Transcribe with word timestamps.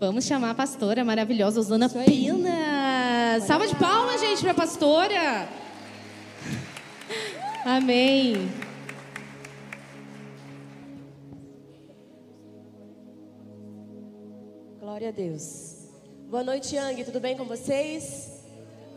Vamos 0.00 0.24
chamar 0.24 0.52
a 0.52 0.54
pastora 0.54 1.04
maravilhosa, 1.04 1.60
Osana 1.60 1.86
Pina. 1.86 3.38
Salva 3.46 3.68
de 3.68 3.76
palmas, 3.76 4.18
gente, 4.18 4.40
para 4.40 4.52
a 4.52 4.54
pastora. 4.54 5.46
Amém. 7.66 8.50
Glória 14.80 15.10
a 15.10 15.12
Deus. 15.12 15.90
Boa 16.30 16.42
noite, 16.42 16.74
Yang. 16.74 17.04
Tudo 17.04 17.20
bem 17.20 17.36
com 17.36 17.44
vocês? 17.44 18.40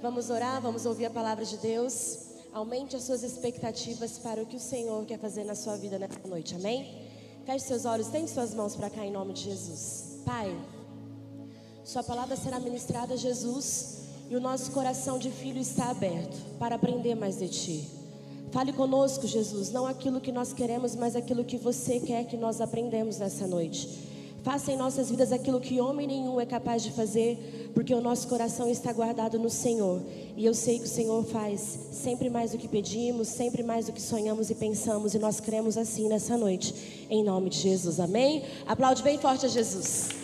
Vamos 0.01 0.29
orar, 0.29 0.61
vamos 0.61 0.85
ouvir 0.85 1.07
a 1.07 1.09
palavra 1.09 1.43
de 1.43 1.57
Deus. 1.57 2.29
Aumente 2.54 2.95
as 2.95 3.04
suas 3.04 3.23
expectativas 3.23 4.17
para 4.20 4.41
o 4.41 4.45
que 4.45 4.55
o 4.55 4.59
Senhor 4.59 5.05
quer 5.05 5.20
fazer 5.20 5.43
na 5.43 5.54
sua 5.54 5.75
vida 5.75 5.99
nessa 5.99 6.25
noite. 6.25 6.55
Amém? 6.55 7.09
Feche 7.45 7.65
seus 7.65 7.83
olhos, 7.83 8.07
tende 8.07 8.31
suas 8.31 8.54
mãos 8.54 8.73
para 8.73 8.89
cá 8.89 9.05
em 9.05 9.11
nome 9.11 9.33
de 9.33 9.41
Jesus. 9.41 10.21
Pai, 10.25 10.55
Sua 11.84 12.02
palavra 12.02 12.38
será 12.38 12.61
ministrada 12.61 13.14
a 13.14 13.18
Jesus 13.18 14.04
e 14.29 14.36
o 14.37 14.39
nosso 14.39 14.71
coração 14.71 15.19
de 15.19 15.29
filho 15.29 15.60
está 15.60 15.89
aberto 15.89 16.37
para 16.57 16.75
aprender 16.75 17.14
mais 17.14 17.39
de 17.39 17.50
Ti. 17.50 17.87
Fale 18.51 18.71
conosco, 18.71 19.28
Jesus, 19.28 19.69
não 19.69 19.86
aquilo 19.86 20.21
que 20.21 20.32
nós 20.32 20.54
queremos, 20.54 20.96
mas 20.96 21.14
aquilo 21.14 21.43
que 21.43 21.57
você 21.57 22.00
quer 22.00 22.25
que 22.25 22.37
nós 22.37 22.61
aprendemos 22.61 23.19
nessa 23.19 23.46
noite. 23.46 23.89
Faça 24.43 24.71
em 24.71 24.78
nossas 24.78 25.09
vidas 25.09 25.33
aquilo 25.33 25.59
que 25.59 25.82
homem 25.82 26.07
nenhum 26.07 26.39
é 26.39 26.46
capaz 26.46 26.83
de 26.83 26.92
fazer, 26.92 27.71
porque 27.73 27.93
o 27.93 28.01
nosso 28.01 28.29
coração 28.29 28.70
está 28.70 28.93
guardado 28.93 29.37
no 29.37 29.50
Senhor. 29.50 30.01
E 30.37 30.45
eu 30.45 30.54
sei 30.54 30.79
que 30.79 30.86
o 30.86 30.89
Senhor 30.89 31.23
faz 31.25 31.79
sempre 31.92 32.30
mais 32.30 32.52
do 32.52 32.58
que 32.58 32.67
pedimos, 32.67 33.28
sempre 33.28 33.61
mais 33.61 33.88
do 33.88 33.92
que 33.92 34.02
sonhamos 34.02 34.50
e 34.50 34.56
pensamos, 34.56 35.14
e 35.14 35.20
nós 35.20 35.42
cremos 35.42 35.78
assim 35.78 36.08
nessa 36.08 36.38
noite, 36.38 37.08
em 37.09 37.23
nome 37.23 37.50
de 37.50 37.58
Jesus. 37.58 38.00
Amém? 38.00 38.44
Aplaude 38.66 39.03
bem 39.03 39.17
forte 39.17 39.45
a 39.45 39.50
Jesus. 39.50 40.22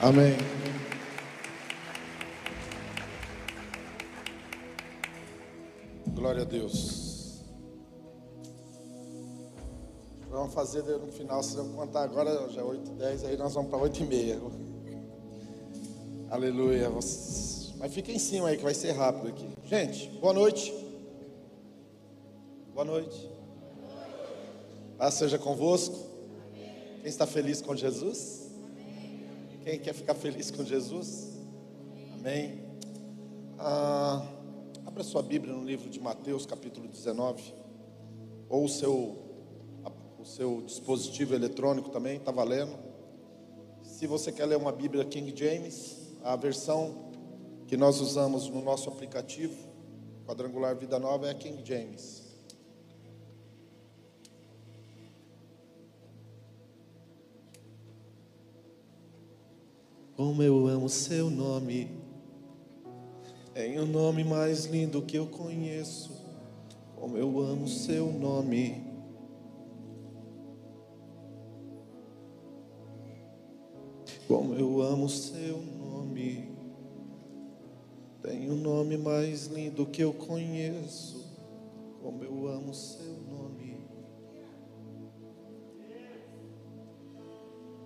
Amém. 0.00 0.36
Glória 6.14 6.42
a 6.42 6.44
Deus. 6.44 7.42
Vamos 10.30 10.54
fazer 10.54 10.84
no 10.84 11.10
final, 11.10 11.42
se 11.42 11.56
não 11.56 11.72
contar 11.72 12.04
agora, 12.04 12.48
já 12.50 12.60
é 12.60 12.64
8 12.64 12.92
10 12.92 13.24
aí 13.24 13.36
nós 13.36 13.52
vamos 13.52 13.70
para 13.70 13.78
8 13.80 14.00
e 14.00 14.06
meia. 14.06 14.40
Aleluia. 16.30 16.90
Mas 16.90 17.72
fica 17.90 18.12
em 18.12 18.20
cima 18.20 18.48
aí 18.48 18.56
que 18.56 18.62
vai 18.62 18.74
ser 18.74 18.92
rápido 18.92 19.28
aqui. 19.28 19.48
Gente, 19.64 20.10
boa 20.20 20.32
noite. 20.32 20.72
Boa 22.72 22.84
noite. 22.84 23.28
Paz 24.96 25.14
seja 25.14 25.38
convosco. 25.38 25.96
Quem 27.00 27.08
está 27.08 27.26
feliz 27.26 27.60
com 27.60 27.74
Jesus? 27.74 28.47
Quem 29.68 29.78
quer 29.78 29.92
ficar 29.92 30.14
feliz 30.14 30.50
com 30.50 30.64
Jesus? 30.64 31.28
Amém. 32.14 32.64
Ah, 33.58 34.26
abra 34.86 35.04
sua 35.04 35.22
Bíblia 35.22 35.52
no 35.52 35.62
livro 35.62 35.90
de 35.90 36.00
Mateus, 36.00 36.46
capítulo 36.46 36.88
19. 36.88 37.52
Ou 38.48 38.64
o 38.64 38.68
seu, 38.70 39.18
o 40.18 40.24
seu 40.24 40.62
dispositivo 40.62 41.34
eletrônico 41.34 41.90
também, 41.90 42.16
está 42.16 42.32
valendo. 42.32 42.78
Se 43.82 44.06
você 44.06 44.32
quer 44.32 44.46
ler 44.46 44.56
uma 44.56 44.72
Bíblia 44.72 45.04
King 45.04 45.34
James, 45.36 45.98
a 46.24 46.34
versão 46.34 47.10
que 47.66 47.76
nós 47.76 48.00
usamos 48.00 48.48
no 48.48 48.62
nosso 48.62 48.88
aplicativo, 48.88 49.54
Quadrangular 50.26 50.74
Vida 50.76 50.98
Nova, 50.98 51.26
é 51.26 51.30
a 51.32 51.34
King 51.34 51.62
James. 51.62 52.27
Como 60.18 60.42
eu 60.42 60.66
amo 60.66 60.88
seu 60.88 61.30
nome, 61.30 61.92
é 63.54 63.78
o 63.80 63.86
nome 63.86 64.24
mais 64.24 64.64
lindo 64.64 65.00
que 65.00 65.16
eu 65.16 65.28
conheço. 65.28 66.10
Como 66.96 67.16
eu 67.16 67.38
amo 67.38 67.68
seu 67.68 68.10
nome. 68.10 68.82
Como 74.26 74.54
eu 74.54 74.82
amo 74.82 75.08
seu 75.08 75.58
nome. 75.58 76.48
Tem 78.20 78.50
o 78.50 78.56
nome 78.56 78.96
mais 78.96 79.46
lindo 79.46 79.86
que 79.86 80.02
eu 80.02 80.12
conheço. 80.12 81.24
Como 82.02 82.24
eu 82.24 82.48
amo 82.48 82.74
seu 82.74 83.14
nome. 83.30 83.86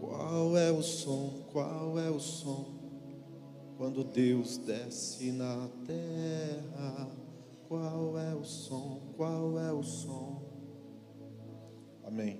Qual 0.00 0.56
é 0.56 0.72
o 0.72 0.82
som? 0.82 1.41
Qual 1.52 1.98
é 1.98 2.10
o 2.10 2.18
som? 2.18 2.64
Quando 3.76 4.02
Deus 4.02 4.56
desce 4.56 5.30
na 5.32 5.68
terra. 5.86 7.10
Qual 7.68 8.18
é 8.18 8.34
o 8.34 8.42
som? 8.42 9.02
Qual 9.18 9.58
é 9.58 9.70
o 9.70 9.82
som? 9.82 10.42
Amém. 12.04 12.38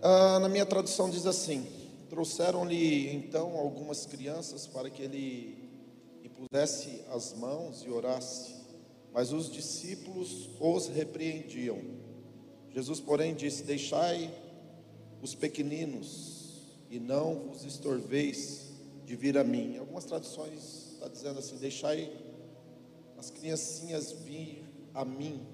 Ah, 0.00 0.38
na 0.40 0.48
minha 0.48 0.64
tradução 0.64 1.10
diz 1.10 1.26
assim: 1.26 1.66
Trouxeram-lhe 2.08 3.14
então 3.14 3.54
algumas 3.58 4.06
crianças 4.06 4.66
para 4.66 4.88
que 4.88 5.02
ele 5.02 5.68
impusesse 6.24 7.02
as 7.10 7.34
mãos 7.34 7.82
e 7.84 7.90
orasse, 7.90 8.54
mas 9.12 9.30
os 9.30 9.52
discípulos 9.52 10.48
os 10.58 10.88
repreendiam. 10.88 11.82
Jesus, 12.70 12.98
porém, 12.98 13.34
disse: 13.34 13.62
Deixai 13.62 14.32
os 15.20 15.34
pequeninos 15.34 16.39
e 16.90 16.98
não 16.98 17.48
vos 17.48 17.64
estorveis 17.64 18.72
de 19.06 19.14
vir 19.14 19.38
a 19.38 19.44
mim. 19.44 19.78
Algumas 19.78 20.04
traduções 20.04 20.94
está 20.94 21.06
dizendo 21.06 21.38
assim: 21.38 21.56
Deixai 21.56 22.12
as 23.16 23.30
criancinhas 23.30 24.10
vir 24.10 24.64
a 24.92 25.04
mim, 25.04 25.46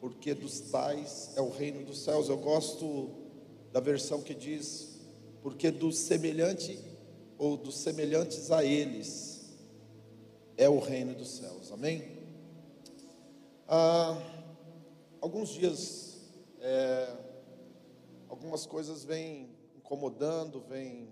porque 0.00 0.34
dos 0.34 0.60
tais 0.60 1.30
é 1.36 1.40
o 1.40 1.48
reino 1.48 1.84
dos 1.84 2.00
céus. 2.00 2.28
Eu 2.28 2.38
gosto 2.38 3.10
da 3.72 3.78
versão 3.78 4.20
que 4.20 4.34
diz: 4.34 4.98
Porque 5.40 5.70
do 5.70 5.92
semelhante 5.92 6.78
ou 7.38 7.56
dos 7.56 7.78
semelhantes 7.78 8.50
a 8.50 8.64
eles 8.64 9.54
é 10.56 10.68
o 10.68 10.80
reino 10.80 11.14
dos 11.14 11.28
céus. 11.28 11.70
Amém? 11.70 12.16
Ah, 13.68 14.20
alguns 15.20 15.50
dias, 15.50 16.16
é, 16.60 17.14
algumas 18.28 18.66
coisas 18.66 19.04
vêm 19.04 19.55
incomodando, 19.86 20.60
vêm 20.68 21.08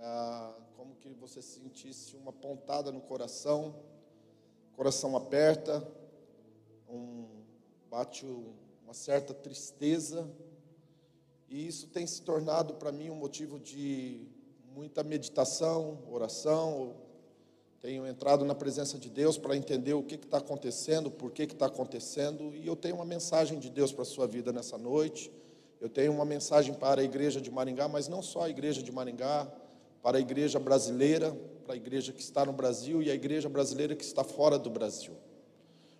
ah, 0.00 0.54
como 0.74 0.96
que 0.96 1.12
você 1.12 1.42
sentisse 1.42 2.16
uma 2.16 2.32
pontada 2.32 2.90
no 2.90 3.02
coração, 3.02 3.76
coração 4.74 5.14
aperta, 5.14 5.86
um, 6.88 7.26
bate 7.90 8.24
uma 8.82 8.94
certa 8.94 9.34
tristeza, 9.34 10.26
e 11.46 11.66
isso 11.66 11.88
tem 11.88 12.06
se 12.06 12.22
tornado 12.22 12.72
para 12.74 12.90
mim 12.90 13.10
um 13.10 13.16
motivo 13.16 13.60
de 13.60 14.26
muita 14.74 15.04
meditação, 15.04 15.98
oração, 16.10 16.96
tenho 17.82 18.06
entrado 18.06 18.46
na 18.46 18.54
presença 18.54 18.98
de 18.98 19.10
Deus 19.10 19.36
para 19.36 19.54
entender 19.54 19.92
o 19.92 20.02
que 20.02 20.14
está 20.14 20.38
acontecendo, 20.38 21.10
por 21.10 21.32
que 21.32 21.42
está 21.42 21.66
acontecendo, 21.66 22.54
e 22.54 22.66
eu 22.66 22.76
tenho 22.76 22.94
uma 22.94 23.04
mensagem 23.04 23.58
de 23.58 23.68
Deus 23.68 23.92
para 23.92 24.02
a 24.02 24.06
sua 24.06 24.26
vida 24.26 24.54
nessa 24.54 24.78
noite. 24.78 25.30
Eu 25.84 25.90
tenho 25.90 26.14
uma 26.14 26.24
mensagem 26.24 26.72
para 26.72 27.02
a 27.02 27.04
igreja 27.04 27.42
de 27.42 27.50
Maringá, 27.50 27.86
mas 27.86 28.08
não 28.08 28.22
só 28.22 28.44
a 28.44 28.48
igreja 28.48 28.82
de 28.82 28.90
Maringá, 28.90 29.46
para 30.02 30.16
a 30.16 30.20
igreja 30.20 30.58
brasileira, 30.58 31.36
para 31.62 31.74
a 31.74 31.76
igreja 31.76 32.10
que 32.10 32.22
está 32.22 32.42
no 32.46 32.54
Brasil 32.54 33.02
e 33.02 33.10
a 33.10 33.14
igreja 33.14 33.50
brasileira 33.50 33.94
que 33.94 34.02
está 34.02 34.24
fora 34.24 34.58
do 34.58 34.70
Brasil. 34.70 35.12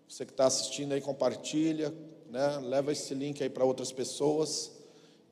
Você 0.09 0.25
que 0.25 0.33
está 0.33 0.47
assistindo 0.47 0.93
aí, 0.93 1.03
compartilha, 1.03 1.95
né? 2.31 2.61
leva 2.63 2.93
esse 2.93 3.13
link 3.13 3.43
aí 3.43 3.51
para 3.51 3.67
outras 3.67 3.93
pessoas. 3.93 4.73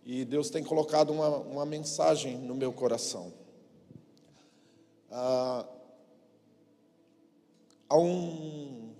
E 0.04 0.22
Deus 0.22 0.50
tem 0.50 0.62
colocado 0.62 1.14
uma, 1.14 1.30
uma 1.38 1.64
mensagem 1.64 2.36
no 2.36 2.54
meu 2.54 2.74
coração. 2.74 3.32
Ah, 5.10 5.64
Há 7.88 7.96
um 7.96 8.92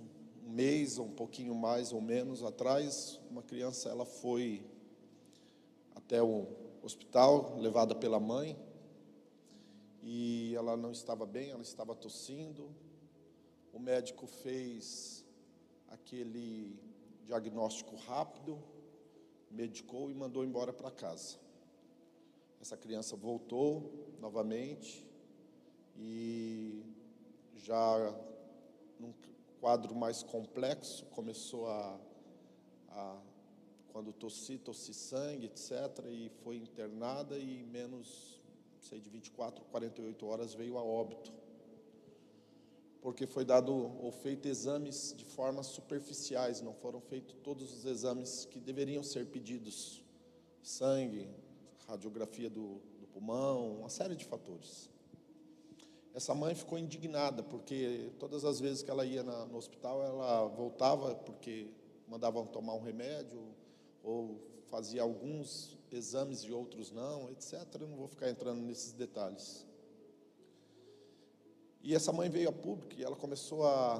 mês, 0.47 0.97
um 0.97 1.09
pouquinho 1.09 1.53
mais 1.53 1.93
ou 1.93 2.01
menos 2.01 2.43
atrás, 2.43 3.19
uma 3.29 3.43
criança 3.43 3.89
ela 3.89 4.03
foi 4.03 4.72
até 6.05 6.21
o 6.21 6.47
hospital, 6.81 7.55
levada 7.57 7.95
pela 7.95 8.19
mãe, 8.19 8.59
e 10.01 10.53
ela 10.55 10.75
não 10.75 10.91
estava 10.91 11.25
bem, 11.25 11.51
ela 11.51 11.61
estava 11.61 11.95
tossindo. 11.95 12.69
O 13.71 13.79
médico 13.79 14.27
fez 14.27 15.25
aquele 15.87 16.77
diagnóstico 17.25 17.95
rápido, 17.95 18.61
medicou 19.49 20.11
e 20.11 20.13
mandou 20.13 20.43
embora 20.43 20.73
para 20.73 20.91
casa. 20.91 21.37
Essa 22.59 22.75
criança 22.75 23.15
voltou 23.15 24.15
novamente 24.19 25.07
e 25.97 26.83
já 27.55 28.13
num 28.99 29.13
quadro 29.61 29.95
mais 29.95 30.21
complexo, 30.21 31.05
começou 31.07 31.67
a, 31.67 31.99
a 32.89 33.21
quando 33.93 34.11
tossi, 34.11 34.57
tossi 34.57 34.91
sangue, 34.91 35.45
etc., 35.45 35.71
e 36.09 36.29
foi 36.43 36.57
internada 36.57 37.37
e 37.37 37.63
menos 37.63 38.41
sei, 38.81 38.99
de 38.99 39.09
24 39.09 39.63
a 39.63 39.67
48 39.67 40.25
horas, 40.25 40.53
veio 40.55 40.77
a 40.77 40.83
óbito. 40.83 41.31
Porque 43.01 43.27
foi 43.27 43.45
dado 43.45 43.71
ou 43.73 44.11
feito 44.11 44.47
exames 44.47 45.13
de 45.15 45.25
formas 45.25 45.67
superficiais, 45.67 46.61
não 46.61 46.73
foram 46.73 46.99
feitos 47.01 47.35
todos 47.43 47.71
os 47.71 47.85
exames 47.85 48.45
que 48.45 48.59
deveriam 48.59 49.03
ser 49.03 49.27
pedidos: 49.27 50.01
sangue, 50.61 51.29
radiografia 51.87 52.49
do, 52.49 52.81
do 52.99 53.07
pulmão, 53.07 53.79
uma 53.79 53.89
série 53.89 54.15
de 54.15 54.25
fatores. 54.25 54.89
Essa 56.13 56.33
mãe 56.33 56.55
ficou 56.55 56.77
indignada, 56.77 57.43
porque 57.43 58.11
todas 58.19 58.45
as 58.45 58.59
vezes 58.59 58.81
que 58.81 58.89
ela 58.89 59.05
ia 59.05 59.23
na, 59.23 59.45
no 59.47 59.57
hospital, 59.57 60.01
ela 60.01 60.47
voltava 60.47 61.13
porque 61.15 61.67
mandavam 62.07 62.45
tomar 62.45 62.75
um 62.75 62.81
remédio 62.81 63.52
ou 64.03 64.39
fazia 64.65 65.01
alguns 65.01 65.77
exames 65.91 66.41
e 66.41 66.51
outros 66.51 66.91
não, 66.91 67.29
etc. 67.31 67.63
Eu 67.79 67.87
não 67.87 67.97
vou 67.97 68.07
ficar 68.07 68.29
entrando 68.29 68.61
nesses 68.61 68.91
detalhes. 68.91 69.65
E 71.81 71.95
essa 71.95 72.11
mãe 72.11 72.29
veio 72.29 72.49
a 72.49 72.53
público 72.53 72.93
e 72.97 73.03
ela 73.03 73.15
começou 73.15 73.65
a, 73.65 73.95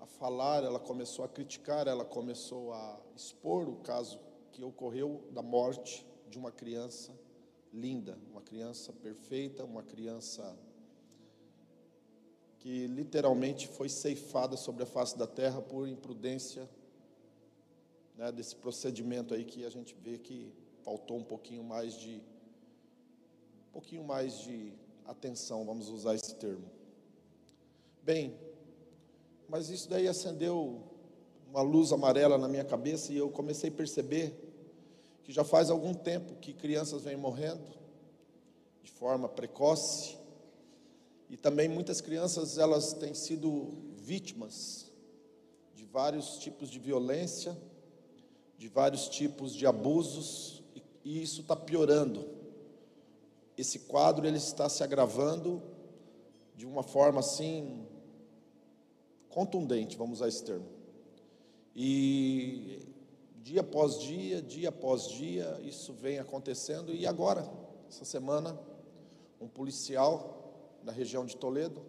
a 0.00 0.06
falar, 0.06 0.64
ela 0.64 0.78
começou 0.78 1.24
a 1.24 1.28
criticar, 1.28 1.86
ela 1.86 2.04
começou 2.04 2.72
a 2.72 3.00
expor 3.16 3.68
o 3.68 3.76
caso 3.76 4.18
que 4.52 4.64
ocorreu 4.64 5.22
da 5.30 5.42
morte 5.42 6.06
de 6.28 6.38
uma 6.38 6.50
criança 6.50 7.12
linda, 7.72 8.18
uma 8.30 8.40
criança 8.40 8.92
perfeita, 8.92 9.64
uma 9.64 9.82
criança 9.82 10.56
que 12.58 12.86
literalmente 12.86 13.68
foi 13.68 13.88
ceifada 13.88 14.56
sobre 14.56 14.82
a 14.82 14.86
face 14.86 15.16
da 15.16 15.26
terra 15.26 15.60
por 15.62 15.86
imprudência 15.86 16.68
né, 18.18 18.32
desse 18.32 18.56
procedimento 18.56 19.32
aí 19.32 19.44
que 19.44 19.64
a 19.64 19.70
gente 19.70 19.94
vê 19.94 20.18
que 20.18 20.52
faltou 20.82 21.16
um 21.16 21.24
pouquinho 21.24 21.62
mais 21.62 21.94
de 21.94 22.20
um 23.68 23.72
pouquinho 23.72 24.02
mais 24.02 24.40
de 24.40 24.72
atenção, 25.06 25.64
vamos 25.64 25.88
usar 25.88 26.14
esse 26.14 26.34
termo. 26.34 26.68
Bem, 28.02 28.36
mas 29.48 29.70
isso 29.70 29.88
daí 29.88 30.08
acendeu 30.08 30.82
uma 31.48 31.62
luz 31.62 31.92
amarela 31.92 32.36
na 32.36 32.48
minha 32.48 32.64
cabeça 32.64 33.12
e 33.12 33.16
eu 33.16 33.30
comecei 33.30 33.70
a 33.70 33.72
perceber 33.72 34.34
que 35.22 35.32
já 35.32 35.44
faz 35.44 35.70
algum 35.70 35.94
tempo 35.94 36.34
que 36.36 36.52
crianças 36.52 37.04
vêm 37.04 37.16
morrendo 37.16 37.70
de 38.82 38.90
forma 38.90 39.28
precoce 39.28 40.18
e 41.30 41.36
também 41.36 41.68
muitas 41.68 42.00
crianças 42.00 42.58
elas 42.58 42.94
têm 42.94 43.14
sido 43.14 43.74
vítimas 43.96 44.90
de 45.74 45.84
vários 45.84 46.38
tipos 46.38 46.68
de 46.68 46.78
violência, 46.78 47.56
de 48.58 48.68
vários 48.68 49.08
tipos 49.08 49.54
de 49.54 49.66
abusos, 49.66 50.62
e, 51.04 51.22
isso 51.22 51.40
está 51.40 51.56
piorando. 51.56 52.28
Esse 53.56 53.78
quadro 53.80 54.26
ele 54.26 54.36
está 54.36 54.68
se 54.68 54.82
agravando 54.82 55.62
de 56.54 56.66
uma 56.66 56.82
forma 56.82 57.20
assim 57.20 57.86
contundente, 59.30 59.96
vamos 59.96 60.18
usar 60.18 60.28
esse 60.28 60.44
termo. 60.44 60.66
E 61.74 62.80
dia 63.36 63.60
após 63.60 64.00
dia, 64.00 64.42
dia 64.42 64.68
após 64.68 65.08
dia, 65.08 65.58
isso 65.62 65.92
vem 65.92 66.18
acontecendo. 66.18 66.92
E 66.92 67.06
agora, 67.06 67.48
essa 67.88 68.04
semana, 68.04 68.58
um 69.40 69.48
policial 69.48 70.38
da 70.82 70.92
região 70.92 71.24
de 71.24 71.36
Toledo. 71.36 71.80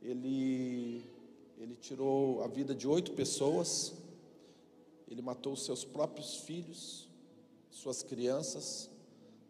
Ele, 0.00 1.04
ele 1.58 1.76
tirou 1.76 2.42
a 2.42 2.48
vida 2.48 2.74
de 2.74 2.88
oito 2.88 3.12
pessoas, 3.12 3.92
ele 5.12 5.20
matou 5.22 5.54
seus 5.54 5.84
próprios 5.84 6.36
filhos, 6.36 7.06
suas 7.70 8.02
crianças, 8.02 8.90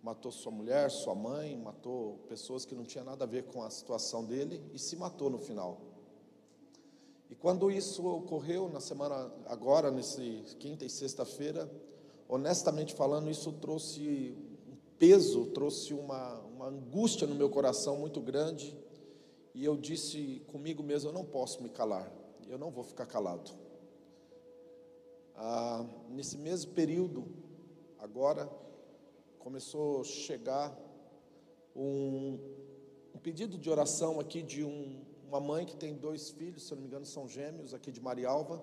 matou 0.03 0.33
sua 0.33 0.51
mulher, 0.51 0.91
sua 0.91 1.15
mãe, 1.15 1.57
matou 1.57 2.19
pessoas 2.29 2.65
que 2.65 2.75
não 2.75 2.85
tinham 2.85 3.05
nada 3.05 3.23
a 3.25 3.29
ver 3.29 3.45
com 3.45 3.63
a 3.63 3.71
situação 3.71 4.25
dele 4.25 4.61
e 4.75 4.79
se 4.79 4.97
matou 4.97 5.31
no 5.31 5.39
final. 5.39 5.81
E 7.31 7.37
quando 7.37 7.71
isso 7.71 8.05
ocorreu 8.05 8.69
na 8.69 8.81
semana 8.81 9.33
agora, 9.47 9.91
nesse 9.91 10.43
quinta 10.59 10.85
e 10.85 10.91
sexta-feira, 10.91 11.71
honestamente 12.29 12.93
falando, 12.93 13.31
isso 13.31 13.53
trouxe 13.53 14.37
peso, 14.99 15.47
trouxe 15.47 15.95
uma, 15.95 16.41
uma 16.41 16.67
angústia 16.67 17.27
no 17.27 17.37
meu 17.37 17.49
coração 17.49 17.97
muito 17.97 18.21
grande. 18.21 18.77
E 19.55 19.65
eu 19.65 19.77
disse 19.77 20.43
comigo 20.49 20.83
mesmo: 20.83 21.11
eu 21.11 21.15
não 21.15 21.25
posso 21.25 21.63
me 21.63 21.69
calar, 21.69 22.13
eu 22.49 22.59
não 22.59 22.71
vou 22.71 22.83
ficar 22.83 23.07
calado. 23.07 23.53
Ah, 25.37 25.85
nesse 26.09 26.37
mesmo 26.37 26.73
período, 26.73 27.27
agora, 27.99 28.51
começou 29.39 30.01
a 30.01 30.05
chegar 30.05 30.77
um, 31.75 32.39
um 33.15 33.19
pedido 33.19 33.59
de 33.59 33.69
oração 33.71 34.21
aqui 34.21 34.43
de 34.43 34.63
um, 34.65 35.03
uma 35.27 35.41
mãe 35.41 35.65
que 35.65 35.77
tem 35.77 35.95
dois 35.95 36.31
filhos, 36.31 36.65
se 36.65 36.75
não 36.75 36.83
me 36.83 36.87
engano, 36.87 37.07
são 37.07 37.27
gêmeos, 37.27 37.75
aqui 37.75 37.91
de 37.91 38.01
Marialva, 38.01 38.63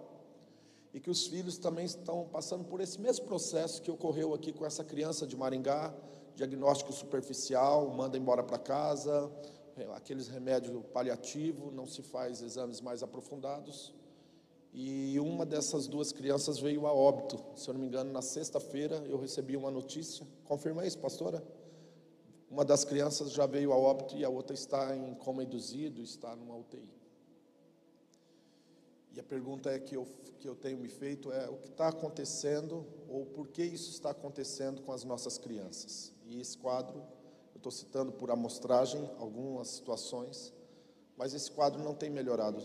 e 0.94 1.00
que 1.00 1.10
os 1.10 1.28
filhos 1.28 1.58
também 1.58 1.86
estão 1.86 2.28
passando 2.32 2.64
por 2.64 2.82
esse 2.82 3.00
mesmo 3.00 3.26
processo 3.26 3.82
que 3.82 3.92
ocorreu 3.92 4.34
aqui 4.34 4.54
com 4.54 4.66
essa 4.66 4.84
criança 4.84 5.26
de 5.26 5.36
Maringá, 5.36 5.94
diagnóstico 6.36 6.94
superficial, 6.94 7.90
manda 7.90 8.18
embora 8.18 8.44
para 8.44 8.58
casa, 8.58 9.32
é, 9.76 9.84
aqueles 9.94 10.28
remédios 10.28 10.84
paliativos, 10.94 11.74
não 11.74 11.86
se 11.86 12.02
faz 12.02 12.42
exames 12.42 12.82
mais 12.82 13.04
aprofundados. 13.04 13.94
E 14.74 15.20
uma 15.20 15.46
dessas 15.46 15.88
duas 15.88 16.12
crianças 16.12 16.60
veio 16.60 16.86
a 16.86 16.94
óbito. 16.94 17.40
Se 17.56 17.70
eu 17.70 17.74
não 17.74 17.82
me 17.82 17.88
engano, 17.88 18.12
na 18.12 18.22
sexta-feira 18.22 19.04
eu 19.08 19.18
recebi 19.18 19.58
uma 19.58 19.72
notícia. 19.72 20.28
Confirma 20.46 20.86
isso, 20.86 21.00
pastora? 21.00 21.44
Uma 22.50 22.66
das 22.66 22.84
crianças 22.84 23.32
já 23.32 23.46
veio 23.46 23.72
a 23.72 23.78
óbito 23.78 24.16
e 24.16 24.24
a 24.24 24.30
outra 24.30 24.56
está 24.56 24.96
em 24.96 25.14
coma 25.16 25.44
induzido, 25.44 26.02
está 26.02 26.36
numa 26.36 26.56
UTI. 26.56 26.90
E 29.14 29.20
a 29.20 29.24
pergunta 29.24 29.72
é 29.72 29.80
que 29.80 29.96
eu, 29.96 30.08
que 30.40 30.48
eu 30.48 30.56
tenho 30.56 30.78
me 30.78 30.88
feito 30.88 31.32
é 31.32 31.50
o 31.50 31.58
que 31.58 31.68
está 31.68 31.88
acontecendo 31.88 32.86
ou 33.08 33.26
por 33.26 33.48
que 33.48 33.64
isso 33.64 33.90
está 33.90 34.12
acontecendo 34.12 34.82
com 34.82 34.92
as 34.92 35.04
nossas 35.04 35.38
crianças. 35.38 36.14
E 36.26 36.40
esse 36.40 36.58
quadro, 36.58 37.00
eu 37.54 37.58
estou 37.58 37.72
citando 37.72 38.12
por 38.12 38.32
amostragem 38.32 39.10
algumas 39.18 39.68
situações, 39.68 40.54
mas 41.18 41.34
esse 41.34 41.52
quadro 41.52 41.84
não 41.84 41.94
tem 41.94 42.10
melhorado, 42.10 42.64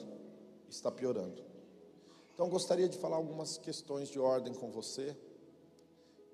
está 0.68 0.90
piorando. 0.90 1.53
Então, 2.34 2.48
gostaria 2.48 2.88
de 2.88 2.98
falar 2.98 3.14
algumas 3.14 3.56
questões 3.56 4.08
de 4.08 4.18
ordem 4.18 4.52
com 4.52 4.68
você, 4.68 5.16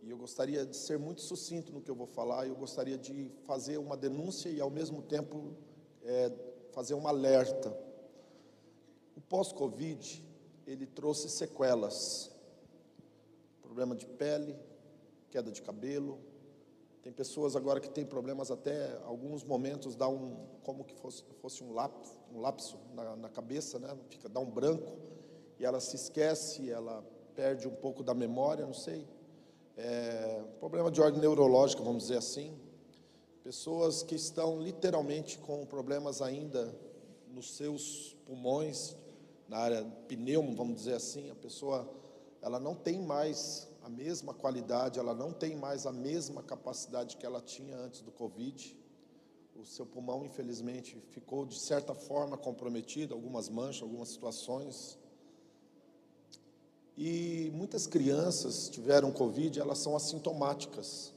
e 0.03 0.11
eu 0.11 0.17
gostaria 0.17 0.65
de 0.65 0.75
ser 0.75 0.99
muito 0.99 1.21
sucinto 1.21 1.71
no 1.75 1.83
que 1.83 1.91
eu 1.91 1.95
vou 1.95 2.07
falar, 2.07 2.47
eu 2.47 2.57
gostaria 2.57 2.97
de 2.97 3.31
fazer 3.45 3.77
uma 3.77 3.99
denúncia 3.99 4.49
e, 4.49 4.59
ao 4.63 4.71
mesmo 4.71 5.03
tempo, 5.03 5.55
é, 6.03 6.33
fazer 6.73 6.95
um 6.95 7.07
alerta. 7.07 7.79
O 9.15 9.21
pós-Covid, 9.21 10.25
ele 10.67 10.87
trouxe 10.87 11.29
sequelas, 11.29 12.31
problema 13.61 13.95
de 13.95 14.07
pele, 14.07 14.57
queda 15.29 15.53
de 15.53 15.61
cabelo, 15.61 16.19
tem 17.03 17.13
pessoas 17.13 17.55
agora 17.55 17.79
que 17.79 17.91
têm 17.91 18.07
problemas 18.07 18.51
até 18.51 18.99
alguns 19.05 19.45
momentos 19.45 19.97
dá 19.97 20.09
um 20.09 20.47
como 20.63 20.83
que 20.83 20.95
fosse, 20.95 21.23
fosse 21.43 21.63
um 21.63 21.73
lapso, 21.75 22.19
um 22.33 22.41
lapso 22.41 22.79
na, 22.95 23.17
na, 23.17 23.29
cabeça, 23.29 23.79
né? 23.79 23.97
Fica 24.09 24.29
dá 24.29 24.41
um 24.41 24.51
branco 24.51 25.11
e 25.61 25.65
ela 25.65 25.79
se 25.79 25.95
esquece, 25.95 26.71
ela 26.71 27.05
perde 27.35 27.69
um 27.69 27.75
pouco 27.75 28.03
da 28.03 28.15
memória, 28.15 28.65
não 28.65 28.73
sei. 28.73 29.07
É, 29.77 30.43
problema 30.59 30.91
de 30.91 31.03
ordem 31.03 31.21
neurológica, 31.21 31.83
vamos 31.83 32.05
dizer 32.05 32.17
assim. 32.17 32.59
Pessoas 33.45 34.03
que 34.03 34.15
estão 34.15 34.59
literalmente 34.59 35.39
com 35.39 35.67
problemas 35.67 36.23
ainda 36.23 36.75
nos 37.29 37.57
seus 37.57 38.17
pulmões, 38.25 38.97
na 39.47 39.59
área 39.59 39.85
pneumo, 40.09 40.57
vamos 40.57 40.77
dizer 40.77 40.95
assim. 40.95 41.31
A 41.31 41.35
pessoa 41.35 41.87
ela 42.41 42.59
não 42.59 42.75
tem 42.75 42.99
mais 42.99 43.69
a 43.83 43.91
mesma 43.91 44.33
qualidade, 44.33 44.99
ela 44.99 45.15
não 45.15 45.31
tem 45.31 45.57
mais 45.57 45.85
a 45.85 45.93
mesma 45.93 46.43
capacidade 46.43 47.19
que 47.19 47.27
ela 47.27 47.43
tinha 47.43 47.77
antes 47.77 48.01
do 48.01 48.11
Covid. 48.11 48.79
O 49.55 49.67
seu 49.67 49.85
pulmão, 49.85 50.25
infelizmente, 50.25 50.97
ficou 51.11 51.45
de 51.45 51.59
certa 51.59 51.95
forma 51.95 52.39
comprometido, 52.39 53.13
algumas 53.13 53.51
manchas, 53.51 53.83
algumas 53.83 54.09
situações. 54.09 54.99
E 57.03 57.51
muitas 57.55 57.87
crianças 57.87 58.69
tiveram 58.69 59.11
Covid, 59.11 59.59
elas 59.59 59.79
são 59.79 59.97
assintomáticas. 59.97 61.15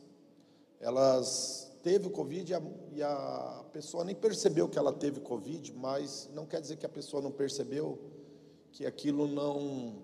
Elas 0.80 1.70
teve 1.84 2.08
o 2.08 2.10
Covid 2.10 2.50
e 2.50 2.56
a, 2.56 2.62
e 2.94 3.04
a 3.04 3.66
pessoa 3.74 4.06
nem 4.06 4.16
percebeu 4.16 4.70
que 4.70 4.80
ela 4.80 4.94
teve 4.94 5.20
Covid, 5.20 5.74
mas 5.74 6.30
não 6.34 6.46
quer 6.46 6.62
dizer 6.62 6.78
que 6.78 6.86
a 6.86 6.90
pessoa 6.90 7.22
não 7.22 7.34
percebeu 7.34 8.00
que 8.72 8.86
aquilo 8.86 9.28
não, 9.28 9.98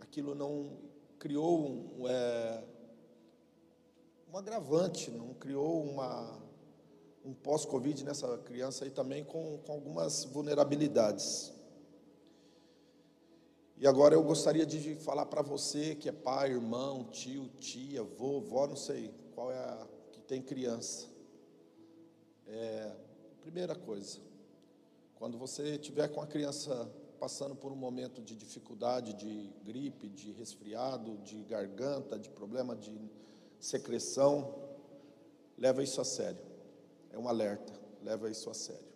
aquilo 0.00 0.34
não 0.34 0.72
criou 1.16 1.60
um, 1.60 2.08
é, 2.08 2.64
um 4.32 4.36
agravante, 4.36 5.12
não 5.12 5.32
criou 5.34 5.80
uma, 5.80 6.42
um 7.24 7.32
pós-Covid 7.34 8.02
nessa 8.02 8.36
criança 8.38 8.84
aí 8.84 8.90
também 8.90 9.22
com, 9.22 9.58
com 9.58 9.70
algumas 9.74 10.24
vulnerabilidades. 10.24 11.52
E 13.80 13.86
agora 13.86 14.14
eu 14.14 14.22
gostaria 14.22 14.66
de 14.66 14.94
falar 14.96 15.24
para 15.24 15.40
você 15.40 15.94
que 15.94 16.06
é 16.06 16.12
pai, 16.12 16.50
irmão, 16.50 17.04
tio, 17.04 17.48
tia, 17.58 18.02
vovó, 18.02 18.66
não 18.66 18.76
sei 18.76 19.10
qual 19.34 19.50
é 19.50 19.56
a 19.56 19.88
que 20.12 20.20
tem 20.20 20.42
criança. 20.42 21.08
É, 22.46 22.94
primeira 23.40 23.74
coisa, 23.74 24.18
quando 25.14 25.38
você 25.38 25.78
tiver 25.78 26.08
com 26.08 26.20
a 26.20 26.26
criança 26.26 26.92
passando 27.18 27.54
por 27.56 27.72
um 27.72 27.74
momento 27.74 28.20
de 28.20 28.36
dificuldade, 28.36 29.14
de 29.14 29.50
gripe, 29.64 30.10
de 30.10 30.30
resfriado, 30.32 31.16
de 31.16 31.42
garganta, 31.44 32.18
de 32.18 32.28
problema 32.28 32.76
de 32.76 33.10
secreção, 33.58 34.56
leva 35.56 35.82
isso 35.82 36.02
a 36.02 36.04
sério. 36.04 36.42
É 37.10 37.18
um 37.18 37.26
alerta, 37.26 37.72
leva 38.02 38.28
isso 38.28 38.50
a 38.50 38.54
sério. 38.54 38.92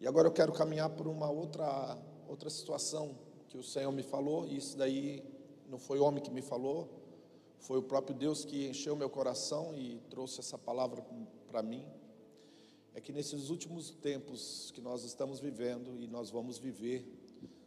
E 0.00 0.08
agora 0.08 0.26
eu 0.26 0.32
quero 0.32 0.52
caminhar 0.52 0.90
por 0.90 1.06
uma 1.06 1.30
outra 1.30 1.96
outra 2.26 2.50
situação 2.50 3.29
que 3.50 3.58
o 3.58 3.62
Senhor 3.64 3.90
me 3.90 4.04
falou, 4.04 4.46
e 4.46 4.56
isso 4.56 4.78
daí 4.78 5.24
não 5.68 5.76
foi 5.76 5.98
o 5.98 6.04
homem 6.04 6.22
que 6.22 6.30
me 6.30 6.40
falou, 6.40 6.88
foi 7.58 7.78
o 7.78 7.82
próprio 7.82 8.16
Deus 8.16 8.44
que 8.44 8.68
encheu 8.68 8.94
meu 8.94 9.10
coração 9.10 9.74
e 9.74 10.00
trouxe 10.08 10.38
essa 10.38 10.56
palavra 10.56 11.04
para 11.48 11.60
mim. 11.60 11.84
É 12.94 13.00
que 13.00 13.12
nesses 13.12 13.50
últimos 13.50 13.90
tempos 13.90 14.70
que 14.72 14.80
nós 14.80 15.02
estamos 15.02 15.40
vivendo 15.40 16.00
e 16.00 16.06
nós 16.06 16.30
vamos 16.30 16.58
viver, 16.58 17.04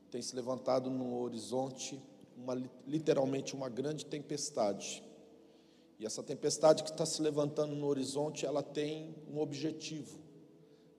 tem 0.09 0.21
se 0.21 0.33
levantado 0.35 0.89
no 0.89 1.19
horizonte 1.19 2.01
uma, 2.37 2.55
literalmente 2.87 3.53
uma 3.53 3.67
grande 3.67 4.05
tempestade. 4.05 5.03
E 5.99 6.05
essa 6.05 6.23
tempestade 6.23 6.83
que 6.83 6.91
está 6.91 7.05
se 7.05 7.21
levantando 7.21 7.75
no 7.75 7.87
horizonte, 7.87 8.45
ela 8.45 8.63
tem 8.63 9.13
um 9.29 9.39
objetivo, 9.39 10.17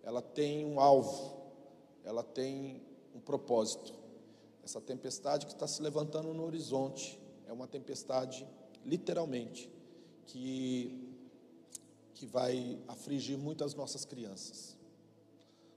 ela 0.03 0.21
tem 0.21 0.67
um 0.67 0.79
alvo, 0.79 1.37
ela 2.05 2.23
tem 2.23 2.83
um 3.15 3.21
propósito. 3.21 4.04
Essa 4.65 4.81
tempestade 4.81 5.45
que 5.45 5.53
está 5.53 5.67
se 5.67 5.83
levantando 5.83 6.33
no 6.33 6.43
horizonte 6.43 7.21
é 7.47 7.53
uma 7.53 7.67
tempestade, 7.67 8.49
literalmente, 8.85 9.71
que, 10.27 11.15
que 12.15 12.25
vai 12.25 12.79
afligir 12.89 13.37
muitas 13.37 13.75
nossas 13.75 14.07
crianças. 14.07 14.75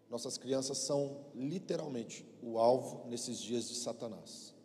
Nossas 0.10 0.38
crianças 0.38 0.78
são 0.78 1.26
literalmente 1.36 2.26
o 2.42 2.58
alvo 2.58 3.06
nesses 3.10 3.40
dias 3.40 3.68
de 3.68 3.76
Satanás. 3.76 4.56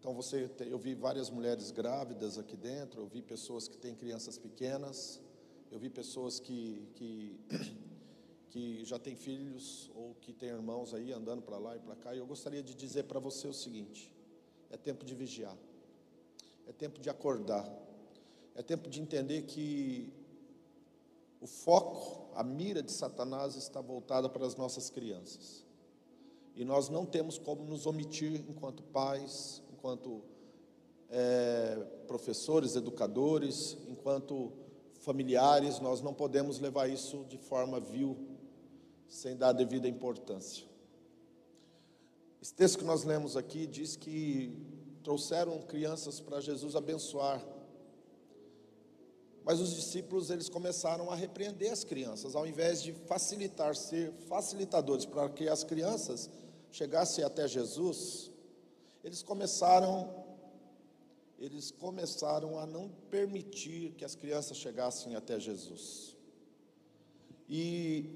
Então 0.00 0.12
você, 0.14 0.50
eu 0.60 0.78
vi 0.78 0.96
várias 0.96 1.30
mulheres 1.30 1.70
grávidas 1.70 2.38
aqui 2.38 2.56
dentro, 2.56 3.02
eu 3.02 3.06
vi 3.06 3.22
pessoas 3.22 3.68
que 3.68 3.76
têm 3.76 3.94
crianças 3.94 4.36
pequenas, 4.36 5.20
eu 5.70 5.78
vi 5.78 5.88
pessoas 5.88 6.40
que, 6.40 6.88
que 6.96 7.38
que 8.50 8.84
já 8.84 8.98
tem 8.98 9.14
filhos 9.14 9.90
ou 9.94 10.14
que 10.20 10.32
tem 10.32 10.48
irmãos 10.48 10.94
aí 10.94 11.12
andando 11.12 11.42
para 11.42 11.58
lá 11.58 11.76
e 11.76 11.80
para 11.80 11.94
cá, 11.96 12.14
e 12.14 12.18
eu 12.18 12.26
gostaria 12.26 12.62
de 12.62 12.74
dizer 12.74 13.04
para 13.04 13.20
você 13.20 13.46
o 13.46 13.52
seguinte: 13.52 14.10
é 14.70 14.76
tempo 14.76 15.04
de 15.04 15.14
vigiar, 15.14 15.56
é 16.66 16.72
tempo 16.72 17.00
de 17.00 17.10
acordar, 17.10 17.68
é 18.54 18.62
tempo 18.62 18.88
de 18.88 19.00
entender 19.00 19.42
que 19.42 20.12
o 21.40 21.46
foco, 21.46 22.28
a 22.34 22.42
mira 22.42 22.82
de 22.82 22.90
Satanás 22.90 23.54
está 23.54 23.80
voltada 23.80 24.28
para 24.28 24.46
as 24.46 24.56
nossas 24.56 24.90
crianças. 24.90 25.64
E 26.56 26.64
nós 26.64 26.88
não 26.88 27.06
temos 27.06 27.38
como 27.38 27.64
nos 27.64 27.86
omitir 27.86 28.44
enquanto 28.48 28.82
pais, 28.82 29.62
enquanto 29.72 30.22
é, 31.08 31.76
professores, 32.08 32.74
educadores, 32.74 33.76
enquanto 33.88 34.52
familiares, 34.94 35.78
nós 35.78 36.02
não 36.02 36.12
podemos 36.12 36.58
levar 36.58 36.88
isso 36.88 37.24
de 37.28 37.38
forma 37.38 37.78
vil 37.78 38.37
sem 39.08 39.36
dar 39.36 39.48
a 39.48 39.52
devida 39.52 39.88
importância. 39.88 40.66
Esse 42.40 42.54
texto 42.54 42.78
que 42.78 42.84
nós 42.84 43.04
lemos 43.04 43.36
aqui 43.36 43.66
diz 43.66 43.96
que 43.96 44.52
trouxeram 45.02 45.60
crianças 45.62 46.20
para 46.20 46.40
Jesus 46.40 46.76
abençoar. 46.76 47.44
Mas 49.44 49.60
os 49.60 49.74
discípulos 49.74 50.30
eles 50.30 50.48
começaram 50.48 51.10
a 51.10 51.14
repreender 51.14 51.72
as 51.72 51.82
crianças, 51.82 52.36
ao 52.36 52.46
invés 52.46 52.82
de 52.82 52.92
facilitar, 52.92 53.74
ser 53.74 54.12
facilitadores 54.28 55.06
para 55.06 55.28
que 55.30 55.48
as 55.48 55.64
crianças 55.64 56.28
chegassem 56.70 57.24
até 57.24 57.48
Jesus, 57.48 58.30
eles 59.02 59.22
começaram 59.22 60.26
eles 61.38 61.70
começaram 61.70 62.58
a 62.58 62.66
não 62.66 62.88
permitir 63.10 63.92
que 63.92 64.04
as 64.04 64.16
crianças 64.16 64.56
chegassem 64.56 65.14
até 65.14 65.38
Jesus. 65.38 66.16
E 67.48 68.10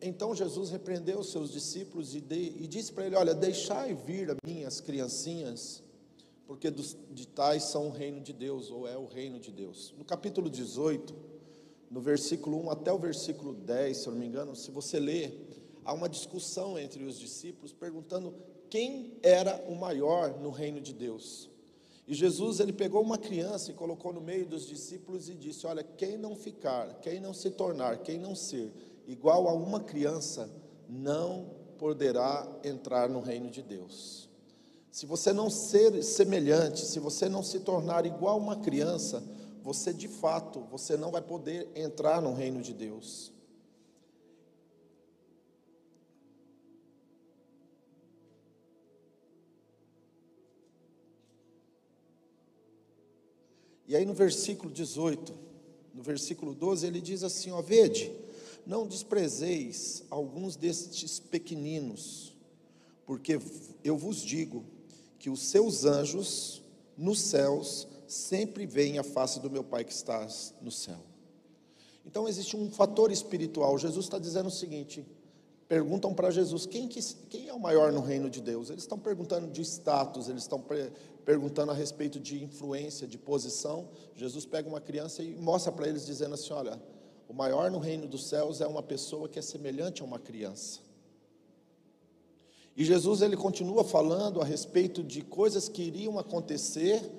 então 0.00 0.34
Jesus 0.34 0.70
repreendeu 0.70 1.18
os 1.20 1.30
seus 1.30 1.50
discípulos 1.50 2.14
e, 2.14 2.20
de, 2.20 2.54
e 2.58 2.66
disse 2.66 2.92
para 2.92 3.06
ele: 3.06 3.16
Olha, 3.16 3.34
deixai 3.34 3.94
vir 3.94 4.30
a 4.30 4.36
mim 4.46 4.64
as 4.64 4.80
criancinhas, 4.80 5.82
porque 6.46 6.70
dos, 6.70 6.96
de 7.10 7.26
tais 7.26 7.64
são 7.64 7.88
o 7.88 7.90
reino 7.90 8.20
de 8.20 8.32
Deus, 8.32 8.70
ou 8.70 8.86
é 8.86 8.96
o 8.96 9.06
reino 9.06 9.40
de 9.40 9.50
Deus. 9.50 9.94
No 9.96 10.04
capítulo 10.04 10.50
18, 10.50 11.14
no 11.90 12.00
versículo 12.00 12.62
1 12.64 12.70
até 12.70 12.92
o 12.92 12.98
versículo 12.98 13.54
10, 13.54 13.96
se 13.96 14.06
eu 14.06 14.12
não 14.12 14.20
me 14.20 14.26
engano, 14.26 14.54
se 14.54 14.70
você 14.70 15.00
ler, 15.00 15.80
há 15.84 15.92
uma 15.92 16.08
discussão 16.08 16.78
entre 16.78 17.02
os 17.04 17.18
discípulos 17.18 17.72
perguntando 17.72 18.34
quem 18.68 19.16
era 19.22 19.64
o 19.68 19.74
maior 19.74 20.38
no 20.40 20.50
reino 20.50 20.80
de 20.80 20.92
Deus. 20.92 21.48
E 22.06 22.14
Jesus 22.14 22.60
ele 22.60 22.72
pegou 22.72 23.02
uma 23.02 23.18
criança 23.18 23.70
e 23.70 23.74
colocou 23.74 24.12
no 24.12 24.20
meio 24.20 24.46
dos 24.46 24.66
discípulos 24.66 25.28
e 25.28 25.34
disse: 25.34 25.66
Olha, 25.66 25.82
quem 25.82 26.16
não 26.18 26.36
ficar, 26.36 27.00
quem 27.00 27.18
não 27.18 27.32
se 27.32 27.50
tornar, 27.50 27.98
quem 27.98 28.18
não 28.18 28.34
ser 28.34 28.70
igual 29.06 29.48
a 29.48 29.52
uma 29.52 29.80
criança, 29.80 30.50
não 30.88 31.50
poderá 31.78 32.46
entrar 32.64 33.08
no 33.08 33.20
reino 33.20 33.50
de 33.50 33.62
Deus. 33.62 34.28
Se 34.90 35.04
você 35.04 35.32
não 35.32 35.50
ser 35.50 36.02
semelhante, 36.02 36.84
se 36.84 36.98
você 36.98 37.28
não 37.28 37.42
se 37.42 37.60
tornar 37.60 38.06
igual 38.06 38.34
a 38.34 38.42
uma 38.42 38.56
criança, 38.56 39.22
você 39.62 39.92
de 39.92 40.08
fato, 40.08 40.60
você 40.70 40.96
não 40.96 41.10
vai 41.10 41.20
poder 41.20 41.68
entrar 41.74 42.22
no 42.22 42.32
reino 42.32 42.62
de 42.62 42.72
Deus. 42.72 43.32
E 53.86 53.94
aí 53.94 54.04
no 54.04 54.14
versículo 54.14 54.72
18, 54.72 55.32
no 55.94 56.02
versículo 56.02 56.54
12, 56.54 56.86
ele 56.86 57.00
diz 57.00 57.22
assim: 57.22 57.50
ó, 57.50 57.62
vede, 57.62 58.12
não 58.66 58.86
desprezeis 58.86 60.02
alguns 60.10 60.56
destes 60.56 61.20
pequeninos, 61.20 62.34
porque 63.06 63.38
eu 63.84 63.96
vos 63.96 64.20
digo 64.20 64.64
que 65.18 65.30
os 65.30 65.40
seus 65.40 65.84
anjos 65.84 66.62
nos 66.96 67.20
céus 67.20 67.86
sempre 68.08 68.66
veem 68.66 68.98
a 68.98 69.04
face 69.04 69.38
do 69.38 69.48
meu 69.48 69.62
Pai 69.62 69.84
que 69.84 69.92
está 69.92 70.26
no 70.60 70.72
céu. 70.72 70.98
Então 72.04 72.28
existe 72.28 72.56
um 72.56 72.70
fator 72.70 73.10
espiritual. 73.12 73.78
Jesus 73.78 74.06
está 74.06 74.18
dizendo 74.18 74.46
o 74.46 74.50
seguinte: 74.50 75.06
perguntam 75.68 76.12
para 76.12 76.30
Jesus 76.30 76.66
quem, 76.66 76.88
que, 76.88 77.00
quem 77.28 77.48
é 77.48 77.54
o 77.54 77.60
maior 77.60 77.92
no 77.92 78.00
reino 78.00 78.28
de 78.28 78.40
Deus. 78.40 78.70
Eles 78.70 78.82
estão 78.82 78.98
perguntando 78.98 79.48
de 79.48 79.62
status, 79.62 80.28
eles 80.28 80.42
estão 80.42 80.64
perguntando 81.24 81.70
a 81.70 81.74
respeito 81.74 82.18
de 82.18 82.42
influência, 82.42 83.06
de 83.06 83.18
posição. 83.18 83.88
Jesus 84.16 84.44
pega 84.44 84.68
uma 84.68 84.80
criança 84.80 85.22
e 85.22 85.36
mostra 85.36 85.70
para 85.70 85.88
eles, 85.88 86.04
dizendo 86.04 86.34
assim: 86.34 86.52
olha 86.52 86.80
o 87.28 87.34
maior 87.34 87.70
no 87.70 87.78
reino 87.78 88.06
dos 88.06 88.26
céus 88.26 88.60
é 88.60 88.66
uma 88.66 88.82
pessoa 88.82 89.28
que 89.28 89.38
é 89.38 89.42
semelhante 89.42 90.02
a 90.02 90.04
uma 90.04 90.18
criança. 90.18 90.80
E 92.76 92.84
Jesus 92.84 93.22
ele 93.22 93.36
continua 93.36 93.82
falando 93.82 94.40
a 94.40 94.44
respeito 94.44 95.02
de 95.02 95.22
coisas 95.22 95.68
que 95.68 95.82
iriam 95.82 96.18
acontecer 96.18 97.10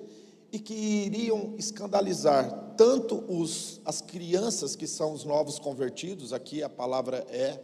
e 0.52 0.58
que 0.58 0.74
iriam 0.74 1.54
escandalizar 1.58 2.74
tanto 2.76 3.16
os, 3.28 3.80
as 3.84 4.00
crianças 4.00 4.76
que 4.76 4.86
são 4.86 5.12
os 5.12 5.24
novos 5.24 5.58
convertidos, 5.58 6.32
aqui 6.32 6.62
a 6.62 6.68
palavra 6.68 7.26
é 7.28 7.60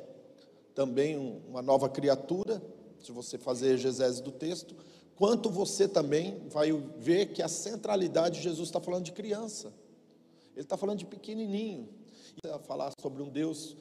também 0.75 1.41
uma 1.49 1.63
nova 1.63 1.89
criatura, 1.89 2.61
se 3.01 3.13
você 3.13 3.39
fazer 3.39 3.75
exegese 3.75 4.21
do 4.23 4.33
texto, 4.33 4.75
quanto 5.15 5.49
você 5.49 5.87
também 5.87 6.43
vai 6.49 6.73
ver 6.99 7.27
que 7.27 7.43
a 7.43 7.49
centralidade 7.49 8.39
de 8.39 8.43
Jesus 8.43 8.69
está 8.69 8.81
falando 8.81 9.05
de 9.05 9.13
criança, 9.13 9.73
ele 10.55 10.65
está 10.65 10.77
falando 10.77 10.99
de 10.99 11.07
pequenininho, 11.07 11.89
a 12.53 12.59
falar 12.59 12.93
sobre 13.01 13.23
um 13.23 13.29
Deus 13.29 13.77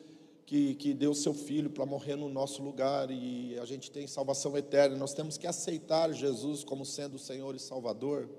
que, 0.46 0.76
que 0.76 0.94
deu 0.94 1.14
seu 1.14 1.34
filho 1.34 1.70
para 1.70 1.86
morrer 1.86 2.16
no 2.16 2.30
nosso 2.30 2.62
lugar 2.62 3.10
e 3.10 3.58
a 3.60 3.66
gente 3.66 3.90
tem 3.90 4.06
salvação 4.08 4.58
eterna. 4.58 4.96
Nós 4.96 5.14
temos 5.14 5.38
que 5.38 5.48
aceitar 5.48 6.12
Jesus 6.14 6.64
como 6.64 6.86
sendo 6.86 7.16
o 7.16 7.20
Senhor 7.20 7.56
e 7.56 7.60
Salvador. 7.60 8.30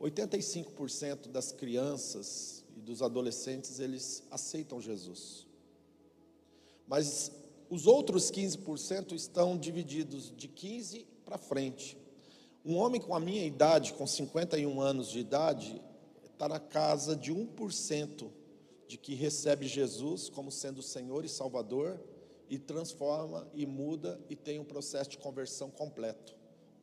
85% 0.00 1.28
das 1.28 1.52
crianças 1.52 2.64
e 2.76 2.80
dos 2.80 3.02
adolescentes 3.02 3.80
eles 3.80 4.22
aceitam 4.30 4.80
Jesus. 4.80 5.46
Mas 6.86 7.32
os 7.68 7.86
outros 7.86 8.30
15% 8.30 9.12
estão 9.12 9.56
divididos 9.56 10.32
de 10.36 10.48
15 10.48 11.06
para 11.24 11.38
frente. 11.38 11.96
Um 12.64 12.76
homem 12.76 13.00
com 13.00 13.14
a 13.14 13.20
minha 13.20 13.44
idade, 13.44 13.92
com 13.94 14.06
51 14.06 14.80
anos 14.80 15.10
de 15.10 15.18
idade, 15.18 15.80
está 16.24 16.48
na 16.48 16.60
casa 16.60 17.16
de 17.16 17.32
1% 17.32 18.30
de 18.86 18.96
que 18.96 19.14
recebe 19.14 19.66
Jesus 19.66 20.28
como 20.28 20.50
sendo 20.50 20.82
Senhor 20.82 21.24
e 21.24 21.28
Salvador 21.28 22.00
e 22.48 22.58
transforma 22.58 23.48
e 23.54 23.66
muda 23.66 24.20
e 24.30 24.36
tem 24.36 24.58
um 24.58 24.64
processo 24.64 25.10
de 25.10 25.18
conversão 25.18 25.70
completo. 25.70 26.36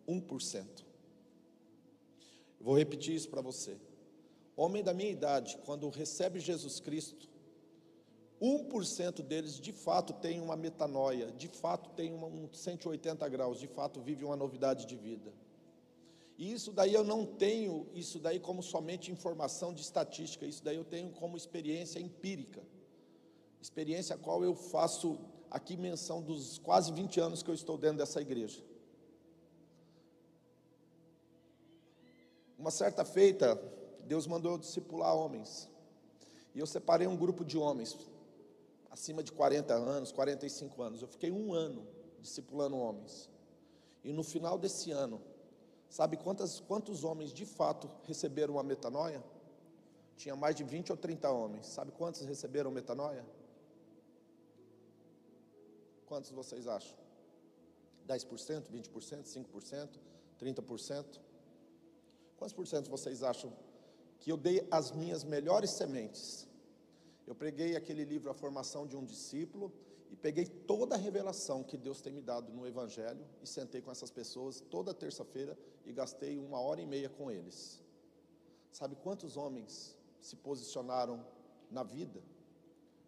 1%. 0.08 0.66
Vou 2.60 2.78
repetir 2.78 3.16
isso 3.16 3.30
para 3.30 3.42
você. 3.42 3.78
Homem 4.56 4.84
da 4.84 4.94
minha 4.94 5.10
idade, 5.10 5.58
quando 5.66 5.90
recebe 5.90 6.40
Jesus 6.40 6.80
Cristo, 6.80 7.28
1% 8.42 9.22
deles 9.22 9.60
de 9.60 9.72
fato 9.72 10.14
tem 10.14 10.42
uma 10.42 10.56
metanoia, 10.56 11.32
de 11.32 11.48
fato 11.48 11.90
tem 11.92 12.14
um 12.14 12.50
180 12.52 13.28
graus, 13.30 13.60
de 13.60 13.68
fato 13.68 14.02
vive 14.02 14.26
uma 14.26 14.36
novidade 14.36 14.86
de 14.86 14.96
vida. 14.96 15.34
E 16.38 16.52
isso 16.52 16.72
daí 16.72 16.94
eu 16.94 17.04
não 17.04 17.26
tenho 17.26 17.88
isso 17.94 18.20
daí 18.20 18.40
como 18.40 18.64
somente 18.64 19.12
informação 19.12 19.74
de 19.74 19.82
estatística, 19.82 20.46
isso 20.46 20.64
daí 20.64 20.76
eu 20.76 20.84
tenho 20.84 21.12
como 21.12 21.38
experiência 21.38 22.00
empírica. 22.00 22.62
Experiência 23.62 24.16
a 24.16 24.20
qual 24.20 24.44
eu 24.44 24.56
faço 24.56 25.20
aqui 25.50 25.78
menção 25.78 26.22
dos 26.22 26.58
quase 26.58 26.92
20 26.92 27.20
anos 27.20 27.44
que 27.44 27.50
eu 27.50 27.54
estou 27.54 27.78
dentro 27.78 27.98
dessa 27.98 28.20
igreja. 28.20 28.64
Uma 32.58 32.72
certa 32.72 33.06
feita, 33.06 33.56
Deus 34.06 34.26
mandou 34.26 34.54
eu 34.54 34.58
discipular 34.58 35.16
homens. 35.16 35.70
E 36.56 36.60
eu 36.60 36.66
separei 36.66 37.08
um 37.08 37.18
grupo 37.18 37.44
de 37.44 37.58
homens, 37.58 37.98
acima 38.90 39.24
de 39.24 39.32
40 39.32 39.74
anos, 39.74 40.12
45 40.12 40.82
anos. 40.82 41.02
Eu 41.02 41.08
fiquei 41.08 41.32
um 41.32 41.54
ano 41.54 41.88
discipulando 42.20 42.78
homens. 42.78 43.30
E 44.04 44.12
no 44.12 44.24
final 44.24 44.58
desse 44.58 44.92
ano, 44.92 45.22
sabe 45.94 46.18
quantas, 46.18 46.60
quantos 46.60 47.04
homens 47.04 47.32
de 47.32 47.46
fato 47.46 47.88
receberam 48.06 48.58
a 48.58 48.64
metanoia? 48.64 49.24
Tinha 50.18 50.36
mais 50.36 50.56
de 50.56 50.64
20 50.64 50.92
ou 50.92 50.98
30 50.98 51.30
homens. 51.30 51.68
Sabe 51.68 51.92
quantos 51.92 52.22
receberam 52.26 52.72
metanoia? 52.72 53.24
Quantos 56.08 56.32
vocês 56.32 56.68
acham? 56.68 56.98
10%, 58.08 58.72
20%, 58.72 59.24
5%, 59.24 59.90
30%? 60.40 61.20
Quantos 62.38 62.54
por 62.54 62.66
cento 62.66 62.90
vocês 62.90 63.22
acham 63.22 63.54
que 64.20 64.32
eu 64.32 64.38
dei 64.38 64.68
as 64.72 64.92
minhas 64.92 65.24
melhores 65.24 65.70
sementes? 65.70 66.48
Eu 67.28 67.36
preguei 67.36 67.76
aquele 67.76 68.04
livro 68.04 68.32
A 68.32 68.34
Formação 68.34 68.88
de 68.88 68.98
um 68.98 69.06
Discípulo 69.06 69.72
e 70.14 70.16
peguei 70.16 70.46
toda 70.46 70.94
a 70.94 70.98
revelação 70.98 71.64
que 71.64 71.76
Deus 71.76 72.00
tem 72.00 72.14
me 72.14 72.22
dado 72.22 72.54
no 72.54 72.68
Evangelho 72.68 73.26
e 73.42 73.48
sentei 73.48 73.82
com 73.82 73.90
essas 73.90 74.12
pessoas 74.12 74.62
toda 74.62 74.94
terça-feira 74.94 75.58
e 75.84 75.92
gastei 75.92 76.38
uma 76.38 76.60
hora 76.60 76.80
e 76.80 76.86
meia 76.86 77.10
com 77.10 77.32
eles. 77.32 77.82
Sabe 78.72 78.96
quantos 78.96 79.38
homens 79.38 79.98
se 80.22 80.36
posicionaram 80.36 81.26
na 81.72 81.82
vida, 81.82 82.22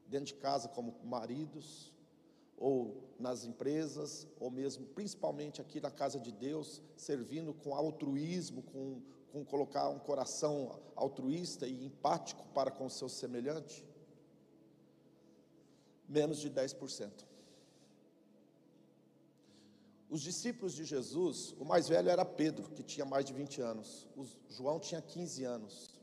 dentro 0.08 0.34
de 0.34 0.34
casa, 0.34 0.68
como 0.68 0.96
maridos, 1.04 1.94
ou 2.58 3.04
nas 3.20 3.46
empresas, 3.46 4.28
ou 4.40 4.50
mesmo 4.50 4.88
principalmente 4.88 5.62
aqui 5.62 5.80
na 5.80 5.92
casa 5.92 6.20
de 6.20 6.32
Deus, 6.32 6.82
servindo 6.98 7.54
com 7.54 7.76
altruísmo, 7.76 8.64
com, 8.64 9.00
com 9.32 9.46
colocar 9.46 9.90
um 9.90 10.00
coração 10.00 10.82
altruísta 10.96 11.68
e 11.68 11.86
empático 11.86 12.44
para 12.48 12.72
com 12.72 12.88
o 12.88 12.90
seu 12.90 13.08
semelhante? 13.08 13.86
Menos 16.08 16.40
de 16.40 16.50
10%. 16.50 17.26
Os 20.10 20.22
discípulos 20.22 20.74
de 20.74 20.86
Jesus, 20.86 21.56
o 21.60 21.66
mais 21.66 21.88
velho 21.88 22.10
era 22.10 22.24
Pedro, 22.24 22.70
que 22.70 22.84
tinha 22.84 23.06
mais 23.06 23.26
de 23.26 23.34
20 23.34 23.62
anos. 23.62 24.08
O 24.16 24.26
João 24.50 24.80
tinha 24.80 25.02
15 25.02 25.44
anos. 25.44 25.96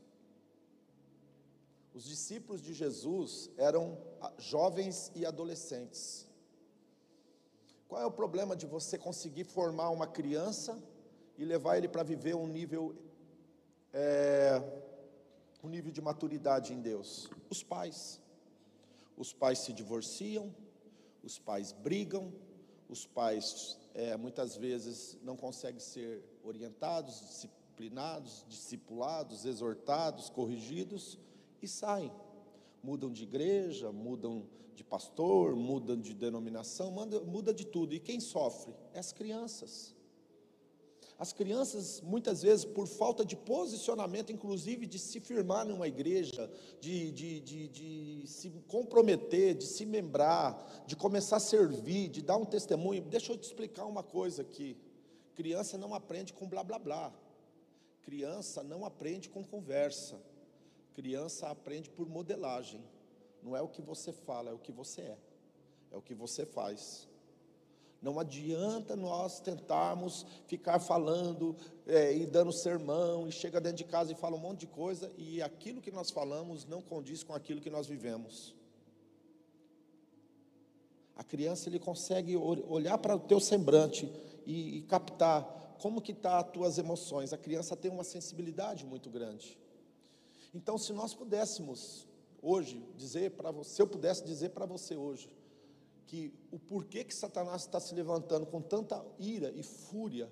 Os 1.93 2.03
discípulos 2.03 2.61
de 2.61 2.73
Jesus 2.73 3.49
eram 3.55 3.97
jovens 4.37 5.11
e 5.15 5.25
adolescentes. 5.25 6.27
Qual 7.87 8.01
é 8.01 8.05
o 8.05 8.11
problema 8.11 8.55
de 8.55 8.65
você 8.65 8.97
conseguir 8.97 9.43
formar 9.43 9.91
uma 9.91 10.07
criança 10.07 10.81
e 11.37 11.45
levar 11.45 11.77
ele 11.77 11.87
para 11.87 12.01
viver 12.01 12.35
um 12.35 12.47
nível, 12.47 12.95
é, 13.93 14.59
um 15.63 15.69
nível 15.69 15.91
de 15.91 16.01
maturidade 16.01 16.73
em 16.73 16.81
Deus? 16.81 17.29
Os 17.49 17.61
pais. 17.61 18.19
Os 19.17 19.33
pais 19.33 19.59
se 19.59 19.73
divorciam, 19.73 20.53
os 21.23 21.39
pais 21.39 21.71
brigam, 21.71 22.33
os 22.89 23.05
pais 23.05 23.77
é, 23.93 24.17
muitas 24.17 24.55
vezes 24.55 25.17
não 25.23 25.35
conseguem 25.35 25.79
ser 25.79 26.23
orientados, 26.43 27.19
disciplinados, 27.19 28.45
discipulados, 28.47 29.45
exortados, 29.45 30.29
corrigidos 30.29 31.19
e 31.61 31.67
saem. 31.67 32.11
Mudam 32.83 33.11
de 33.11 33.23
igreja, 33.23 33.91
mudam 33.91 34.45
de 34.75 34.83
pastor, 34.83 35.55
muda 35.55 35.95
de 35.95 36.13
denominação, 36.13 36.91
muda 36.91 37.53
de 37.53 37.65
tudo. 37.65 37.93
E 37.93 37.99
quem 37.99 38.19
sofre? 38.19 38.73
É 38.93 38.99
as 38.99 39.11
crianças. 39.11 39.92
As 41.17 41.31
crianças, 41.31 42.01
muitas 42.01 42.41
vezes, 42.41 42.65
por 42.65 42.87
falta 42.87 43.23
de 43.23 43.35
posicionamento, 43.35 44.31
inclusive 44.31 44.85
de 44.85 44.97
se 44.97 45.19
firmar 45.19 45.65
numa 45.65 45.87
igreja, 45.87 46.51
de, 46.79 47.11
de, 47.11 47.39
de, 47.39 47.67
de, 47.67 48.27
se 48.27 48.49
comprometer, 48.67 49.53
de 49.55 49.65
se 49.65 49.85
membrar, 49.85 50.83
de 50.85 50.95
começar 50.95 51.37
a 51.37 51.39
servir, 51.39 52.09
de 52.09 52.21
dar 52.21 52.37
um 52.37 52.45
testemunho. 52.45 53.01
Deixa 53.03 53.31
eu 53.31 53.37
te 53.37 53.43
explicar 53.43 53.85
uma 53.85 54.03
coisa 54.03 54.41
aqui: 54.41 54.75
criança 55.35 55.77
não 55.77 55.93
aprende 55.93 56.33
com 56.33 56.47
blá 56.47 56.63
blá 56.63 56.79
blá, 56.79 57.13
criança 58.01 58.63
não 58.63 58.83
aprende 58.83 59.29
com 59.29 59.43
conversa, 59.43 60.19
criança 60.93 61.47
aprende 61.47 61.89
por 61.89 62.09
modelagem. 62.09 62.83
Não 63.41 63.55
é 63.55 63.61
o 63.61 63.67
que 63.67 63.81
você 63.81 64.11
fala, 64.11 64.49
é 64.49 64.53
o 64.53 64.59
que 64.59 64.71
você 64.71 65.01
é. 65.01 65.17
É 65.91 65.97
o 65.97 66.01
que 66.01 66.15
você 66.15 66.45
faz. 66.45 67.07
Não 68.03 68.19
adianta 68.19 68.97
nós 68.97 69.39
tentarmos 69.39 70.25
ficar 70.45 70.77
falando 70.77 71.55
é, 71.87 72.13
e 72.13 72.25
dando 72.25 72.51
sermão, 72.51 73.25
e 73.29 73.31
chega 73.31 73.61
dentro 73.61 73.77
de 73.77 73.85
casa 73.85 74.11
e 74.11 74.15
fala 74.15 74.35
um 74.35 74.39
monte 74.39 74.59
de 74.59 74.67
coisa, 74.67 75.09
e 75.17 75.41
aquilo 75.41 75.81
que 75.81 75.89
nós 75.89 76.11
falamos 76.11 76.65
não 76.65 76.81
condiz 76.81 77.23
com 77.23 77.33
aquilo 77.33 77.61
que 77.61 77.69
nós 77.69 77.87
vivemos. 77.87 78.53
A 81.15 81.23
criança 81.23 81.69
ele 81.69 81.79
consegue 81.79 82.35
olhar 82.35 82.97
para 82.97 83.15
o 83.15 83.19
teu 83.19 83.39
semblante 83.39 84.11
e, 84.45 84.79
e 84.79 84.81
captar 84.81 85.43
como 85.79 86.01
que 86.01 86.11
está 86.11 86.39
as 86.39 86.51
tuas 86.51 86.77
emoções. 86.77 87.31
A 87.31 87.37
criança 87.37 87.73
tem 87.73 87.89
uma 87.89 88.03
sensibilidade 88.03 88.85
muito 88.85 89.09
grande. 89.09 89.57
Então, 90.53 90.77
se 90.77 90.91
nós 90.91 91.13
pudéssemos 91.13 92.05
hoje 92.41 92.85
dizer 92.97 93.31
para 93.31 93.49
você, 93.49 93.75
se 93.75 93.81
eu 93.81 93.87
pudesse 93.87 94.25
dizer 94.25 94.49
para 94.49 94.65
você 94.65 94.97
hoje, 94.97 95.29
que 96.07 96.33
o 96.51 96.59
porquê 96.59 97.03
que 97.03 97.13
Satanás 97.13 97.61
está 97.61 97.79
se 97.79 97.93
levantando 97.95 98.45
com 98.45 98.61
tanta 98.61 99.03
ira 99.17 99.51
e 99.55 99.63
fúria 99.63 100.29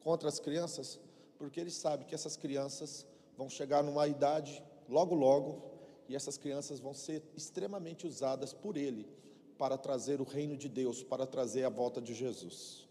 contra 0.00 0.28
as 0.28 0.38
crianças, 0.38 1.00
porque 1.38 1.60
ele 1.60 1.70
sabe 1.70 2.04
que 2.04 2.14
essas 2.14 2.36
crianças 2.36 3.06
vão 3.36 3.48
chegar 3.48 3.82
numa 3.82 4.06
idade 4.06 4.62
logo 4.88 5.14
logo 5.14 5.70
e 6.08 6.14
essas 6.14 6.36
crianças 6.36 6.80
vão 6.80 6.94
ser 6.94 7.22
extremamente 7.34 8.06
usadas 8.06 8.52
por 8.52 8.76
ele 8.76 9.08
para 9.56 9.78
trazer 9.78 10.20
o 10.20 10.24
reino 10.24 10.56
de 10.56 10.68
Deus, 10.68 11.02
para 11.02 11.26
trazer 11.26 11.64
a 11.64 11.68
volta 11.68 12.00
de 12.00 12.12
Jesus. 12.12 12.86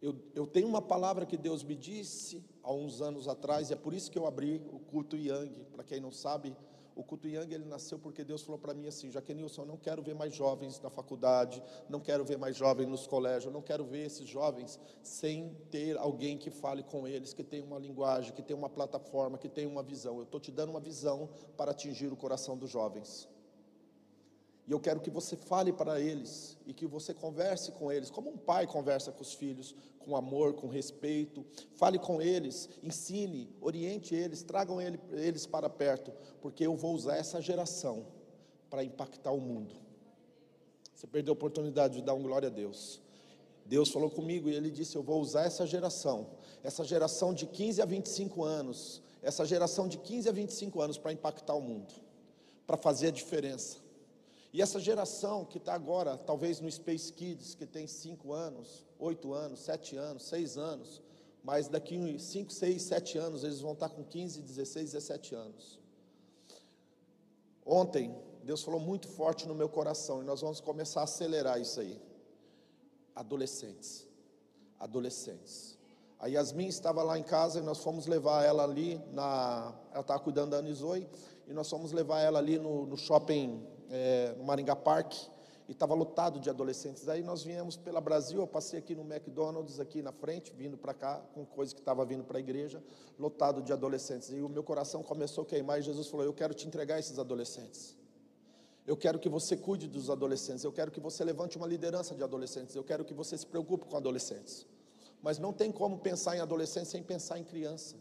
Eu, 0.00 0.14
eu 0.34 0.46
tenho 0.46 0.68
uma 0.68 0.82
palavra 0.82 1.26
que 1.26 1.36
Deus 1.36 1.62
me 1.62 1.74
disse 1.74 2.44
há 2.62 2.72
uns 2.72 3.00
anos 3.00 3.26
atrás, 3.26 3.70
e 3.70 3.72
é 3.72 3.76
por 3.76 3.94
isso 3.94 4.10
que 4.10 4.18
eu 4.18 4.26
abri 4.26 4.62
o 4.72 4.78
culto 4.78 5.16
Yang. 5.16 5.64
Para 5.72 5.82
quem 5.82 6.00
não 6.00 6.12
sabe, 6.12 6.54
o 6.94 7.02
culto 7.02 7.26
Yang 7.28 7.54
ele 7.54 7.64
nasceu 7.64 7.98
porque 7.98 8.24
Deus 8.24 8.42
falou 8.42 8.58
para 8.58 8.72
mim 8.74 8.86
assim: 8.86 9.10
Jaquenilson, 9.10 9.64
não 9.64 9.76
quero 9.76 10.02
ver 10.02 10.14
mais 10.14 10.34
jovens 10.34 10.80
na 10.80 10.90
faculdade, 10.90 11.62
não 11.88 12.00
quero 12.00 12.24
ver 12.24 12.38
mais 12.38 12.56
jovens 12.56 12.86
nos 12.86 13.06
colégios, 13.06 13.52
não 13.52 13.62
quero 13.62 13.84
ver 13.84 14.06
esses 14.06 14.28
jovens 14.28 14.78
sem 15.02 15.54
ter 15.70 15.96
alguém 15.96 16.38
que 16.38 16.50
fale 16.50 16.82
com 16.82 17.06
eles, 17.06 17.32
que 17.32 17.42
tenha 17.42 17.64
uma 17.64 17.78
linguagem, 17.78 18.32
que 18.32 18.42
tenha 18.42 18.56
uma 18.56 18.70
plataforma, 18.70 19.38
que 19.38 19.48
tenha 19.48 19.68
uma 19.68 19.82
visão. 19.82 20.18
Eu 20.18 20.24
estou 20.24 20.40
te 20.40 20.50
dando 20.50 20.70
uma 20.70 20.80
visão 20.80 21.28
para 21.56 21.72
atingir 21.72 22.12
o 22.12 22.16
coração 22.16 22.56
dos 22.56 22.70
jovens. 22.70 23.28
E 24.66 24.72
eu 24.72 24.80
quero 24.80 25.00
que 25.00 25.10
você 25.10 25.36
fale 25.36 25.72
para 25.72 26.00
eles 26.00 26.56
e 26.66 26.72
que 26.72 26.86
você 26.86 27.12
converse 27.12 27.70
com 27.72 27.92
eles, 27.92 28.10
como 28.10 28.30
um 28.30 28.36
pai 28.36 28.66
conversa 28.66 29.12
com 29.12 29.22
os 29.22 29.34
filhos, 29.34 29.74
com 29.98 30.16
amor, 30.16 30.54
com 30.54 30.68
respeito. 30.68 31.44
Fale 31.74 31.98
com 31.98 32.20
eles, 32.20 32.68
ensine, 32.82 33.54
oriente 33.60 34.14
eles, 34.14 34.42
tragam 34.42 34.78
eles 34.80 35.46
para 35.46 35.68
perto, 35.68 36.12
porque 36.40 36.66
eu 36.66 36.76
vou 36.76 36.94
usar 36.94 37.16
essa 37.16 37.42
geração 37.42 38.06
para 38.70 38.82
impactar 38.82 39.32
o 39.32 39.40
mundo. 39.40 39.74
Você 40.94 41.06
perdeu 41.06 41.32
a 41.32 41.36
oportunidade 41.36 41.96
de 41.96 42.02
dar 42.02 42.14
um 42.14 42.22
glória 42.22 42.48
a 42.48 42.50
Deus. 42.50 43.02
Deus 43.66 43.90
falou 43.90 44.10
comigo 44.10 44.48
e 44.48 44.54
ele 44.54 44.70
disse: 44.70 44.96
Eu 44.96 45.02
vou 45.02 45.20
usar 45.20 45.44
essa 45.44 45.66
geração, 45.66 46.26
essa 46.62 46.84
geração 46.84 47.34
de 47.34 47.46
15 47.46 47.82
a 47.82 47.84
25 47.84 48.42
anos, 48.42 49.02
essa 49.22 49.44
geração 49.44 49.88
de 49.88 49.98
15 49.98 50.28
a 50.28 50.32
25 50.32 50.80
anos 50.80 50.98
para 50.98 51.12
impactar 51.12 51.54
o 51.54 51.60
mundo, 51.60 51.92
para 52.66 52.76
fazer 52.76 53.08
a 53.08 53.10
diferença. 53.10 53.83
E 54.54 54.62
essa 54.62 54.78
geração 54.78 55.44
que 55.44 55.58
está 55.58 55.74
agora, 55.74 56.16
talvez 56.16 56.60
no 56.60 56.70
Space 56.70 57.12
Kids, 57.12 57.56
que 57.56 57.66
tem 57.66 57.88
5 57.88 58.32
anos, 58.32 58.86
8 59.00 59.34
anos, 59.34 59.58
7 59.58 59.96
anos, 59.96 60.22
6 60.26 60.56
anos, 60.56 61.02
mas 61.42 61.66
daqui 61.66 62.16
5, 62.16 62.52
6, 62.52 62.80
7 62.80 63.18
anos 63.18 63.42
eles 63.42 63.60
vão 63.60 63.72
estar 63.72 63.88
tá 63.88 63.94
com 63.96 64.04
15, 64.04 64.40
16, 64.40 64.92
17 64.92 65.34
anos. 65.34 65.80
Ontem, 67.66 68.16
Deus 68.44 68.62
falou 68.62 68.78
muito 68.78 69.08
forte 69.08 69.48
no 69.48 69.56
meu 69.56 69.68
coração 69.68 70.22
e 70.22 70.24
nós 70.24 70.40
vamos 70.40 70.60
começar 70.60 71.00
a 71.00 71.04
acelerar 71.04 71.60
isso 71.60 71.80
aí. 71.80 72.00
Adolescentes. 73.12 74.06
Adolescentes. 74.78 75.76
A 76.16 76.28
Yasmin 76.28 76.68
estava 76.68 77.02
lá 77.02 77.18
em 77.18 77.24
casa 77.24 77.58
e 77.58 77.62
nós 77.62 77.82
fomos 77.82 78.06
levar 78.06 78.44
ela 78.44 78.62
ali 78.62 79.02
na. 79.10 79.74
Ela 79.90 80.00
estava 80.00 80.20
cuidando 80.20 80.52
da 80.52 80.58
Anizoe 80.58 81.08
e 81.48 81.52
nós 81.52 81.68
fomos 81.68 81.90
levar 81.90 82.20
ela 82.20 82.38
ali 82.38 82.56
no, 82.56 82.86
no 82.86 82.96
shopping 82.96 83.73
é, 83.90 84.34
no 84.36 84.44
Maringá 84.44 84.76
Park, 84.76 85.14
e 85.68 85.72
estava 85.72 85.94
lotado 85.94 86.38
de 86.38 86.50
adolescentes. 86.50 87.08
Aí 87.08 87.22
nós 87.22 87.42
viemos 87.42 87.76
pela 87.76 88.00
Brasil, 88.00 88.40
eu 88.40 88.46
passei 88.46 88.78
aqui 88.78 88.94
no 88.94 89.02
McDonald's, 89.02 89.80
aqui 89.80 90.02
na 90.02 90.12
frente, 90.12 90.52
vindo 90.52 90.76
para 90.76 90.92
cá, 90.92 91.22
com 91.34 91.44
coisa 91.44 91.74
que 91.74 91.80
estava 91.80 92.04
vindo 92.04 92.22
para 92.22 92.38
a 92.38 92.40
igreja, 92.40 92.82
lotado 93.18 93.62
de 93.62 93.72
adolescentes. 93.72 94.30
E 94.30 94.42
o 94.42 94.48
meu 94.48 94.62
coração 94.62 95.02
começou 95.02 95.42
a 95.42 95.46
queimar, 95.46 95.78
e 95.78 95.82
Jesus 95.82 96.08
falou: 96.08 96.26
Eu 96.26 96.34
quero 96.34 96.52
te 96.52 96.66
entregar 96.66 96.98
esses 96.98 97.18
adolescentes. 97.18 97.96
Eu 98.86 98.96
quero 98.96 99.18
que 99.18 99.30
você 99.30 99.56
cuide 99.56 99.88
dos 99.88 100.10
adolescentes, 100.10 100.62
eu 100.62 100.72
quero 100.72 100.90
que 100.90 101.00
você 101.00 101.24
levante 101.24 101.56
uma 101.56 101.66
liderança 101.66 102.14
de 102.14 102.22
adolescentes, 102.22 102.76
eu 102.76 102.84
quero 102.84 103.02
que 103.02 103.14
você 103.14 103.38
se 103.38 103.46
preocupe 103.46 103.86
com 103.86 103.96
adolescentes. 103.96 104.66
Mas 105.22 105.38
não 105.38 105.54
tem 105.54 105.72
como 105.72 105.98
pensar 105.98 106.36
em 106.36 106.40
adolescente 106.40 106.88
sem 106.88 107.02
pensar 107.02 107.38
em 107.38 107.44
criança. 107.44 107.96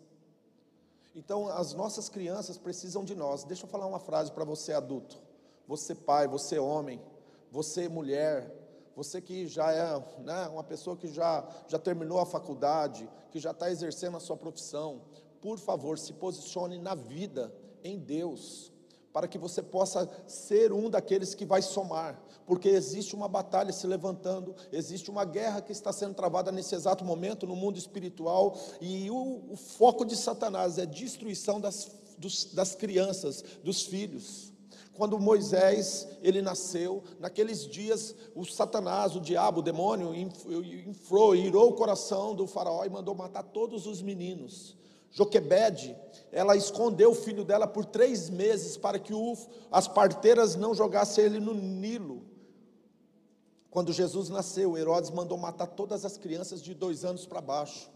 Então, 1.16 1.48
as 1.48 1.74
nossas 1.74 2.10
crianças 2.10 2.58
precisam 2.58 3.06
de 3.06 3.16
nós. 3.16 3.46
Deixa 3.46 3.64
eu 3.64 3.70
falar 3.70 3.86
uma 3.86 4.00
frase 4.00 4.30
para 4.30 4.44
você 4.44 4.74
adulto. 4.74 5.22
Você 5.68 5.96
pai, 5.96 6.28
você 6.28 6.60
homem, 6.60 7.02
você 7.52 7.88
mulher, 7.88 8.52
você 8.96 9.22
que 9.22 9.48
já 9.48 9.72
é 9.72 10.04
né, 10.20 10.48
uma 10.48 10.64
pessoa 10.64 10.96
que 10.96 11.08
já, 11.08 11.48
já 11.68 11.80
terminou 11.80 12.20
a 12.20 12.26
faculdade, 12.26 13.10
que 13.32 13.40
já 13.40 13.52
está 13.52 13.72
exercendo 13.72 14.18
a 14.18 14.20
sua 14.20 14.38
profissão, 14.38 15.02
por 15.42 15.58
favor, 15.58 15.98
se 15.98 16.14
posicione 16.14 16.78
na 16.78 16.96
vida, 16.96 17.54
em 17.84 18.00
Deus, 18.00 18.72
para 19.12 19.28
que 19.28 19.38
você 19.38 19.62
possa 19.62 20.10
ser 20.26 20.72
um 20.72 20.90
daqueles 20.90 21.36
que 21.36 21.46
vai 21.46 21.62
somar, 21.62 22.22
porque 22.46 22.70
existe 22.70 23.16
uma 23.16 23.28
batalha 23.28 23.74
se 23.74 23.86
levantando, 23.86 24.56
existe 24.72 25.12
uma 25.12 25.26
guerra 25.26 25.62
que 25.62 25.72
está 25.72 25.92
sendo 25.92 26.14
travada 26.14 26.52
nesse 26.52 26.74
exato 26.74 27.04
momento 27.04 27.46
no 27.46 27.56
mundo 27.56 27.78
espiritual, 27.78 28.58
e 28.80 29.10
o, 29.12 29.44
o 29.52 29.58
foco 29.58 30.06
de 30.06 30.16
Satanás 30.16 30.78
é 30.78 30.86
destruição 30.86 31.60
das, 31.60 31.92
dos, 32.18 32.46
das 32.54 32.74
crianças, 32.74 33.44
dos 33.64 33.84
filhos. 33.84 34.53
Quando 34.94 35.20
Moisés 35.20 36.08
ele 36.22 36.42
nasceu, 36.42 37.04
naqueles 37.20 37.66
dias 37.68 38.16
o 38.36 38.46
Satanás, 38.46 39.16
o 39.16 39.22
diabo, 39.22 39.60
o 39.60 39.64
demônio, 39.64 40.14
inflou, 40.16 41.36
irou 41.36 41.70
o 41.70 41.74
coração 41.74 42.36
do 42.36 42.46
faraó 42.46 42.86
e 42.86 42.90
mandou 42.90 43.16
matar 43.16 43.44
todos 43.44 43.88
os 43.88 44.02
meninos. 44.02 44.78
Joquebede, 45.10 45.96
ela 46.32 46.56
escondeu 46.56 47.12
o 47.12 47.16
filho 47.16 47.44
dela 47.44 47.68
por 47.68 47.86
três 47.86 48.30
meses 48.30 48.78
para 48.78 48.98
que 48.98 49.14
o, 49.14 49.38
as 49.72 49.88
parteiras 49.88 50.56
não 50.56 50.74
jogassem 50.74 51.26
ele 51.26 51.40
no 51.40 51.54
Nilo. 51.54 52.24
Quando 53.70 53.92
Jesus 53.92 54.30
nasceu, 54.30 54.78
Herodes 54.78 55.10
mandou 55.10 55.38
matar 55.38 55.68
todas 55.68 56.06
as 56.06 56.18
crianças 56.18 56.62
de 56.62 56.76
dois 56.76 57.04
anos 57.04 57.26
para 57.26 57.42
baixo. 57.42 57.90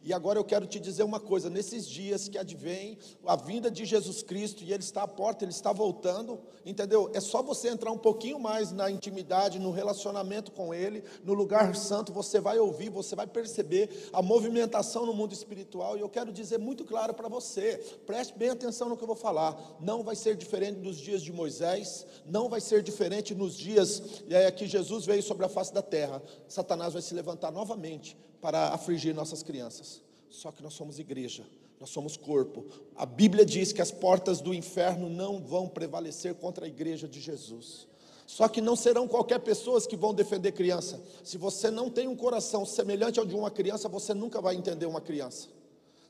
E 0.00 0.12
agora 0.12 0.38
eu 0.38 0.44
quero 0.44 0.64
te 0.66 0.78
dizer 0.78 1.02
uma 1.02 1.18
coisa: 1.18 1.50
nesses 1.50 1.86
dias 1.86 2.28
que 2.28 2.38
advém 2.38 2.98
a 3.26 3.34
vinda 3.34 3.68
de 3.70 3.84
Jesus 3.84 4.22
Cristo 4.22 4.62
e 4.62 4.72
Ele 4.72 4.82
está 4.82 5.02
à 5.02 5.08
porta, 5.08 5.44
Ele 5.44 5.50
está 5.50 5.72
voltando, 5.72 6.40
entendeu? 6.64 7.10
É 7.12 7.20
só 7.20 7.42
você 7.42 7.68
entrar 7.68 7.90
um 7.90 7.98
pouquinho 7.98 8.38
mais 8.38 8.70
na 8.70 8.88
intimidade, 8.90 9.58
no 9.58 9.72
relacionamento 9.72 10.52
com 10.52 10.72
Ele, 10.72 11.02
no 11.24 11.34
lugar 11.34 11.74
santo, 11.74 12.12
você 12.12 12.38
vai 12.38 12.58
ouvir, 12.58 12.90
você 12.90 13.16
vai 13.16 13.26
perceber 13.26 14.08
a 14.12 14.22
movimentação 14.22 15.04
no 15.04 15.12
mundo 15.12 15.32
espiritual. 15.32 15.96
E 15.96 16.00
eu 16.00 16.08
quero 16.08 16.32
dizer 16.32 16.58
muito 16.58 16.84
claro 16.84 17.12
para 17.12 17.28
você: 17.28 17.78
preste 18.06 18.38
bem 18.38 18.50
atenção 18.50 18.88
no 18.88 18.96
que 18.96 19.02
eu 19.02 19.08
vou 19.08 19.16
falar. 19.16 19.78
Não 19.80 20.04
vai 20.04 20.14
ser 20.14 20.36
diferente 20.36 20.78
dos 20.78 20.96
dias 20.96 21.22
de 21.22 21.32
Moisés, 21.32 22.06
não 22.24 22.48
vai 22.48 22.60
ser 22.60 22.84
diferente 22.84 23.34
nos 23.34 23.56
dias 23.56 24.22
é, 24.30 24.48
que 24.52 24.66
Jesus 24.66 25.04
veio 25.04 25.24
sobre 25.24 25.44
a 25.44 25.48
face 25.48 25.74
da 25.74 25.82
terra. 25.82 26.22
Satanás 26.46 26.92
vai 26.92 27.02
se 27.02 27.12
levantar 27.14 27.50
novamente 27.50 28.16
para 28.40 28.68
afligir 28.68 29.14
nossas 29.14 29.42
crianças. 29.42 30.02
Só 30.30 30.52
que 30.52 30.62
nós 30.62 30.74
somos 30.74 30.98
igreja, 30.98 31.44
nós 31.80 31.90
somos 31.90 32.16
corpo. 32.16 32.66
A 32.96 33.06
Bíblia 33.06 33.44
diz 33.44 33.72
que 33.72 33.82
as 33.82 33.90
portas 33.90 34.40
do 34.40 34.52
inferno 34.54 35.08
não 35.08 35.40
vão 35.40 35.68
prevalecer 35.68 36.34
contra 36.34 36.66
a 36.66 36.68
igreja 36.68 37.08
de 37.08 37.20
Jesus. 37.20 37.86
Só 38.26 38.46
que 38.46 38.60
não 38.60 38.76
serão 38.76 39.08
qualquer 39.08 39.40
pessoas 39.40 39.86
que 39.86 39.96
vão 39.96 40.12
defender 40.12 40.52
criança. 40.52 41.00
Se 41.24 41.38
você 41.38 41.70
não 41.70 41.88
tem 41.88 42.06
um 42.06 42.14
coração 42.14 42.66
semelhante 42.66 43.18
ao 43.18 43.24
de 43.24 43.34
uma 43.34 43.50
criança, 43.50 43.88
você 43.88 44.12
nunca 44.12 44.40
vai 44.40 44.54
entender 44.54 44.84
uma 44.84 45.00
criança. 45.00 45.48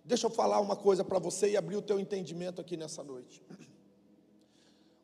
Deixa 0.05 0.27
eu 0.27 0.31
falar 0.31 0.61
uma 0.61 0.75
coisa 0.75 1.05
para 1.05 1.19
você 1.19 1.51
e 1.51 1.57
abrir 1.57 1.77
o 1.77 1.83
teu 1.83 2.01
entendimento 2.01 2.61
aqui 2.61 2.77
nessa 2.77 3.05
noite. 3.05 3.41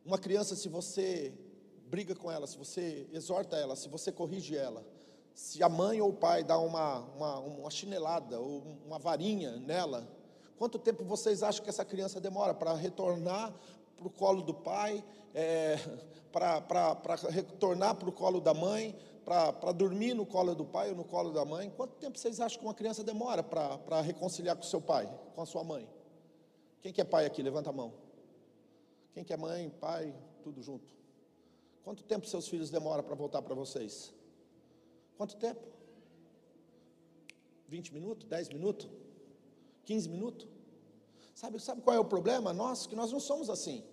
Uma 0.05 0.17
criança, 0.17 0.55
se 0.55 0.67
você 0.67 1.31
briga 1.87 2.13
com 2.13 2.29
ela, 2.29 2.45
se 2.47 2.57
você 2.57 3.07
exorta 3.13 3.55
ela, 3.55 3.75
se 3.75 3.87
você 3.87 4.11
corrige 4.11 4.57
ela, 4.57 4.85
se 5.35 5.61
a 5.61 5.67
mãe 5.67 5.99
ou 5.99 6.09
o 6.09 6.13
pai 6.13 6.45
dá 6.45 6.57
uma, 6.57 6.99
uma, 6.99 7.39
uma 7.39 7.69
chinelada 7.69 8.39
ou 8.39 8.63
uma 8.85 8.97
varinha 8.97 9.57
nela, 9.57 10.07
quanto 10.57 10.79
tempo 10.79 11.03
vocês 11.03 11.43
acham 11.43 11.61
que 11.61 11.69
essa 11.69 11.83
criança 11.83 12.21
demora 12.21 12.53
para 12.53 12.73
retornar 12.73 13.53
para 13.97 14.07
o 14.07 14.09
colo 14.09 14.41
do 14.41 14.53
pai, 14.53 15.03
é, 15.33 15.75
para 16.31 16.63
retornar 17.29 17.95
para 17.95 18.09
o 18.09 18.13
colo 18.13 18.39
da 18.39 18.53
mãe, 18.53 18.95
para 19.25 19.73
dormir 19.73 20.13
no 20.13 20.25
colo 20.25 20.55
do 20.55 20.63
pai 20.63 20.91
ou 20.91 20.95
no 20.95 21.03
colo 21.03 21.31
da 21.31 21.43
mãe? 21.43 21.69
Quanto 21.69 21.95
tempo 21.95 22.17
vocês 22.17 22.39
acham 22.39 22.59
que 22.59 22.65
uma 22.65 22.73
criança 22.73 23.03
demora 23.03 23.43
para 23.43 24.01
reconciliar 24.01 24.55
com 24.55 24.63
seu 24.63 24.79
pai, 24.79 25.11
com 25.35 25.41
a 25.41 25.45
sua 25.45 25.65
mãe? 25.65 25.85
Quem 26.81 26.93
que 26.93 27.01
é 27.01 27.03
pai 27.03 27.25
aqui? 27.25 27.43
Levanta 27.43 27.71
a 27.71 27.73
mão. 27.73 27.93
Quem 29.13 29.23
que 29.23 29.33
é 29.33 29.37
mãe, 29.37 29.69
pai, 29.69 30.13
tudo 30.43 30.61
junto? 30.61 30.87
Quanto 31.83 32.03
tempo 32.03 32.25
seus 32.25 32.47
filhos 32.47 32.69
demoram 32.69 33.03
para 33.03 33.15
voltar 33.15 33.41
para 33.41 33.53
vocês? 33.53 34.13
Quanto 35.17 35.35
tempo? 35.37 35.61
20 37.67 37.93
minutos? 37.93 38.27
10 38.27 38.49
minutos? 38.49 38.89
15 39.85 40.09
minutos? 40.09 40.47
Sabe, 41.33 41.59
sabe 41.59 41.81
qual 41.81 41.95
é 41.95 41.99
o 41.99 42.05
problema? 42.05 42.53
Nós, 42.53 42.87
que 42.87 42.95
nós 42.95 43.11
não 43.11 43.19
somos 43.19 43.49
assim. 43.49 43.83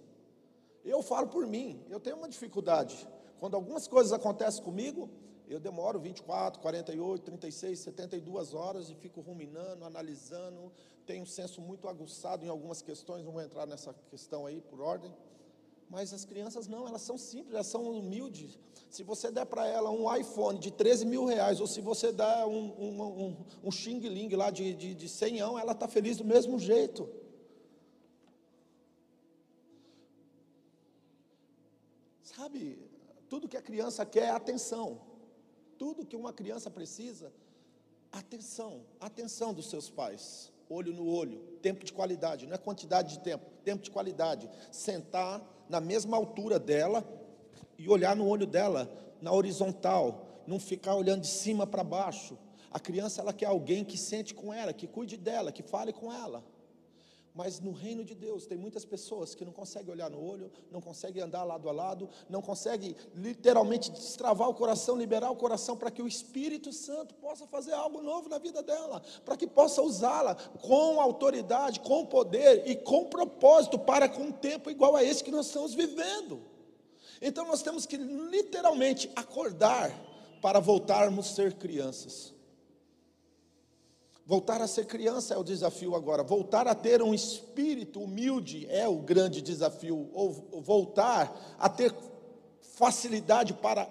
Eu 0.84 1.02
falo 1.02 1.28
por 1.28 1.46
mim, 1.46 1.84
eu 1.88 2.00
tenho 2.00 2.16
uma 2.16 2.28
dificuldade. 2.28 3.08
Quando 3.38 3.54
algumas 3.54 3.86
coisas 3.88 4.12
acontecem 4.12 4.62
comigo, 4.62 5.10
eu 5.48 5.60
demoro 5.60 5.98
24, 6.00 6.60
48, 6.60 7.24
36, 7.24 7.78
72 7.78 8.54
horas 8.54 8.88
e 8.88 8.94
fico 8.94 9.20
ruminando, 9.20 9.84
analisando. 9.84 10.72
Tenho 11.04 11.22
um 11.22 11.26
senso 11.26 11.60
muito 11.60 11.88
aguçado 11.88 12.44
em 12.44 12.48
algumas 12.48 12.80
questões, 12.80 13.24
não 13.24 13.32
vou 13.32 13.42
entrar 13.42 13.66
nessa 13.66 13.92
questão 14.08 14.46
aí 14.46 14.60
por 14.60 14.80
ordem. 14.80 15.12
Mas 15.92 16.10
as 16.14 16.24
crianças 16.24 16.66
não, 16.66 16.88
elas 16.88 17.02
são 17.02 17.18
simples, 17.18 17.52
elas 17.52 17.66
são 17.66 17.82
humildes. 17.90 18.58
Se 18.88 19.02
você 19.02 19.30
der 19.30 19.44
para 19.44 19.66
ela 19.66 19.90
um 19.90 20.04
iPhone 20.16 20.58
de 20.58 20.70
13 20.70 21.04
mil 21.04 21.26
reais, 21.26 21.60
ou 21.60 21.66
se 21.66 21.82
você 21.82 22.10
der 22.10 22.46
um, 22.46 22.64
um, 22.80 23.02
um, 23.02 23.36
um 23.64 23.70
Xing 23.70 23.98
Ling 23.98 24.34
lá 24.34 24.50
de, 24.50 24.72
de, 24.72 24.94
de 24.94 25.06
100 25.06 25.40
ela 25.40 25.72
está 25.72 25.86
feliz 25.86 26.16
do 26.16 26.24
mesmo 26.24 26.58
jeito. 26.58 27.06
Sabe, 32.22 32.78
tudo 33.28 33.46
que 33.46 33.58
a 33.58 33.62
criança 33.62 34.06
quer 34.06 34.28
é 34.28 34.30
atenção. 34.30 34.98
Tudo 35.76 36.06
que 36.06 36.16
uma 36.16 36.32
criança 36.32 36.70
precisa, 36.70 37.30
atenção, 38.10 38.86
atenção 38.98 39.52
dos 39.52 39.68
seus 39.68 39.90
pais 39.90 40.50
olho 40.72 40.92
no 40.92 41.06
olho, 41.06 41.40
tempo 41.60 41.84
de 41.84 41.92
qualidade, 41.92 42.46
não 42.46 42.54
é 42.54 42.58
quantidade 42.58 43.18
de 43.18 43.20
tempo, 43.20 43.44
tempo 43.62 43.82
de 43.82 43.90
qualidade. 43.90 44.48
Sentar 44.70 45.42
na 45.72 45.80
mesma 45.80 46.18
altura 46.18 46.58
dela 46.58 47.02
e 47.78 47.88
olhar 47.88 48.14
no 48.14 48.28
olho 48.28 48.46
dela, 48.46 48.92
na 49.22 49.32
horizontal, 49.32 50.42
não 50.46 50.60
ficar 50.60 50.94
olhando 50.94 51.22
de 51.22 51.28
cima 51.28 51.66
para 51.66 51.82
baixo. 51.82 52.36
A 52.70 52.78
criança 52.78 53.22
ela 53.22 53.32
quer 53.32 53.46
alguém 53.46 53.82
que 53.82 53.96
sente 53.96 54.34
com 54.34 54.52
ela, 54.52 54.74
que 54.74 54.86
cuide 54.86 55.16
dela, 55.16 55.50
que 55.50 55.62
fale 55.62 55.90
com 55.90 56.12
ela. 56.12 56.44
Mas 57.34 57.60
no 57.60 57.72
reino 57.72 58.04
de 58.04 58.14
Deus 58.14 58.46
tem 58.46 58.58
muitas 58.58 58.84
pessoas 58.84 59.34
que 59.34 59.44
não 59.44 59.52
conseguem 59.52 59.90
olhar 59.90 60.10
no 60.10 60.22
olho, 60.22 60.50
não 60.70 60.82
conseguem 60.82 61.22
andar 61.22 61.44
lado 61.44 61.66
a 61.66 61.72
lado, 61.72 62.08
não 62.28 62.42
conseguem 62.42 62.94
literalmente 63.14 63.90
destravar 63.90 64.50
o 64.50 64.54
coração, 64.54 64.96
liberar 64.96 65.30
o 65.30 65.36
coração 65.36 65.74
para 65.74 65.90
que 65.90 66.02
o 66.02 66.06
Espírito 66.06 66.72
Santo 66.72 67.14
possa 67.14 67.46
fazer 67.46 67.72
algo 67.72 68.02
novo 68.02 68.28
na 68.28 68.38
vida 68.38 68.62
dela, 68.62 69.02
para 69.24 69.36
que 69.36 69.46
possa 69.46 69.80
usá-la 69.80 70.34
com 70.34 71.00
autoridade, 71.00 71.80
com 71.80 72.04
poder 72.04 72.68
e 72.68 72.76
com 72.76 73.06
propósito 73.06 73.78
para 73.78 74.10
com 74.10 74.24
um 74.24 74.32
tempo 74.32 74.70
igual 74.70 74.94
a 74.94 75.02
esse 75.02 75.24
que 75.24 75.30
nós 75.30 75.46
estamos 75.46 75.72
vivendo. 75.72 76.42
Então 77.20 77.46
nós 77.46 77.62
temos 77.62 77.86
que 77.86 77.96
literalmente 77.96 79.10
acordar 79.16 79.90
para 80.42 80.60
voltarmos 80.60 81.30
a 81.30 81.34
ser 81.34 81.54
crianças. 81.54 82.34
Voltar 84.32 84.62
a 84.62 84.66
ser 84.66 84.86
criança 84.86 85.34
é 85.34 85.36
o 85.36 85.44
desafio 85.44 85.94
agora. 85.94 86.22
Voltar 86.22 86.66
a 86.66 86.74
ter 86.74 87.02
um 87.02 87.12
espírito 87.12 88.00
humilde 88.00 88.66
é 88.70 88.88
o 88.88 88.96
grande 88.96 89.42
desafio. 89.42 90.08
Ou 90.14 90.32
voltar 90.62 91.54
a 91.58 91.68
ter 91.68 91.94
facilidade 92.62 93.52
para 93.52 93.86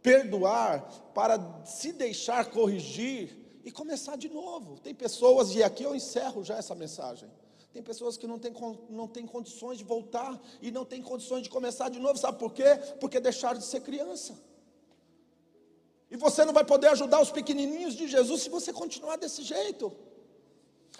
perdoar, 0.00 1.10
para 1.12 1.64
se 1.64 1.92
deixar 1.92 2.52
corrigir 2.52 3.36
e 3.64 3.72
começar 3.72 4.14
de 4.14 4.28
novo. 4.28 4.78
Tem 4.78 4.94
pessoas, 4.94 5.56
e 5.56 5.62
aqui 5.64 5.82
eu 5.82 5.92
encerro 5.92 6.44
já 6.44 6.56
essa 6.56 6.76
mensagem. 6.76 7.28
Tem 7.72 7.82
pessoas 7.82 8.16
que 8.16 8.28
não 8.28 8.38
têm, 8.38 8.54
não 8.88 9.08
têm 9.08 9.26
condições 9.26 9.76
de 9.76 9.82
voltar 9.82 10.40
e 10.62 10.70
não 10.70 10.84
têm 10.84 11.02
condições 11.02 11.42
de 11.42 11.50
começar 11.50 11.88
de 11.88 11.98
novo. 11.98 12.16
Sabe 12.16 12.38
por 12.38 12.52
quê? 12.52 12.76
Porque 13.00 13.18
deixaram 13.18 13.58
de 13.58 13.64
ser 13.64 13.80
criança. 13.80 14.38
E 16.14 16.16
você 16.16 16.44
não 16.44 16.52
vai 16.52 16.62
poder 16.62 16.86
ajudar 16.90 17.20
os 17.20 17.32
pequenininhos 17.32 17.96
de 17.96 18.06
Jesus 18.06 18.42
se 18.42 18.48
você 18.48 18.72
continuar 18.72 19.16
desse 19.16 19.42
jeito. 19.42 19.92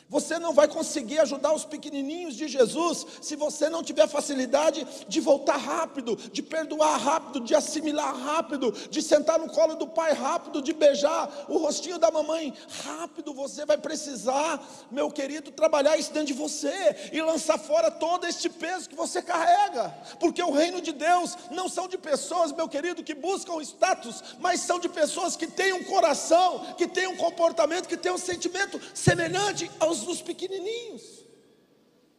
Você 0.09 0.39
não 0.39 0.53
vai 0.53 0.69
conseguir 0.69 1.19
ajudar 1.21 1.55
os 1.55 1.65
pequenininhos 1.65 2.37
de 2.37 2.47
Jesus 2.47 3.07
se 3.23 3.35
você 3.37 3.71
não 3.71 3.83
tiver 3.83 4.07
facilidade 4.07 4.87
de 5.09 5.21
voltar 5.21 5.57
rápido, 5.57 6.15
de 6.15 6.43
perdoar 6.43 6.99
rápido, 6.99 7.41
de 7.41 7.55
assimilar 7.55 8.15
rápido, 8.15 8.71
de 8.91 9.01
sentar 9.01 9.39
no 9.39 9.49
colo 9.49 9.75
do 9.77 9.89
pai 9.89 10.13
rápido, 10.13 10.61
de 10.61 10.75
beijar 10.75 11.47
o 11.49 11.57
rostinho 11.57 11.99
da 11.99 12.11
mamãe 12.11 12.53
rápido. 12.85 13.33
Você 13.33 13.65
vai 13.65 13.79
precisar, 13.79 14.63
meu 14.91 15.11
querido, 15.11 15.51
trabalhar 15.51 15.97
isso 15.97 16.13
dentro 16.13 16.29
de 16.29 16.35
você 16.35 17.11
e 17.11 17.23
lançar 17.23 17.59
fora 17.59 17.91
todo 17.91 18.27
este 18.27 18.49
peso 18.49 18.89
que 18.89 18.95
você 18.95 19.23
carrega, 19.23 19.89
porque 20.21 20.43
o 20.43 20.53
reino 20.53 20.83
de 20.83 20.93
Deus 20.93 21.37
não 21.51 21.69
são 21.69 21.89
de 21.89 21.97
pessoas, 21.97 22.53
meu 22.53 22.69
querido, 22.69 23.03
que 23.03 23.15
buscam 23.15 23.61
status, 23.63 24.23
mas 24.39 24.61
são 24.61 24.79
de 24.79 24.89
pessoas 24.89 25.35
que 25.35 25.47
têm 25.47 25.73
um 25.73 25.85
coração, 25.85 26.75
que 26.77 26.87
têm 26.87 27.07
um 27.07 27.17
comportamento, 27.17 27.89
que 27.89 27.97
têm 27.97 28.13
um 28.13 28.19
sentimento 28.19 28.79
semelhante 28.93 29.71
aos 29.81 29.94
aos 29.95 30.05
dos 30.05 30.21
pequenininhos. 30.21 31.25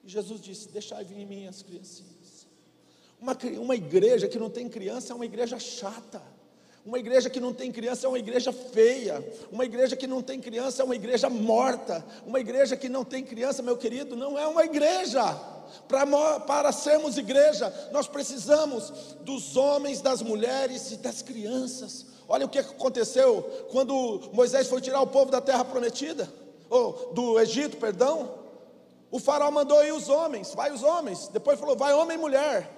E 0.03 0.09
Jesus 0.09 0.41
disse: 0.41 0.69
Deixai 0.69 1.03
vir 1.03 1.17
em 1.17 1.25
mim 1.25 1.47
as 1.47 1.61
criancinhas. 1.61 2.47
Uma, 3.19 3.37
uma 3.59 3.75
igreja 3.75 4.27
que 4.27 4.39
não 4.39 4.49
tem 4.49 4.69
criança 4.69 5.13
é 5.13 5.15
uma 5.15 5.25
igreja 5.25 5.59
chata. 5.59 6.21
Uma 6.85 6.99
igreja 6.99 7.31
que 7.31 7.39
não 7.39 7.51
tem 7.51 7.71
criança 7.71 8.05
é 8.05 8.09
uma 8.09 8.19
igreja 8.19 8.53
feia. 8.53 9.23
Uma 9.51 9.65
igreja 9.65 9.95
que 9.95 10.05
não 10.05 10.21
tem 10.21 10.39
criança 10.39 10.83
é 10.83 10.85
uma 10.85 10.95
igreja 10.95 11.29
morta. 11.29 12.05
Uma 12.25 12.39
igreja 12.39 12.77
que 12.77 12.87
não 12.87 13.03
tem 13.03 13.23
criança, 13.23 13.63
meu 13.63 13.75
querido, 13.75 14.15
não 14.15 14.37
é 14.37 14.45
uma 14.45 14.63
igreja. 14.63 15.23
Para, 15.87 16.39
para 16.41 16.71
sermos 16.71 17.17
igreja, 17.17 17.73
nós 17.91 18.07
precisamos 18.07 19.15
dos 19.21 19.57
homens, 19.57 19.99
das 19.99 20.21
mulheres 20.21 20.91
e 20.91 20.97
das 20.97 21.23
crianças. 21.23 22.05
Olha 22.27 22.45
o 22.45 22.49
que 22.49 22.59
aconteceu 22.59 23.41
quando 23.71 24.29
Moisés 24.31 24.67
foi 24.67 24.79
tirar 24.79 25.01
o 25.01 25.07
povo 25.07 25.31
da 25.31 25.41
terra 25.41 25.65
prometida 25.65 26.31
ou 26.69 27.13
do 27.13 27.39
Egito, 27.39 27.77
perdão, 27.77 28.45
o 29.11 29.19
faraó 29.19 29.49
mandou 29.51 29.83
ir 29.83 29.93
os 29.93 30.09
homens, 30.09 30.53
vai 30.53 30.71
os 30.71 30.83
homens, 30.83 31.27
depois 31.27 31.59
falou, 31.59 31.75
vai 31.75 31.93
homem 31.93 32.17
e 32.17 32.19
mulher, 32.19 32.69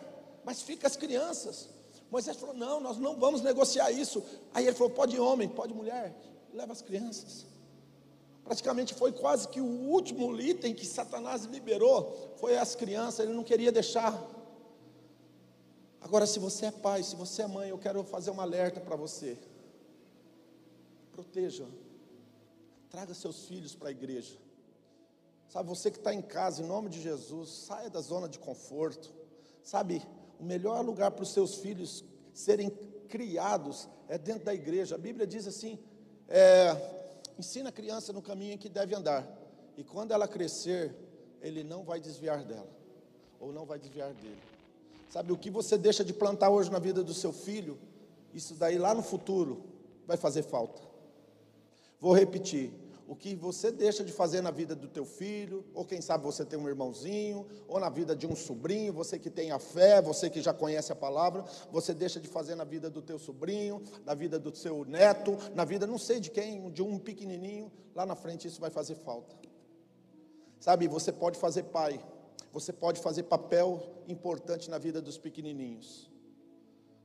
mas 0.43 0.61
fica 0.61 0.87
as 0.87 0.95
crianças. 0.95 1.69
Moisés 2.11 2.37
falou, 2.37 2.55
não, 2.55 2.79
nós 2.79 2.97
não 2.97 3.15
vamos 3.15 3.41
negociar 3.41 3.91
isso. 3.91 4.23
Aí 4.53 4.65
ele 4.65 4.75
falou, 4.75 4.91
pode 4.91 5.19
homem, 5.19 5.49
pode 5.49 5.73
mulher, 5.73 6.15
leva 6.53 6.71
as 6.71 6.81
crianças. 6.81 7.45
Praticamente 8.43 8.93
foi 8.93 9.11
quase 9.11 9.47
que 9.47 9.59
o 9.59 9.65
último 9.65 10.39
item 10.39 10.73
que 10.73 10.85
Satanás 10.85 11.43
liberou, 11.45 12.33
foi 12.37 12.57
as 12.57 12.75
crianças, 12.75 13.21
ele 13.21 13.33
não 13.33 13.43
queria 13.43 13.71
deixar. 13.71 14.17
Agora, 15.99 16.25
se 16.25 16.39
você 16.39 16.67
é 16.67 16.71
pai, 16.71 17.03
se 17.03 17.15
você 17.15 17.41
é 17.41 17.47
mãe, 17.47 17.69
eu 17.69 17.77
quero 17.77 18.03
fazer 18.03 18.31
um 18.31 18.39
alerta 18.39 18.79
para 18.79 18.95
você. 18.95 19.37
Proteja 21.11 21.65
Traga 22.89 23.13
seus 23.13 23.45
filhos 23.45 23.75
para 23.75 23.89
a 23.89 23.91
igreja. 23.91 24.37
Sabe, 25.49 25.69
você 25.69 25.89
que 25.89 25.97
está 25.97 26.13
em 26.13 26.21
casa, 26.21 26.61
em 26.61 26.65
nome 26.65 26.89
de 26.89 27.01
Jesus, 27.01 27.49
saia 27.49 27.89
da 27.89 28.01
zona 28.01 28.27
de 28.27 28.39
conforto. 28.39 29.13
Sabe, 29.63 30.01
o 30.39 30.43
melhor 30.43 30.83
lugar 30.83 31.11
para 31.11 31.23
os 31.23 31.31
seus 31.31 31.55
filhos 31.55 32.03
serem 32.33 32.69
criados 33.07 33.87
é 34.07 34.17
dentro 34.17 34.45
da 34.45 34.53
igreja. 34.53 34.95
A 34.95 34.97
Bíblia 34.97 35.25
diz 35.25 35.47
assim: 35.47 35.79
é, 36.27 36.75
ensina 37.37 37.69
a 37.69 37.71
criança 37.71 38.11
no 38.13 38.21
caminho 38.21 38.53
em 38.53 38.57
que 38.57 38.69
deve 38.69 38.93
andar, 38.95 39.27
e 39.77 39.83
quando 39.83 40.11
ela 40.11 40.27
crescer, 40.27 40.95
ele 41.41 41.63
não 41.63 41.83
vai 41.83 41.99
desviar 41.99 42.43
dela, 42.43 42.69
ou 43.39 43.51
não 43.51 43.65
vai 43.65 43.79
desviar 43.79 44.13
dele. 44.13 44.41
Sabe, 45.09 45.31
o 45.31 45.37
que 45.37 45.49
você 45.49 45.77
deixa 45.77 46.03
de 46.03 46.13
plantar 46.13 46.49
hoje 46.49 46.69
na 46.69 46.79
vida 46.79 47.03
do 47.03 47.13
seu 47.13 47.31
filho, 47.31 47.77
isso 48.33 48.53
daí 48.55 48.77
lá 48.77 48.93
no 48.93 49.01
futuro 49.01 49.63
vai 50.05 50.17
fazer 50.17 50.43
falta. 50.43 50.81
Vou 51.99 52.13
repetir: 52.13 52.73
o 53.07 53.15
que 53.15 53.35
você 53.35 53.71
deixa 53.71 54.03
de 54.03 54.11
fazer 54.11 54.41
na 54.41 54.51
vida 54.51 54.75
do 54.75 54.87
teu 54.87 55.05
filho, 55.05 55.65
ou 55.73 55.85
quem 55.85 56.01
sabe 56.01 56.25
você 56.25 56.43
tem 56.43 56.59
um 56.59 56.67
irmãozinho, 56.67 57.47
ou 57.65 57.79
na 57.79 57.89
vida 57.89 58.13
de 58.13 58.27
um 58.27 58.35
sobrinho, 58.35 58.91
você 58.91 59.17
que 59.17 59.29
tem 59.29 59.49
a 59.49 59.57
fé, 59.57 60.01
você 60.01 60.29
que 60.29 60.41
já 60.41 60.53
conhece 60.53 60.91
a 60.91 60.95
palavra, 60.95 61.45
você 61.71 61.93
deixa 61.93 62.19
de 62.19 62.27
fazer 62.27 62.55
na 62.55 62.65
vida 62.65 62.89
do 62.89 63.01
teu 63.01 63.17
sobrinho, 63.17 63.81
na 64.05 64.13
vida 64.13 64.37
do 64.37 64.53
seu 64.53 64.83
neto, 64.83 65.37
na 65.55 65.63
vida 65.63 65.87
não 65.87 65.97
sei 65.97 66.19
de 66.19 66.29
quem, 66.29 66.69
de 66.69 66.83
um 66.83 66.99
pequenininho, 66.99 67.71
lá 67.95 68.05
na 68.05 68.15
frente 68.15 68.47
isso 68.47 68.59
vai 68.59 68.69
fazer 68.69 68.95
falta. 68.95 69.33
Sabe, 70.59 70.87
você 70.89 71.13
pode 71.13 71.39
fazer 71.39 71.63
pai, 71.63 72.03
você 72.51 72.73
pode 72.73 72.99
fazer 72.99 73.23
papel 73.23 73.81
importante 74.05 74.69
na 74.69 74.77
vida 74.77 75.01
dos 75.01 75.17
pequenininhos. 75.17 76.11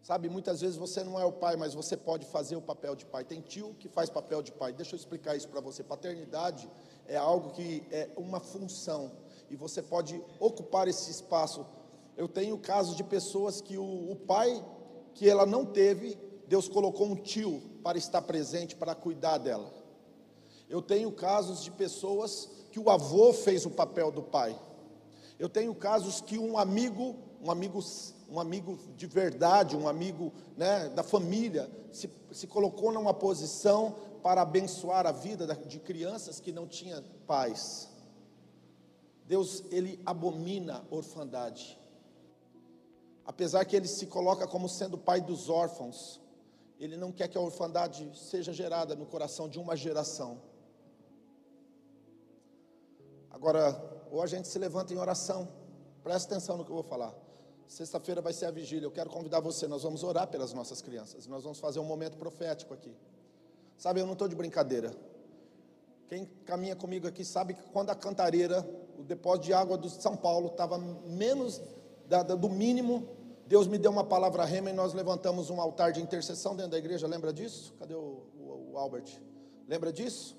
Sabe, 0.02 0.28
muitas 0.28 0.60
vezes 0.60 0.76
você 0.76 1.04
não 1.04 1.18
é 1.18 1.24
o 1.24 1.30
pai, 1.30 1.54
mas 1.56 1.74
você 1.74 1.96
pode 1.96 2.26
fazer 2.26 2.56
o 2.56 2.60
papel 2.60 2.96
de 2.96 3.06
pai. 3.06 3.24
Tem 3.24 3.40
tio 3.40 3.74
que 3.78 3.88
faz 3.88 4.10
papel 4.10 4.42
de 4.42 4.50
pai. 4.50 4.72
Deixa 4.72 4.96
eu 4.96 4.98
explicar 4.98 5.36
isso 5.36 5.48
para 5.48 5.60
você. 5.60 5.84
Paternidade 5.84 6.68
é 7.06 7.16
algo 7.16 7.50
que 7.50 7.86
é 7.90 8.10
uma 8.16 8.40
função 8.40 9.12
e 9.48 9.54
você 9.54 9.80
pode 9.80 10.20
ocupar 10.40 10.88
esse 10.88 11.10
espaço. 11.10 11.64
Eu 12.16 12.26
tenho 12.26 12.58
casos 12.58 12.96
de 12.96 13.04
pessoas 13.04 13.60
que 13.60 13.78
o, 13.78 14.10
o 14.10 14.16
pai 14.16 14.64
que 15.14 15.28
ela 15.28 15.46
não 15.46 15.64
teve, 15.64 16.18
Deus 16.48 16.68
colocou 16.68 17.06
um 17.06 17.14
tio 17.14 17.62
para 17.84 17.96
estar 17.96 18.22
presente, 18.22 18.74
para 18.74 18.94
cuidar 18.94 19.38
dela. 19.38 19.72
Eu 20.68 20.82
tenho 20.82 21.12
casos 21.12 21.62
de 21.62 21.70
pessoas 21.70 22.48
que 22.72 22.80
o 22.80 22.90
avô 22.90 23.32
fez 23.32 23.66
o 23.66 23.70
papel 23.70 24.10
do 24.10 24.22
pai. 24.22 24.58
Eu 25.38 25.48
tenho 25.48 25.74
casos 25.74 26.20
que 26.20 26.38
um 26.38 26.56
amigo, 26.56 27.16
um 27.42 27.50
amigo 27.50 27.80
um 28.32 28.40
amigo 28.40 28.78
de 28.96 29.06
verdade, 29.06 29.76
um 29.76 29.86
amigo 29.86 30.32
né, 30.56 30.88
da 30.88 31.02
família, 31.02 31.70
se, 31.92 32.10
se 32.30 32.46
colocou 32.46 32.90
numa 32.90 33.12
posição 33.12 33.94
para 34.22 34.40
abençoar 34.40 35.06
a 35.06 35.12
vida 35.12 35.46
de 35.66 35.78
crianças 35.78 36.40
que 36.40 36.50
não 36.50 36.66
tinham 36.66 37.04
pais. 37.26 37.90
Deus, 39.26 39.62
ele 39.70 40.00
abomina 40.06 40.82
orfandade. 40.90 41.78
Apesar 43.26 43.66
que 43.66 43.76
ele 43.76 43.86
se 43.86 44.06
coloca 44.06 44.46
como 44.46 44.66
sendo 44.66 44.96
pai 44.96 45.20
dos 45.20 45.50
órfãos, 45.50 46.18
ele 46.80 46.96
não 46.96 47.12
quer 47.12 47.28
que 47.28 47.36
a 47.36 47.40
orfandade 47.40 48.10
seja 48.14 48.50
gerada 48.50 48.96
no 48.96 49.04
coração 49.04 49.46
de 49.46 49.58
uma 49.58 49.76
geração. 49.76 50.40
Agora, 53.30 53.78
ou 54.10 54.22
a 54.22 54.26
gente 54.26 54.48
se 54.48 54.58
levanta 54.58 54.94
em 54.94 54.96
oração, 54.96 55.48
presta 56.02 56.32
atenção 56.32 56.56
no 56.56 56.64
que 56.64 56.70
eu 56.70 56.76
vou 56.76 56.82
falar. 56.82 57.21
Sexta-feira 57.72 58.20
vai 58.20 58.34
ser 58.34 58.44
a 58.44 58.50
vigília. 58.50 58.84
Eu 58.84 58.90
quero 58.90 59.08
convidar 59.08 59.40
você. 59.40 59.66
Nós 59.66 59.82
vamos 59.82 60.04
orar 60.04 60.28
pelas 60.28 60.52
nossas 60.52 60.82
crianças. 60.82 61.26
Nós 61.26 61.42
vamos 61.42 61.58
fazer 61.58 61.78
um 61.78 61.84
momento 61.84 62.18
profético 62.18 62.74
aqui. 62.74 62.94
Sabe, 63.78 63.98
eu 63.98 64.04
não 64.04 64.12
estou 64.12 64.28
de 64.28 64.36
brincadeira. 64.36 64.94
Quem 66.06 66.26
caminha 66.44 66.76
comigo 66.76 67.08
aqui 67.08 67.24
sabe 67.24 67.54
que 67.54 67.62
quando 67.72 67.88
a 67.88 67.94
cantareira, 67.94 68.62
o 68.98 69.02
depósito 69.02 69.46
de 69.46 69.54
água 69.54 69.78
do 69.78 69.88
São 69.88 70.14
Paulo 70.14 70.48
estava 70.48 70.76
menos 70.76 71.62
da, 72.06 72.22
da, 72.22 72.34
do 72.34 72.50
mínimo, 72.50 73.08
Deus 73.46 73.66
me 73.66 73.78
deu 73.78 73.90
uma 73.90 74.04
palavra 74.04 74.44
rema 74.44 74.68
e 74.68 74.74
nós 74.74 74.92
levantamos 74.92 75.48
um 75.48 75.58
altar 75.58 75.92
de 75.92 76.02
intercessão 76.02 76.54
dentro 76.54 76.72
da 76.72 76.78
igreja. 76.78 77.06
Lembra 77.06 77.32
disso? 77.32 77.72
Cadê 77.78 77.94
o, 77.94 78.26
o, 78.38 78.72
o 78.72 78.78
Albert? 78.78 79.18
Lembra 79.66 79.90
disso? 79.90 80.36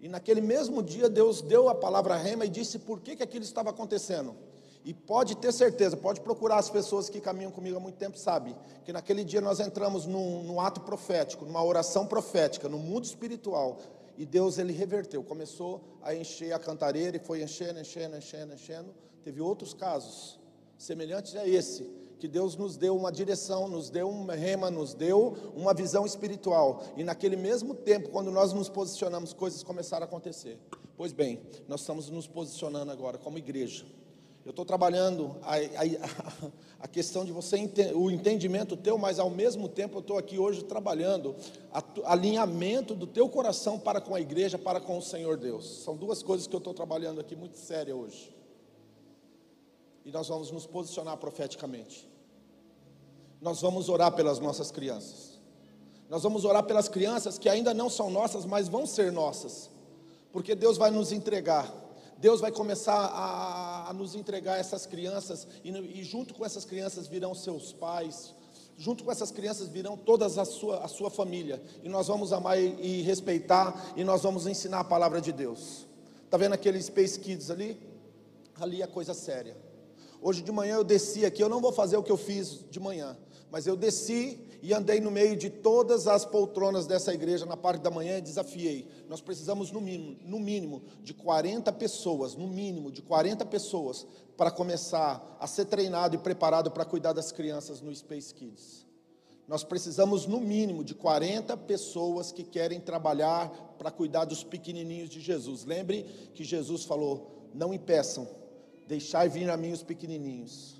E 0.00 0.08
naquele 0.08 0.40
mesmo 0.40 0.82
dia 0.82 1.08
Deus 1.08 1.40
deu 1.40 1.68
a 1.68 1.74
palavra 1.76 2.16
rema 2.16 2.44
e 2.44 2.48
disse 2.48 2.80
por 2.80 2.98
que, 2.98 3.14
que 3.14 3.22
aquilo 3.22 3.44
estava 3.44 3.70
acontecendo. 3.70 4.47
E 4.88 4.94
pode 4.94 5.36
ter 5.36 5.52
certeza, 5.52 5.98
pode 5.98 6.22
procurar 6.22 6.56
as 6.56 6.70
pessoas 6.70 7.10
que 7.10 7.20
caminham 7.20 7.50
comigo 7.50 7.76
há 7.76 7.80
muito 7.80 7.98
tempo, 7.98 8.18
sabe, 8.18 8.56
que 8.86 8.90
naquele 8.90 9.22
dia 9.22 9.38
nós 9.38 9.60
entramos 9.60 10.06
num, 10.06 10.42
num 10.42 10.58
ato 10.62 10.80
profético, 10.80 11.44
numa 11.44 11.62
oração 11.62 12.06
profética, 12.06 12.70
no 12.70 12.78
mundo 12.78 13.04
espiritual. 13.04 13.76
E 14.16 14.24
Deus 14.24 14.56
ele 14.56 14.72
reverteu, 14.72 15.22
começou 15.22 15.82
a 16.00 16.14
encher 16.14 16.54
a 16.54 16.58
cantareira 16.58 17.18
e 17.18 17.20
foi 17.20 17.42
enchendo, 17.42 17.78
enchendo, 17.78 18.16
enchendo, 18.16 18.54
enchendo. 18.54 18.94
Teve 19.22 19.42
outros 19.42 19.74
casos 19.74 20.40
semelhantes 20.78 21.36
a 21.36 21.46
esse, 21.46 21.82
que 22.18 22.26
Deus 22.26 22.56
nos 22.56 22.78
deu 22.78 22.96
uma 22.96 23.12
direção, 23.12 23.68
nos 23.68 23.90
deu 23.90 24.08
um 24.08 24.24
rema, 24.24 24.70
nos 24.70 24.94
deu 24.94 25.36
uma 25.54 25.74
visão 25.74 26.06
espiritual. 26.06 26.82
E 26.96 27.04
naquele 27.04 27.36
mesmo 27.36 27.74
tempo, 27.74 28.08
quando 28.08 28.30
nós 28.30 28.54
nos 28.54 28.70
posicionamos, 28.70 29.34
coisas 29.34 29.62
começaram 29.62 30.04
a 30.04 30.08
acontecer. 30.08 30.58
Pois 30.96 31.12
bem, 31.12 31.42
nós 31.68 31.80
estamos 31.80 32.08
nos 32.08 32.26
posicionando 32.26 32.90
agora 32.90 33.18
como 33.18 33.36
igreja. 33.36 33.84
Eu 34.44 34.50
estou 34.50 34.64
trabalhando 34.64 35.36
a, 35.42 35.56
a, 35.56 36.50
a, 36.80 36.88
questão 36.88 37.24
de 37.24 37.32
você, 37.32 37.70
o 37.94 38.10
entendimento 38.10 38.76
teu, 38.76 38.96
mas 38.96 39.18
ao 39.18 39.28
mesmo 39.28 39.68
tempo 39.68 39.96
eu 39.96 40.00
estou 40.00 40.16
aqui 40.16 40.38
hoje 40.38 40.64
trabalhando 40.64 41.34
a, 41.72 41.82
alinhamento 42.12 42.94
do 42.94 43.06
teu 43.06 43.28
coração 43.28 43.78
para 43.78 44.00
com 44.00 44.14
a 44.14 44.20
igreja, 44.20 44.56
para 44.58 44.80
com 44.80 44.96
o 44.96 45.02
Senhor 45.02 45.36
Deus. 45.36 45.82
São 45.82 45.96
duas 45.96 46.22
coisas 46.22 46.46
que 46.46 46.54
eu 46.54 46.58
estou 46.58 46.72
trabalhando 46.72 47.20
aqui 47.20 47.36
muito 47.36 47.58
séria 47.58 47.94
hoje. 47.94 48.34
E 50.04 50.10
nós 50.10 50.28
vamos 50.28 50.50
nos 50.50 50.66
posicionar 50.66 51.16
profeticamente. 51.18 52.08
Nós 53.40 53.60
vamos 53.60 53.88
orar 53.88 54.12
pelas 54.12 54.38
nossas 54.38 54.70
crianças. 54.70 55.38
Nós 56.08 56.22
vamos 56.22 56.44
orar 56.44 56.64
pelas 56.64 56.88
crianças 56.88 57.38
que 57.38 57.48
ainda 57.48 57.74
não 57.74 57.90
são 57.90 58.08
nossas, 58.08 58.46
mas 58.46 58.66
vão 58.68 58.86
ser 58.86 59.12
nossas. 59.12 59.68
Porque 60.32 60.54
Deus 60.54 60.78
vai 60.78 60.90
nos 60.90 61.12
entregar 61.12 61.70
Deus 62.18 62.40
vai 62.40 62.50
começar 62.50 62.96
a, 62.96 63.77
a 63.88 63.92
nos 63.94 64.14
entregar 64.14 64.58
essas 64.58 64.84
crianças, 64.84 65.48
e, 65.64 65.70
e, 65.70 66.04
junto 66.04 66.34
com 66.34 66.44
essas 66.44 66.62
crianças 66.62 67.06
virão 67.06 67.34
seus 67.34 67.72
pais, 67.72 68.34
junto 68.76 69.02
com 69.02 69.10
essas 69.10 69.30
crianças 69.30 69.66
virão 69.68 69.96
toda 69.96 70.26
a 70.26 70.44
sua, 70.44 70.84
a 70.84 70.88
sua 70.88 71.08
família, 71.08 71.62
e 71.82 71.88
nós 71.88 72.06
vamos 72.06 72.30
amar 72.30 72.60
e, 72.60 72.66
e 72.78 73.00
respeitar, 73.00 73.94
e 73.96 74.04
nós 74.04 74.22
vamos 74.22 74.46
ensinar 74.46 74.80
a 74.80 74.84
palavra 74.84 75.22
de 75.22 75.32
Deus. 75.32 75.86
Tá 76.28 76.36
vendo 76.36 76.52
aquele 76.52 76.82
Space 76.82 77.18
Kids 77.18 77.50
ali? 77.50 77.80
Ali 78.60 78.82
é 78.82 78.86
coisa 78.86 79.14
séria. 79.14 79.56
Hoje 80.20 80.42
de 80.42 80.52
manhã 80.52 80.74
eu 80.74 80.84
desci 80.84 81.24
aqui, 81.24 81.42
eu 81.42 81.48
não 81.48 81.62
vou 81.62 81.72
fazer 81.72 81.96
o 81.96 82.02
que 82.02 82.12
eu 82.12 82.18
fiz 82.18 82.68
de 82.70 82.78
manhã, 82.78 83.16
mas 83.50 83.66
eu 83.66 83.74
desci 83.74 84.38
e 84.60 84.74
andei 84.74 85.00
no 85.00 85.10
meio 85.10 85.36
de 85.36 85.48
todas 85.48 86.06
as 86.06 86.24
poltronas 86.24 86.86
dessa 86.86 87.14
igreja 87.14 87.46
na 87.46 87.56
parte 87.56 87.80
da 87.80 87.90
manhã 87.90 88.18
e 88.18 88.22
desafiei. 88.22 88.88
Nós 89.08 89.20
precisamos 89.20 89.70
no 89.70 89.80
mínimo, 89.80 90.16
no 90.24 90.40
mínimo 90.40 90.82
de 91.02 91.14
40 91.14 91.72
pessoas, 91.72 92.34
no 92.34 92.48
mínimo 92.48 92.90
de 92.90 93.00
40 93.02 93.44
pessoas 93.46 94.06
para 94.36 94.50
começar 94.50 95.36
a 95.40 95.46
ser 95.46 95.66
treinado 95.66 96.16
e 96.16 96.18
preparado 96.18 96.70
para 96.70 96.84
cuidar 96.84 97.12
das 97.12 97.30
crianças 97.30 97.80
no 97.80 97.94
Space 97.94 98.34
Kids. 98.34 98.86
Nós 99.46 99.64
precisamos 99.64 100.26
no 100.26 100.40
mínimo 100.40 100.84
de 100.84 100.94
40 100.94 101.56
pessoas 101.56 102.30
que 102.30 102.44
querem 102.44 102.80
trabalhar 102.80 103.48
para 103.78 103.90
cuidar 103.90 104.26
dos 104.26 104.44
pequenininhos 104.44 105.08
de 105.08 105.20
Jesus. 105.20 105.64
Lembre 105.64 106.04
que 106.34 106.44
Jesus 106.44 106.84
falou: 106.84 107.48
"Não 107.54 107.72
impeçam, 107.72 108.28
deixai 108.86 109.28
vir 109.28 109.48
a 109.48 109.56
mim 109.56 109.72
os 109.72 109.82
pequenininhos". 109.82 110.77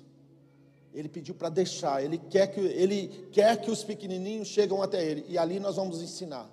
Ele 0.93 1.07
pediu 1.07 1.35
para 1.35 1.49
deixar, 1.49 2.03
ele 2.03 2.17
quer, 2.17 2.47
que, 2.47 2.59
ele 2.59 3.29
quer 3.31 3.61
que 3.61 3.69
os 3.69 3.83
pequenininhos 3.83 4.47
cheguem 4.47 4.81
até 4.81 5.03
ele, 5.03 5.23
e 5.27 5.37
ali 5.37 5.59
nós 5.59 5.75
vamos 5.75 6.01
ensinar 6.01 6.49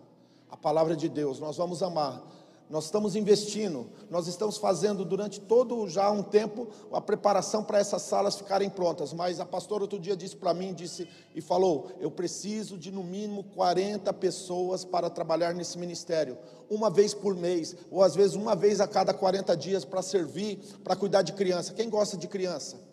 a 0.51 0.57
palavra 0.57 0.95
de 0.95 1.09
Deus, 1.09 1.41
nós 1.41 1.57
vamos 1.57 1.83
amar, 1.83 2.23
nós 2.69 2.87
estamos 2.87 3.15
investindo, 3.15 3.89
nós 4.11 4.27
estamos 4.27 4.57
fazendo 4.57 5.05
durante 5.05 5.41
todo 5.41 5.89
já 5.89 6.11
um 6.11 6.23
tempo 6.23 6.67
a 6.93 7.01
preparação 7.01 7.63
para 7.63 7.79
essas 7.79 8.03
salas 8.03 8.37
ficarem 8.37 8.69
prontas. 8.69 9.13
Mas 9.13 9.39
a 9.39 9.47
pastora 9.47 9.85
outro 9.85 10.01
dia 10.01 10.17
disse 10.17 10.35
para 10.35 10.53
mim, 10.53 10.75
disse 10.75 11.09
e 11.33 11.41
falou: 11.41 11.93
eu 12.01 12.11
preciso 12.11 12.77
de 12.77 12.91
no 12.91 13.05
mínimo 13.05 13.45
40 13.55 14.13
pessoas 14.15 14.85
para 14.85 15.09
trabalhar 15.09 15.55
nesse 15.55 15.79
ministério, 15.79 16.37
uma 16.69 16.91
vez 16.91 17.15
por 17.15 17.37
mês, 17.37 17.77
ou 17.89 18.03
às 18.03 18.17
vezes 18.17 18.35
uma 18.35 18.57
vez 18.57 18.81
a 18.81 18.89
cada 18.89 19.15
40 19.15 19.57
dias 19.57 19.85
para 19.85 20.03
servir, 20.03 20.59
para 20.83 20.97
cuidar 20.97 21.23
de 21.23 21.35
criança. 21.35 21.73
Quem 21.73 21.89
gosta 21.89 22.17
de 22.17 22.27
criança? 22.27 22.86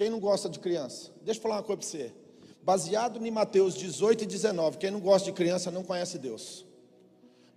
Quem 0.00 0.08
não 0.08 0.18
gosta 0.18 0.48
de 0.48 0.58
criança? 0.58 1.10
Deixa 1.20 1.38
eu 1.38 1.42
falar 1.42 1.56
uma 1.56 1.62
coisa 1.62 1.78
para 1.78 1.86
você. 1.86 2.12
Baseado 2.62 3.22
em 3.22 3.30
Mateus 3.30 3.74
18 3.74 4.24
e 4.24 4.26
19, 4.26 4.78
quem 4.78 4.90
não 4.90 4.98
gosta 4.98 5.26
de 5.26 5.32
criança 5.36 5.70
não 5.70 5.82
conhece 5.82 6.18
Deus. 6.18 6.64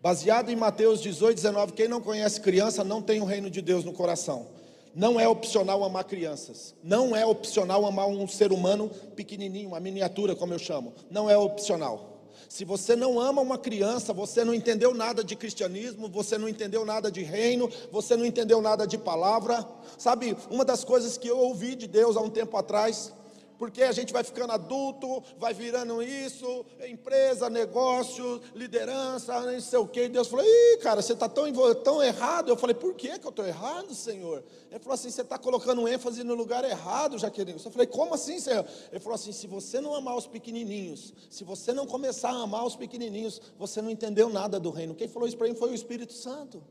Baseado 0.02 0.50
em 0.50 0.56
Mateus 0.58 1.00
18 1.00 1.32
e 1.32 1.36
19, 1.36 1.72
quem 1.72 1.88
não 1.88 2.02
conhece 2.02 2.42
criança 2.42 2.84
não 2.84 3.02
tem 3.02 3.22
o 3.22 3.24
reino 3.24 3.50
de 3.50 3.62
Deus 3.62 3.86
no 3.86 3.94
coração. 3.94 4.48
Não 4.94 5.18
é 5.18 5.26
opcional 5.26 5.86
amar 5.86 6.04
crianças. 6.04 6.76
Não 6.84 7.16
é 7.16 7.26
opcional 7.26 7.86
amar 7.86 8.08
um 8.10 8.28
ser 8.28 8.52
humano 8.52 8.92
pequenininho, 9.16 9.70
uma 9.70 9.80
miniatura, 9.80 10.36
como 10.36 10.54
eu 10.54 10.60
chamo. 10.60 10.94
Não 11.10 11.30
é 11.30 11.38
opcional. 11.38 12.13
Se 12.54 12.64
você 12.64 12.96
não 12.96 13.20
ama 13.20 13.42
uma 13.42 13.58
criança, 13.58 14.14
você 14.14 14.46
não 14.46 14.54
entendeu 14.54 14.94
nada 14.94 15.24
de 15.24 15.36
cristianismo, 15.36 16.08
você 16.08 16.38
não 16.38 16.48
entendeu 16.48 16.86
nada 16.86 17.12
de 17.12 17.24
reino, 17.24 17.68
você 17.92 18.16
não 18.16 18.24
entendeu 18.24 18.62
nada 18.62 18.86
de 18.86 18.96
palavra. 18.96 19.68
Sabe, 19.98 20.38
uma 20.52 20.64
das 20.64 20.84
coisas 20.84 21.18
que 21.18 21.28
eu 21.28 21.40
ouvi 21.40 21.74
de 21.74 21.88
Deus 21.88 22.16
há 22.16 22.22
um 22.22 22.30
tempo 22.30 22.56
atrás, 22.56 23.12
porque 23.58 23.84
a 23.84 23.92
gente 23.92 24.12
vai 24.12 24.24
ficando 24.24 24.52
adulto, 24.52 25.24
vai 25.38 25.54
virando 25.54 26.02
isso, 26.02 26.66
empresa, 26.88 27.50
negócio, 27.50 28.42
liderança, 28.56 29.40
não 29.42 29.60
sei 29.60 29.80
o 29.80 29.88
que. 29.88 30.10
Deus 30.10 30.28
falou: 30.28 30.46
Ih, 30.46 30.78
cara, 30.78 31.02
você 31.02 31.14
está 31.14 31.30
tão, 31.30 31.46
tão 31.76 32.02
errado. 32.02 32.50
Eu 32.50 32.58
falei: 32.58 32.76
Por 32.76 32.94
que, 32.96 33.18
que 33.20 33.26
eu 33.26 33.30
estou 33.30 33.46
errado, 33.46 33.94
Senhor? 33.94 34.44
Ele 34.70 34.80
falou 34.80 34.96
assim: 34.96 35.10
Você 35.10 35.22
está 35.22 35.38
colocando 35.38 35.88
ênfase 35.88 36.24
no 36.24 36.36
lugar 36.36 36.64
errado, 36.64 37.18
Jaqueline. 37.18 37.60
Eu 37.64 37.72
falei: 37.72 37.88
Como 37.88 38.14
assim, 38.14 38.40
Senhor? 38.40 38.66
Ele 38.92 39.00
falou 39.00 39.16
assim: 39.16 39.32
Se 39.32 39.48
você 39.48 39.80
não 39.80 39.94
amar 39.94 40.16
os 40.16 40.28
pequenininhos, 40.28 41.14
se 41.30 41.44
você 41.44 41.74
não 41.74 41.86
começar 41.86 42.32
a 42.32 42.44
amar 42.44 42.66
os 42.66 42.76
pequenininhos, 42.76 43.42
você 43.58 43.82
não 43.82 43.90
entendeu 43.90 44.30
nada 44.30 44.60
do 44.60 44.72
reino. 44.72 44.96
Quem 44.96 45.08
falou 45.08 45.28
isso 45.28 45.38
para 45.38 45.48
mim 45.48 45.56
foi 45.56 45.72
o 45.72 45.76
Espírito 45.76 46.14
Santo. 46.14 46.64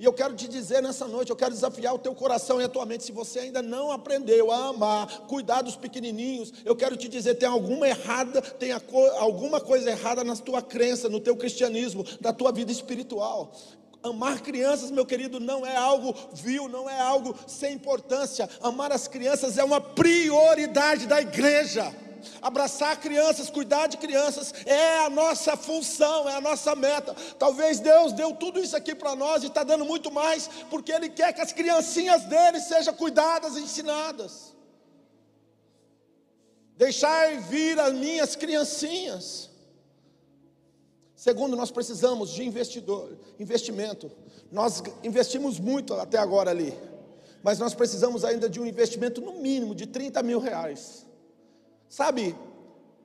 E 0.00 0.04
eu 0.04 0.12
quero 0.12 0.34
te 0.34 0.46
dizer 0.46 0.80
nessa 0.80 1.08
noite, 1.08 1.30
eu 1.30 1.36
quero 1.36 1.52
desafiar 1.52 1.92
o 1.92 1.98
teu 1.98 2.14
coração 2.14 2.60
e 2.60 2.64
a 2.64 2.68
tua 2.68 2.86
mente. 2.86 3.02
Se 3.02 3.10
você 3.10 3.40
ainda 3.40 3.60
não 3.60 3.90
aprendeu 3.90 4.52
a 4.52 4.68
amar, 4.68 5.26
cuidar 5.26 5.62
dos 5.62 5.74
pequenininhos, 5.74 6.52
eu 6.64 6.76
quero 6.76 6.96
te 6.96 7.08
dizer: 7.08 7.34
tem 7.34 7.48
alguma 7.48 7.88
errada, 7.88 8.40
tem 8.40 8.70
alguma 9.18 9.60
coisa 9.60 9.90
errada 9.90 10.22
na 10.22 10.36
tua 10.36 10.62
crença, 10.62 11.08
no 11.08 11.18
teu 11.18 11.36
cristianismo, 11.36 12.04
na 12.20 12.32
tua 12.32 12.52
vida 12.52 12.70
espiritual. 12.70 13.52
Amar 14.00 14.40
crianças, 14.40 14.92
meu 14.92 15.04
querido, 15.04 15.40
não 15.40 15.66
é 15.66 15.76
algo 15.76 16.14
vil, 16.32 16.68
não 16.68 16.88
é 16.88 17.00
algo 17.00 17.34
sem 17.48 17.74
importância. 17.74 18.48
Amar 18.62 18.92
as 18.92 19.08
crianças 19.08 19.58
é 19.58 19.64
uma 19.64 19.80
prioridade 19.80 21.08
da 21.08 21.20
igreja. 21.20 21.92
Abraçar 22.42 22.98
crianças, 23.00 23.50
cuidar 23.50 23.86
de 23.86 23.96
crianças 23.96 24.52
é 24.64 25.00
a 25.00 25.10
nossa 25.10 25.56
função, 25.56 26.28
é 26.28 26.34
a 26.34 26.40
nossa 26.40 26.74
meta. 26.74 27.14
Talvez 27.38 27.80
Deus 27.80 28.12
deu 28.12 28.34
tudo 28.34 28.60
isso 28.60 28.76
aqui 28.76 28.94
para 28.94 29.14
nós 29.16 29.42
e 29.42 29.46
está 29.46 29.62
dando 29.62 29.84
muito 29.84 30.10
mais, 30.10 30.48
porque 30.70 30.92
Ele 30.92 31.08
quer 31.08 31.32
que 31.32 31.40
as 31.40 31.52
criancinhas 31.52 32.24
dele 32.24 32.60
sejam 32.60 32.94
cuidadas 32.94 33.56
e 33.56 33.60
ensinadas. 33.60 34.54
Deixar 36.76 37.40
vir 37.40 37.78
as 37.80 37.92
minhas 37.92 38.36
criancinhas. 38.36 39.50
Segundo, 41.16 41.56
nós 41.56 41.72
precisamos 41.72 42.30
de 42.30 42.44
investidor, 42.44 43.18
investimento. 43.40 44.08
Nós 44.52 44.80
investimos 45.02 45.58
muito 45.58 45.92
até 45.94 46.16
agora 46.16 46.52
ali, 46.52 46.72
mas 47.42 47.58
nós 47.58 47.74
precisamos 47.74 48.24
ainda 48.24 48.48
de 48.48 48.60
um 48.60 48.64
investimento 48.64 49.20
no 49.20 49.32
mínimo 49.40 49.74
de 49.74 49.86
30 49.86 50.22
mil 50.22 50.38
reais. 50.38 51.07
Sabe, 51.88 52.36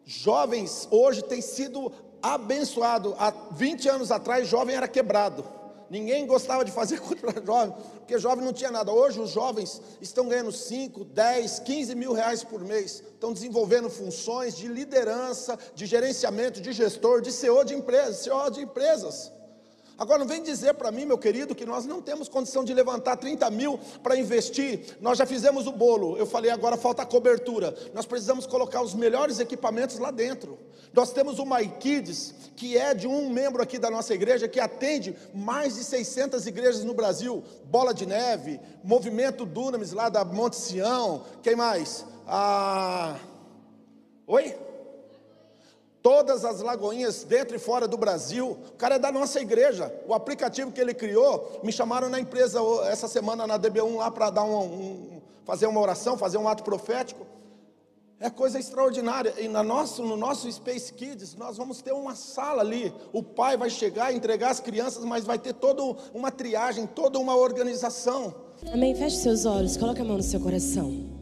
jovens 0.06 0.88
hoje 0.92 1.24
têm 1.24 1.42
sido 1.42 1.92
abençoados. 2.22 3.14
Há 3.18 3.32
20 3.52 3.90
anos 3.90 4.12
atrás, 4.12 4.48
jovem 4.48 4.76
era 4.76 4.88
quebrado. 4.88 5.46
Ninguém 5.90 6.26
gostava 6.26 6.66
de 6.66 6.72
fazer 6.72 7.00
coisa 7.02 7.22
para 7.22 7.46
jovem, 7.46 7.76
porque 7.98 8.18
jovem 8.18 8.44
não 8.44 8.52
tinha 8.52 8.72
nada. 8.72 8.92
Hoje 8.92 9.20
os 9.20 9.30
jovens 9.30 9.82
estão 10.02 10.28
ganhando 10.28 10.52
5, 10.52 11.06
10, 11.06 11.60
15 11.60 11.96
mil 11.96 12.14
reais 12.14 12.44
por 12.44 12.62
mês. 12.62 13.04
Estão 13.14 13.32
desenvolvendo 13.32 13.90
funções 13.90 14.56
de 14.56 14.68
liderança, 14.68 15.58
de 15.76 15.86
gerenciamento, 15.86 16.60
de 16.62 16.74
gestor, 16.74 17.22
de 17.22 17.32
CEO 17.32 17.64
de 17.64 17.76
empresas, 17.76 18.18
CEO 18.18 18.50
de 18.50 18.62
empresas. 18.62 19.32
Agora 20.04 20.20
não 20.20 20.28
vem 20.28 20.44
dizer 20.44 20.74
para 20.74 20.92
mim, 20.92 21.06
meu 21.06 21.18
querido, 21.18 21.56
que 21.56 21.66
nós 21.66 21.86
não 21.86 22.02
temos 22.02 22.28
condição 22.28 22.62
de 22.62 22.74
levantar 22.74 23.16
30 23.16 23.50
mil 23.50 23.80
para 24.04 24.18
investir. 24.18 24.98
Nós 25.00 25.18
já 25.18 25.26
fizemos 25.26 25.66
o 25.66 25.72
bolo. 25.72 26.18
Eu 26.18 26.26
falei, 26.26 26.52
agora 26.52 26.76
falta 26.76 27.06
cobertura. 27.06 27.74
Nós 27.94 28.06
precisamos 28.06 28.46
colocar 28.46 28.82
os 28.82 28.94
melhores 28.94 29.40
equipamentos 29.40 29.98
lá 30.00 30.12
dentro. 30.12 30.60
Nós 30.92 31.14
temos 31.14 31.40
o 31.40 31.46
MyKids, 31.46 32.36
que 32.54 32.78
é 32.78 32.94
de 32.94 33.08
um 33.08 33.30
membro 33.30 33.64
aqui 33.64 33.80
da 33.80 33.90
nossa 33.90 34.14
igreja, 34.14 34.46
que 34.46 34.60
atende 34.60 35.16
mais 35.34 35.76
de 35.76 35.86
600 35.86 36.48
igrejas 36.48 36.84
no 36.84 36.94
Brasil. 36.94 37.42
Bola 37.64 37.94
de 37.94 38.06
Neve, 38.06 38.60
Movimento 38.84 39.46
Dunamis 39.46 39.94
lá 39.94 40.10
da 40.10 40.26
Monte 40.26 40.58
Sião. 40.58 41.24
Quem 41.42 41.56
mais? 41.56 42.06
Ah... 42.28 43.16
Oi? 44.28 44.54
Todas 46.04 46.44
as 46.44 46.60
lagoinhas 46.60 47.24
dentro 47.24 47.56
e 47.56 47.60
fora 47.60 47.88
do 47.88 47.98
Brasil. 47.98 48.58
O 48.68 48.74
cara 48.74 48.96
é 48.96 49.00
da 49.00 49.12
nossa 49.12 49.40
igreja. 49.40 49.92
O 50.06 50.14
aplicativo 50.14 50.72
que 50.72 50.82
ele 50.82 50.94
criou, 50.94 51.62
me 51.64 51.72
chamaram 51.72 52.10
na 52.10 52.20
empresa 52.20 52.60
essa 52.86 53.08
semana 53.08 53.48
na 53.48 53.58
DB1 53.58 53.96
lá 53.96 54.12
para 54.12 54.30
dar 54.30 54.44
um, 54.44 54.62
um, 54.62 55.22
fazer 55.46 55.66
uma 55.66 55.80
oração, 55.80 56.18
fazer 56.18 56.38
um 56.38 56.48
ato 56.48 56.62
profético. 56.62 57.26
É 58.20 58.30
coisa 58.30 58.60
extraordinária. 58.60 59.34
E 59.38 59.48
na 59.48 59.64
nosso, 59.64 60.04
no 60.04 60.18
nosso 60.18 60.52
Space 60.52 60.94
Kids, 60.94 61.36
nós 61.36 61.58
vamos 61.58 61.82
ter 61.82 61.94
uma 61.94 62.16
sala 62.16 62.62
ali. 62.62 62.94
O 63.14 63.24
pai 63.24 63.56
vai 63.56 63.70
chegar, 63.70 64.14
entregar 64.14 64.52
as 64.52 64.60
crianças, 64.60 65.04
mas 65.06 65.24
vai 65.24 65.40
ter 65.40 65.54
toda 65.54 65.82
uma 66.14 66.30
triagem, 66.32 66.86
toda 66.86 67.18
uma 67.18 67.36
organização. 67.36 68.36
Amém. 68.74 68.94
Feche 68.94 69.18
seus 69.18 69.46
olhos, 69.46 69.78
coloque 69.78 70.02
a 70.02 70.06
mão 70.06 70.18
no 70.18 70.24
seu 70.24 70.40
coração. 70.40 71.14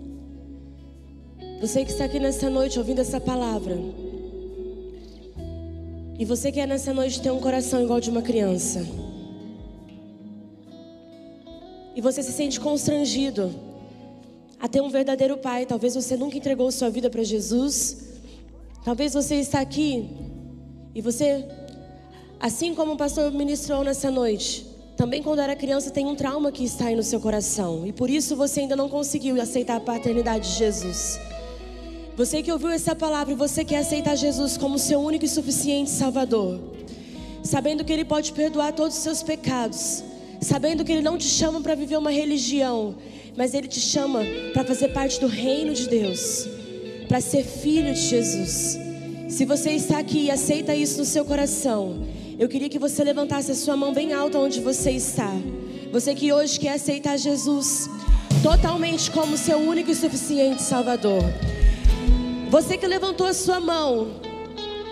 Você 1.60 1.86
que 1.86 1.92
está 1.92 2.06
aqui 2.06 2.20
nessa 2.20 2.50
noite 2.50 2.80
ouvindo 2.80 3.02
essa 3.02 3.22
palavra, 3.22 3.76
e 6.22 6.26
você 6.26 6.52
quer 6.52 6.68
nessa 6.68 6.94
noite 6.94 7.20
ter 7.20 7.32
um 7.32 7.40
coração 7.40 7.82
igual 7.82 8.00
de 8.00 8.12
uma 8.12 8.22
criança. 8.22 8.86
E 11.96 12.00
você 12.00 12.22
se 12.22 12.32
sente 12.32 12.60
constrangido 12.60 13.52
a 14.60 14.68
ter 14.68 14.82
um 14.82 14.90
verdadeiro 14.92 15.36
pai. 15.40 15.66
Talvez 15.66 15.96
você 15.96 16.16
nunca 16.16 16.38
entregou 16.38 16.72
sua 16.72 16.92
vida 16.92 17.10
para 17.10 17.24
Jesus. 17.24 18.20
Talvez 18.86 19.16
você 19.16 19.38
está 19.38 19.62
aqui 19.62 20.12
e 20.94 21.02
você, 21.02 21.44
assim 22.40 22.76
como 22.76 22.92
o 22.94 22.98
pastor 22.98 23.32
ministrou 23.32 23.84
nessa 23.84 24.12
noite, 24.12 24.64
também 24.96 25.24
quando 25.24 25.40
era 25.40 25.56
criança 25.56 25.90
tem 25.90 26.06
um 26.06 26.16
trauma 26.16 26.52
que 26.52 26.64
está 26.64 26.86
aí 26.86 26.96
no 26.96 27.02
seu 27.02 27.20
coração. 27.20 27.88
E 27.88 27.92
por 27.92 28.12
isso 28.12 28.36
você 28.36 28.60
ainda 28.60 28.76
não 28.76 28.90
conseguiu 28.90 29.42
aceitar 29.42 29.78
a 29.78 29.80
paternidade 29.80 30.52
de 30.52 30.56
Jesus. 30.56 31.20
Você 32.18 32.44
que 32.44 32.52
ouviu 32.52 32.70
essa 32.70 32.94
palavra 32.94 33.34
e 33.34 33.38
você 33.38 33.64
quer 33.64 33.78
aceitar 33.78 34.16
Jesus 34.16 34.58
como 34.58 34.78
seu 34.78 35.00
único 35.00 35.24
e 35.24 35.30
suficiente 35.30 35.90
Salvador, 35.90 36.60
sabendo 37.42 37.86
que 37.86 37.94
Ele 37.94 38.04
pode 38.04 38.34
perdoar 38.34 38.74
todos 38.74 38.98
os 38.98 39.04
seus 39.04 39.24
pecados, 39.24 40.04
sabendo 40.42 40.84
que 40.84 40.92
Ele 40.92 41.02
não 41.02 41.18
te 41.18 41.26
chama 41.26 41.62
para 41.62 41.74
viver 41.74 41.98
uma 41.98 42.12
religião, 42.12 42.96
mas 43.38 43.54
Ele 43.54 43.68
te 43.68 43.80
chama 43.80 44.22
para 44.52 44.66
fazer 44.66 44.90
parte 44.90 45.22
do 45.22 45.28
reino 45.28 45.74
de 45.74 45.88
Deus, 45.88 46.48
para 47.08 47.22
ser 47.22 47.46
filho 47.46 47.94
de 47.94 48.02
Jesus. 48.02 48.78
Se 49.30 49.46
você 49.46 49.72
está 49.72 49.98
aqui 49.98 50.26
e 50.26 50.32
aceita 50.32 50.76
isso 50.76 50.98
no 51.00 51.06
seu 51.06 51.24
coração, 51.24 52.06
eu 52.38 52.50
queria 52.50 52.68
que 52.68 52.78
você 52.78 53.06
levantasse 53.06 53.52
a 53.52 53.56
sua 53.56 53.78
mão 53.78 53.94
bem 53.94 54.12
alta 54.12 54.38
onde 54.38 54.60
você 54.60 54.92
está. 54.92 55.32
Você 55.94 56.14
que 56.14 56.34
hoje 56.34 56.60
quer 56.60 56.74
aceitar 56.74 57.18
Jesus 57.18 57.90
totalmente 58.44 59.10
como 59.12 59.38
seu 59.38 59.58
único 59.60 59.92
e 59.92 59.96
suficiente 59.96 60.62
Salvador. 60.62 61.24
Você 62.52 62.78
que 62.78 62.86
levantou 62.86 63.26
a 63.28 63.34
sua 63.34 63.62
mão 63.62 64.10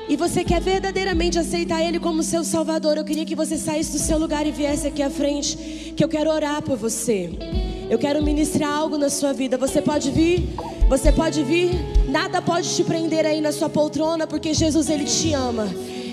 e 0.07 0.16
você 0.16 0.45
quer 0.45 0.62
verdadeiramente 0.62 1.38
aceitar 1.38 1.84
Ele 1.84 1.99
como 1.99 2.24
seu 2.24 2.41
Salvador, 2.41 2.95
eu 2.95 3.03
queria 3.03 3.26
que 3.26 3.36
você 3.36 3.57
saísse 3.57 3.91
do 3.91 3.99
seu 3.99 4.18
lugar 4.18 4.47
e 4.47 4.51
viesse 4.51 4.88
aqui 4.88 5.03
à 5.03 5.10
frente, 5.10 5.93
que 5.93 6.01
eu 6.01 6.07
quero 6.07 6.30
orar 6.30 6.62
por 6.62 6.78
você. 6.78 7.30
Eu 7.89 7.99
quero 7.99 8.24
ministrar 8.24 8.72
algo 8.72 8.97
na 8.97 9.10
sua 9.10 9.34
vida. 9.34 9.57
Você 9.57 9.82
pode 9.82 10.10
vir? 10.10 10.55
Você 10.88 11.12
pode 11.12 11.43
vir? 11.43 11.72
Nada 12.07 12.41
pode 12.41 12.74
te 12.74 12.82
prender 12.82 13.26
aí 13.26 13.41
na 13.41 13.51
sua 13.51 13.68
poltrona, 13.68 14.26
porque 14.26 14.53
Jesus 14.53 14.89
ele 14.89 15.03
te 15.03 15.34
ama. 15.34 15.68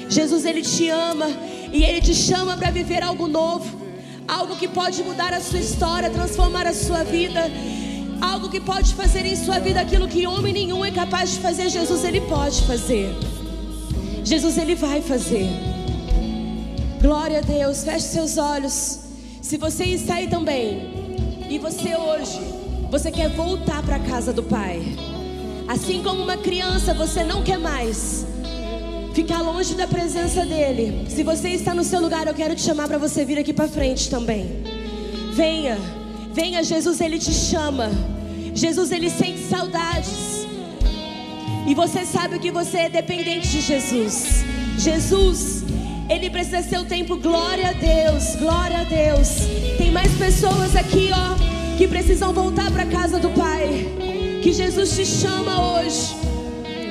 Jesus 0.09 0.45
ele 0.45 0.63
te 0.63 0.89
ama 0.89 1.29
e 1.73 1.85
ele 1.85 2.01
te 2.01 2.13
chama 2.13 2.57
para 2.57 2.73
viver 2.73 3.05
algo 3.05 3.29
novo 3.29 3.87
algo 4.27 4.57
que 4.57 4.67
pode 4.67 5.05
mudar 5.05 5.33
a 5.33 5.41
sua 5.41 5.61
história, 5.61 6.11
transformar 6.11 6.67
a 6.67 6.75
sua 6.75 7.05
vida, 7.05 7.49
algo 8.21 8.49
que 8.49 8.61
pode 8.61 8.95
fazer 8.95 9.25
em 9.25 9.37
sua 9.37 9.59
vida 9.59 9.81
aquilo 9.81 10.09
que 10.09 10.27
homem 10.27 10.53
nenhum 10.53 10.85
é 10.85 10.91
capaz 10.91 11.33
de 11.33 11.41
fazer, 11.41 11.69
Jesus 11.69 12.05
ele 12.05 12.21
pode 12.23 12.63
fazer. 12.63 13.15
Jesus 14.25 14.59
ele 14.59 14.75
vai 14.75 15.01
fazer. 15.01 15.49
Glória 17.01 17.39
a 17.39 17.43
Deus, 17.43 17.85
feche 17.85 18.07
seus 18.07 18.39
olhos. 18.39 19.01
Se 19.41 19.57
você 19.57 19.85
está 19.85 20.15
aí 20.15 20.29
também, 20.29 20.97
e 21.49 21.59
você 21.59 21.97
hoje, 21.97 22.41
você 22.91 23.11
quer 23.11 23.29
voltar 23.31 23.83
para 23.83 23.97
a 23.97 24.01
casa 24.01 24.33
do 24.33 24.43
Pai, 24.43 24.83
assim 25.69 26.03
como 26.03 26.23
uma 26.23 26.37
criança, 26.37 26.93
você 26.93 27.23
não 27.23 27.43
quer 27.43 27.59
mais 27.59 28.27
ficar 29.15 29.41
longe 29.41 29.75
da 29.75 29.87
presença 29.87 30.45
dele. 30.45 31.07
Se 31.09 31.23
você 31.23 31.51
está 31.51 31.73
no 31.75 31.85
seu 31.85 32.01
lugar, 32.01 32.27
eu 32.27 32.35
quero 32.35 32.55
te 32.55 32.63
chamar 32.63 32.89
para 32.89 32.99
você 32.99 33.25
vir 33.25 33.39
aqui 33.39 33.53
para 33.53 33.69
frente 33.69 34.11
também. 34.11 34.63
Venha, 35.33 35.79
venha, 36.37 36.63
Jesus, 36.63 37.01
ele 37.01 37.19
te 37.19 37.33
chama. 37.33 37.91
Jesus, 38.55 38.93
ele 38.93 39.09
sente 39.09 39.39
saudades. 39.39 40.47
E 41.67 41.75
você 41.75 42.05
sabe 42.05 42.39
que 42.39 42.51
você 42.51 42.79
é 42.81 42.89
dependente 42.91 43.49
de 43.49 43.63
Jesus. 43.63 44.45
Jesus, 44.79 45.65
ele 46.11 46.29
precisa 46.29 46.63
ser 46.63 46.79
o 46.79 46.85
tempo. 46.85 47.17
Glória 47.17 47.71
a 47.71 47.73
Deus, 47.73 48.37
glória 48.37 48.81
a 48.81 48.85
Deus. 48.85 49.29
Tem 49.79 49.91
mais 49.91 50.13
pessoas 50.13 50.77
aqui, 50.77 51.09
ó, 51.11 51.77
que 51.79 51.89
precisam 51.89 52.35
voltar 52.35 52.71
para 52.71 52.85
casa 52.85 53.19
do 53.19 53.31
Pai. 53.31 53.87
Que 54.43 54.53
Jesus 54.53 54.95
te 54.95 55.07
chama 55.07 55.55
hoje. 55.73 56.15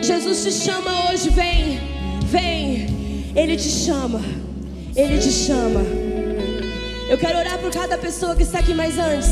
Jesus 0.02 0.44
te 0.44 0.52
chama 0.52 1.12
hoje, 1.12 1.30
vem. 1.30 1.80
Vem, 2.26 3.32
Ele 3.36 3.56
te 3.56 3.70
chama. 3.70 4.22
Ele 4.96 5.20
te 5.20 5.32
chama. 5.32 6.05
Eu 7.08 7.20
quero 7.20 7.38
orar 7.38 7.60
por 7.60 7.72
cada 7.72 8.00
pessoa 8.00 8.36
que 8.36 8.42
está 8.42 8.60
aqui 8.60 8.74
mais 8.74 8.98
antes. 8.98 9.30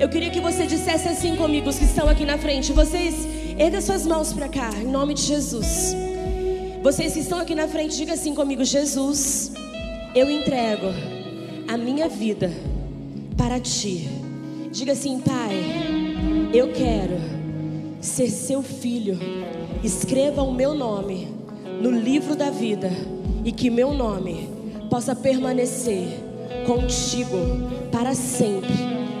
Eu 0.00 0.08
queria 0.08 0.30
que 0.30 0.40
você 0.40 0.66
dissesse 0.66 1.06
assim 1.06 1.36
comigo, 1.36 1.68
os 1.68 1.78
que 1.78 1.84
estão 1.84 2.08
aqui 2.08 2.24
na 2.24 2.36
frente. 2.36 2.72
Vocês, 2.72 3.14
erga 3.56 3.80
suas 3.80 4.04
mãos 4.04 4.32
para 4.32 4.48
cá, 4.48 4.68
em 4.74 4.86
nome 4.86 5.14
de 5.14 5.22
Jesus. 5.22 5.94
Vocês 6.82 7.12
que 7.12 7.20
estão 7.20 7.38
aqui 7.38 7.54
na 7.54 7.68
frente, 7.68 7.96
diga 7.96 8.14
assim 8.14 8.34
comigo: 8.34 8.64
Jesus, 8.64 9.52
eu 10.12 10.28
entrego 10.28 10.88
a 11.68 11.76
minha 11.76 12.08
vida 12.08 12.52
para 13.36 13.60
ti. 13.60 14.08
Diga 14.72 14.90
assim, 14.90 15.20
Pai, 15.20 15.56
eu 16.52 16.72
quero 16.72 17.16
ser 18.00 18.28
seu 18.28 18.60
filho. 18.60 19.16
Escreva 19.84 20.42
o 20.42 20.52
meu 20.52 20.74
nome 20.74 21.28
no 21.80 21.92
livro 21.92 22.34
da 22.34 22.50
vida 22.50 22.90
e 23.44 23.52
que 23.52 23.70
meu 23.70 23.94
nome 23.94 24.50
possa 24.90 25.14
permanecer 25.14 26.27
contigo 26.68 27.38
para 27.90 28.14
sempre, 28.14 28.74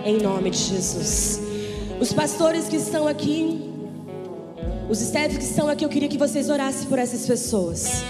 em 0.04 0.18
nome 0.20 0.50
de 0.50 0.58
Jesus. 0.58 1.40
Os 1.98 2.12
pastores 2.12 2.68
que 2.68 2.76
estão 2.76 3.08
aqui, 3.08 3.72
os 4.90 5.00
staffs 5.00 5.38
que 5.38 5.44
estão 5.44 5.66
aqui, 5.66 5.82
eu 5.82 5.88
queria 5.88 6.10
que 6.10 6.18
vocês 6.18 6.50
orassem 6.50 6.86
por 6.90 6.98
essas 6.98 7.26
pessoas. 7.26 8.04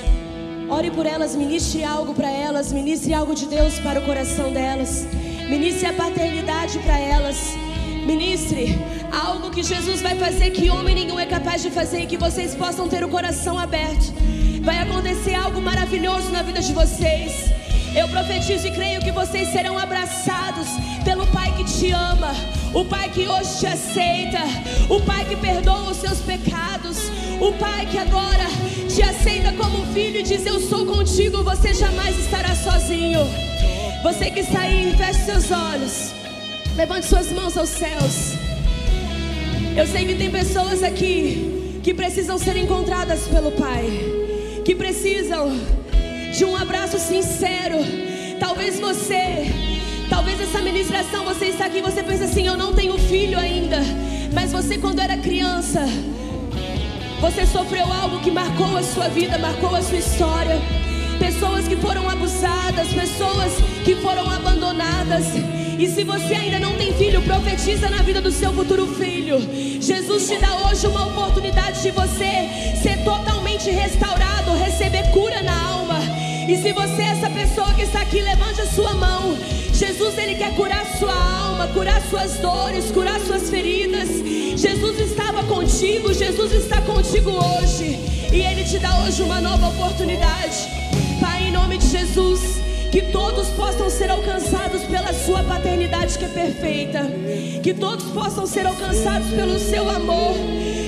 Ore 0.68 0.90
por 0.90 1.06
elas, 1.06 1.36
ministre 1.36 1.84
algo 1.84 2.14
para 2.14 2.28
elas, 2.28 2.72
ministre 2.72 3.14
algo 3.14 3.32
de 3.32 3.46
Deus 3.46 3.78
para 3.78 4.00
o 4.00 4.04
coração 4.04 4.52
delas, 4.52 5.06
ministre 5.48 5.86
a 5.86 5.92
paternidade 5.92 6.80
para 6.80 6.98
elas, 6.98 7.36
ministre 8.04 8.76
algo 9.12 9.50
que 9.50 9.62
Jesus 9.62 10.02
vai 10.02 10.16
fazer 10.16 10.50
que 10.50 10.68
homem 10.68 10.96
nenhum 10.96 11.18
é 11.18 11.26
capaz 11.26 11.62
de 11.62 11.70
fazer 11.70 12.00
e 12.02 12.06
que 12.06 12.16
vocês 12.16 12.56
possam 12.56 12.88
ter 12.88 13.04
o 13.04 13.08
coração 13.08 13.56
aberto 13.56 14.12
Vai 14.68 14.80
acontecer 14.80 15.34
algo 15.34 15.62
maravilhoso 15.62 16.30
na 16.30 16.42
vida 16.42 16.60
de 16.60 16.74
vocês. 16.74 17.57
Eu 17.94 18.08
profetizo 18.08 18.66
e 18.66 18.70
creio 18.70 19.00
que 19.00 19.10
vocês 19.10 19.48
serão 19.48 19.78
abraçados 19.78 20.68
pelo 21.04 21.26
Pai 21.28 21.52
que 21.56 21.64
te 21.64 21.90
ama, 21.90 22.34
o 22.74 22.84
Pai 22.84 23.08
que 23.10 23.26
hoje 23.26 23.58
te 23.58 23.66
aceita, 23.66 24.40
o 24.88 25.00
Pai 25.00 25.24
que 25.24 25.36
perdoa 25.36 25.90
os 25.90 25.96
seus 25.96 26.18
pecados, 26.18 26.98
o 27.40 27.52
Pai 27.52 27.86
que 27.86 27.98
agora 27.98 28.46
te 28.88 29.02
aceita 29.02 29.52
como 29.52 29.86
filho 29.92 30.20
e 30.20 30.22
diz: 30.22 30.44
Eu 30.46 30.60
sou 30.60 30.86
contigo, 30.86 31.42
você 31.42 31.72
jamais 31.74 32.18
estará 32.18 32.54
sozinho. 32.54 33.20
Você 34.02 34.30
que 34.30 34.40
está 34.40 34.60
aí, 34.60 34.94
feche 34.96 35.24
seus 35.24 35.50
olhos, 35.50 36.12
levante 36.76 37.06
suas 37.06 37.32
mãos 37.32 37.56
aos 37.56 37.68
céus. 37.68 38.34
Eu 39.76 39.86
sei 39.86 40.06
que 40.06 40.14
tem 40.14 40.30
pessoas 40.30 40.82
aqui 40.82 41.80
que 41.82 41.94
precisam 41.94 42.38
ser 42.38 42.56
encontradas 42.56 43.20
pelo 43.28 43.50
Pai 43.52 44.18
que 44.68 44.74
precisam 44.74 45.58
de 46.38 46.44
um 46.44 46.56
abraço 46.56 47.00
sincero. 47.00 47.78
Talvez 48.38 48.78
você, 48.78 49.50
talvez 50.08 50.40
essa 50.40 50.60
ministração, 50.60 51.24
você 51.24 51.46
está 51.46 51.66
aqui, 51.66 51.82
você 51.82 52.00
pensa 52.00 52.26
assim: 52.26 52.46
eu 52.46 52.56
não 52.56 52.72
tenho 52.72 52.96
filho 52.96 53.36
ainda. 53.36 53.78
Mas 54.32 54.52
você, 54.52 54.78
quando 54.78 55.00
era 55.00 55.16
criança, 55.16 55.84
você 57.20 57.44
sofreu 57.44 57.92
algo 57.92 58.20
que 58.20 58.30
marcou 58.30 58.76
a 58.76 58.84
sua 58.84 59.08
vida, 59.08 59.36
marcou 59.36 59.74
a 59.74 59.82
sua 59.82 59.98
história. 59.98 60.60
Pessoas 61.18 61.66
que 61.66 61.74
foram 61.74 62.08
abusadas, 62.08 62.86
pessoas 62.94 63.54
que 63.84 63.96
foram 63.96 64.30
abandonadas. 64.30 65.24
E 65.76 65.88
se 65.88 66.04
você 66.04 66.34
ainda 66.34 66.60
não 66.60 66.76
tem 66.76 66.92
filho, 66.94 67.20
profetiza 67.22 67.90
na 67.90 68.02
vida 68.02 68.20
do 68.20 68.30
seu 68.30 68.52
futuro 68.52 68.86
filho. 68.94 69.40
Jesus 69.80 70.28
te 70.28 70.36
dá 70.36 70.54
hoje 70.68 70.86
uma 70.86 71.08
oportunidade 71.08 71.82
de 71.82 71.90
você 71.90 72.76
ser 72.80 73.02
totalmente 73.02 73.70
restaurado, 73.70 74.56
receber 74.56 75.10
cura 75.10 75.42
na 75.42 75.68
alma. 75.68 75.97
E 76.48 76.56
se 76.56 76.72
você 76.72 77.02
é 77.02 77.08
essa 77.08 77.28
pessoa 77.28 77.74
que 77.74 77.82
está 77.82 78.00
aqui, 78.00 78.22
levante 78.22 78.62
a 78.62 78.66
sua 78.66 78.94
mão. 78.94 79.36
Jesus, 79.72 80.16
Ele 80.16 80.34
quer 80.34 80.54
curar 80.56 80.84
sua 80.98 81.12
alma, 81.12 81.68
curar 81.68 82.00
suas 82.08 82.38
dores, 82.38 82.90
curar 82.90 83.20
suas 83.20 83.50
feridas. 83.50 84.08
Jesus 84.56 84.98
estava 84.98 85.44
contigo, 85.44 86.12
Jesus 86.12 86.52
está 86.52 86.80
contigo 86.80 87.30
hoje. 87.30 87.98
E 88.32 88.40
Ele 88.40 88.64
te 88.64 88.78
dá 88.78 89.04
hoje 89.04 89.22
uma 89.22 89.42
nova 89.42 89.68
oportunidade. 89.68 90.56
Pai, 91.20 91.48
em 91.48 91.52
nome 91.52 91.76
de 91.76 91.86
Jesus 91.86 92.58
que 92.90 93.02
todos 93.02 93.48
possam 93.48 93.90
ser 93.90 94.10
alcançados 94.10 94.82
pela 94.84 95.12
Sua 95.12 95.42
paternidade 95.44 96.18
que 96.18 96.24
é 96.24 96.28
perfeita, 96.28 97.00
que 97.62 97.74
todos 97.74 98.06
possam 98.06 98.46
ser 98.46 98.66
alcançados 98.66 99.28
pelo 99.28 99.58
Seu 99.58 99.90
amor. 99.90 100.34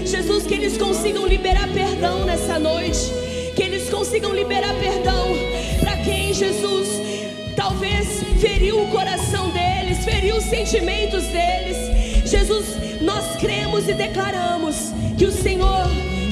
Jesus, 0.06 0.46
que 0.46 0.54
eles 0.54 0.78
consigam 0.78 1.26
liberar 1.26 1.68
perdão 1.68 2.24
nessa 2.24 2.58
noite, 2.58 3.12
consigam 3.91 4.32
liberar 4.32 4.74
perdão 4.78 5.36
para 5.80 5.97
quem 5.99 6.32
Jesus 6.32 6.88
talvez 7.57 8.22
feriu 8.41 8.82
o 8.82 8.88
coração 8.88 9.51
deles, 9.51 10.05
feriu 10.05 10.36
os 10.36 10.45
sentimentos 10.45 11.24
deles. 11.24 12.28
Jesus, 12.28 12.66
nós 13.03 13.36
cremos 13.36 13.88
e 13.88 13.93
declaramos 13.93 14.93
que 15.18 15.26
o 15.26 15.32
Senhor 15.32 15.86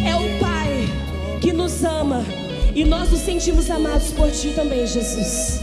é 0.06 0.14
o 0.14 0.38
Pai 0.38 0.88
que 1.40 1.52
nos 1.52 1.84
ama 1.84 2.24
e 2.74 2.84
nós 2.84 3.10
nos 3.10 3.20
sentimos 3.20 3.70
amados 3.70 4.10
por 4.12 4.30
Ti 4.30 4.52
também, 4.54 4.86
Jesus. 4.86 5.60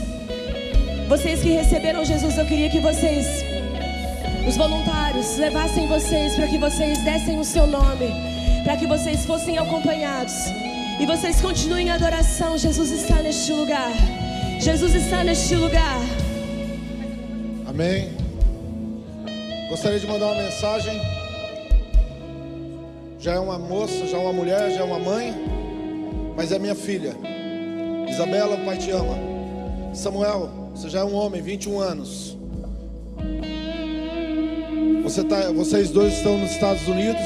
Vocês 1.08 1.42
que 1.42 1.50
receberam 1.50 2.04
Jesus, 2.04 2.38
eu 2.38 2.46
queria 2.46 2.70
que 2.70 2.80
vocês, 2.80 3.26
os 4.48 4.58
voluntários, 4.58 5.38
levassem 5.38 5.88
vocês 5.88 6.36
para 6.36 6.48
que 6.48 6.58
vocês 6.58 7.04
dessem 7.04 7.40
o 7.40 7.44
seu 7.44 7.66
nome, 7.66 8.08
para 8.64 8.76
que 8.76 8.86
vocês 8.86 9.26
fossem 9.26 9.58
acompanhados. 9.58 10.34
E 11.00 11.06
vocês 11.06 11.42
continuem 11.42 11.88
em 11.88 11.92
adoração. 11.92 12.58
Jesus 12.58 12.92
está 12.92 13.22
neste 13.22 13.52
lugar. 13.52 13.92
Jesus 14.60 14.96
está 14.96 15.24
neste 15.24 15.56
lugar. 15.56 16.00
Amém. 17.68 18.12
Gostaria 19.70 20.00
de 20.00 20.08
mandar 20.08 20.28
uma 20.28 20.44
mensagem. 20.44 21.00
Já 23.20 23.34
é 23.34 23.40
uma 23.40 23.58
moça, 23.58 24.06
já 24.08 24.18
é 24.18 24.20
uma 24.20 24.34
mulher, 24.34 24.72
já 24.72 24.82
é 24.82 24.84
uma 24.84 25.00
mãe 25.00 25.56
mas 26.36 26.52
é 26.52 26.60
minha 26.60 26.76
filha. 26.76 27.16
Isabela, 28.10 28.56
o 28.56 28.66
pai 28.66 28.78
te 28.78 28.92
ama. 28.92 29.18
Samuel, 29.94 30.50
você 30.76 30.90
já 30.90 31.00
é 31.00 31.04
um 31.04 31.16
homem, 31.16 31.42
21 31.42 31.80
anos. 31.80 32.38
Você 35.04 35.24
tá, 35.24 35.52
vocês 35.52 35.90
dois 35.92 36.14
estão 36.14 36.38
nos 36.38 36.52
Estados 36.52 36.88
Unidos. 36.88 37.22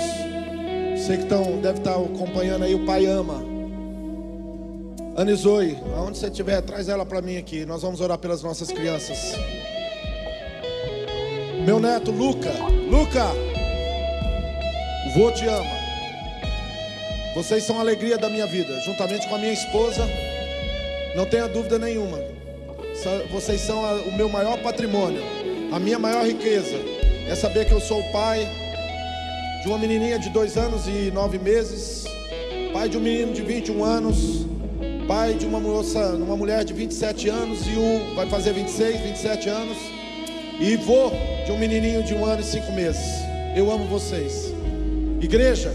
Sei 1.05 1.17
que 1.17 1.23
estão, 1.23 1.59
deve 1.61 1.79
estar 1.79 1.95
acompanhando 1.95 2.65
aí, 2.65 2.75
o 2.75 2.85
pai 2.85 3.05
ama. 3.05 3.48
Ana 5.19 5.35
Zoe, 5.35 5.77
aonde 5.97 6.17
você 6.17 6.27
estiver, 6.27 6.61
traz 6.61 6.87
ela 6.87 7.05
para 7.05 7.21
mim 7.21 7.35
aqui. 7.35 7.65
Nós 7.65 7.81
vamos 7.81 7.99
orar 7.99 8.17
pelas 8.17 8.41
nossas 8.41 8.71
crianças. 8.71 9.33
Meu 11.65 11.77
neto 11.77 12.09
Luca, 12.09 12.49
Luca, 12.89 13.25
o 15.05 15.19
vô 15.19 15.29
te 15.33 15.45
ama. 15.45 15.75
Vocês 17.35 17.65
são 17.65 17.79
a 17.79 17.81
alegria 17.81 18.17
da 18.17 18.29
minha 18.29 18.47
vida, 18.47 18.79
juntamente 18.85 19.27
com 19.27 19.35
a 19.35 19.37
minha 19.37 19.51
esposa. 19.51 20.07
Não 21.17 21.25
tenha 21.25 21.49
dúvida 21.49 21.77
nenhuma. 21.77 22.17
Vocês 23.29 23.59
são 23.59 23.77
o 24.07 24.15
meu 24.15 24.29
maior 24.29 24.57
patrimônio, 24.63 25.21
a 25.73 25.79
minha 25.79 25.99
maior 25.99 26.25
riqueza. 26.25 26.77
É 27.27 27.35
saber 27.35 27.65
que 27.65 27.73
eu 27.73 27.81
sou 27.81 27.99
o 27.99 28.11
pai 28.13 28.47
de 29.63 29.67
uma 29.67 29.77
menininha 29.77 30.17
de 30.17 30.29
dois 30.29 30.55
anos 30.55 30.87
e 30.87 31.11
nove 31.11 31.37
meses, 31.37 32.05
pai 32.71 32.87
de 32.87 32.97
um 32.97 33.01
menino 33.01 33.33
de 33.33 33.41
21 33.41 33.83
anos, 33.83 34.48
pai 35.09 35.33
de 35.33 35.47
uma 35.47 35.59
moça, 35.59 35.99
uma 36.09 36.37
mulher 36.37 36.63
de 36.63 36.71
27 36.71 37.29
anos 37.29 37.65
e 37.65 37.71
um 37.71 38.13
vai 38.13 38.29
fazer 38.29 38.53
26, 38.53 39.01
27 39.01 39.49
anos, 39.49 39.75
e 40.59 40.75
vô 40.75 41.11
de 41.47 41.51
um 41.51 41.57
menininho 41.57 42.03
de 42.03 42.13
um 42.13 42.23
ano 42.23 42.41
e 42.41 42.43
cinco 42.43 42.71
meses. 42.73 43.01
Eu 43.55 43.71
amo 43.71 43.85
vocês. 43.85 44.53
Igreja, 45.19 45.73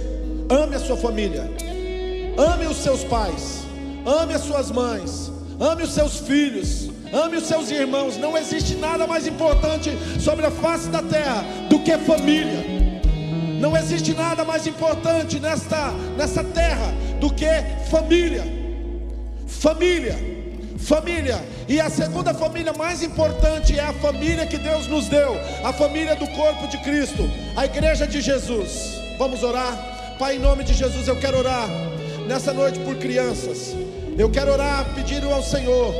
ame 0.48 0.76
a 0.76 0.78
sua 0.78 0.96
família, 0.96 1.50
ame 2.38 2.66
os 2.68 2.76
seus 2.76 3.02
pais, 3.02 3.66
ame 4.06 4.34
as 4.34 4.42
suas 4.42 4.70
mães, 4.70 5.32
ame 5.58 5.82
os 5.82 5.92
seus 5.92 6.20
filhos, 6.20 6.88
ame 7.12 7.36
os 7.36 7.46
seus 7.46 7.72
irmãos. 7.72 8.16
Não 8.16 8.38
existe 8.38 8.76
nada 8.76 9.04
mais 9.04 9.26
importante 9.26 9.90
sobre 10.20 10.46
a 10.46 10.50
face 10.52 10.88
da 10.90 11.02
terra 11.02 11.44
do 11.68 11.80
que 11.80 11.98
família. 11.98 12.64
Não 13.58 13.76
existe 13.76 14.14
nada 14.14 14.44
mais 14.44 14.64
importante 14.64 15.40
nesta, 15.40 15.90
nessa 16.16 16.44
terra 16.44 16.94
do 17.18 17.34
que 17.34 17.50
família. 17.90 18.63
Família, 19.64 20.14
família. 20.76 21.42
E 21.66 21.80
a 21.80 21.88
segunda 21.88 22.34
família 22.34 22.74
mais 22.74 23.02
importante 23.02 23.78
é 23.78 23.82
a 23.82 23.94
família 23.94 24.46
que 24.46 24.58
Deus 24.58 24.86
nos 24.86 25.08
deu, 25.08 25.40
a 25.64 25.72
família 25.72 26.14
do 26.14 26.28
corpo 26.32 26.68
de 26.68 26.76
Cristo, 26.82 27.22
a 27.56 27.64
igreja 27.64 28.06
de 28.06 28.20
Jesus. 28.20 29.00
Vamos 29.16 29.42
orar? 29.42 30.16
Pai, 30.18 30.36
em 30.36 30.38
nome 30.38 30.64
de 30.64 30.74
Jesus, 30.74 31.08
eu 31.08 31.18
quero 31.18 31.38
orar 31.38 31.66
nessa 32.28 32.52
noite 32.52 32.78
por 32.80 32.96
crianças. 32.96 33.74
Eu 34.18 34.28
quero 34.30 34.52
orar 34.52 34.84
pedindo 34.94 35.30
ao 35.30 35.42
Senhor, 35.42 35.94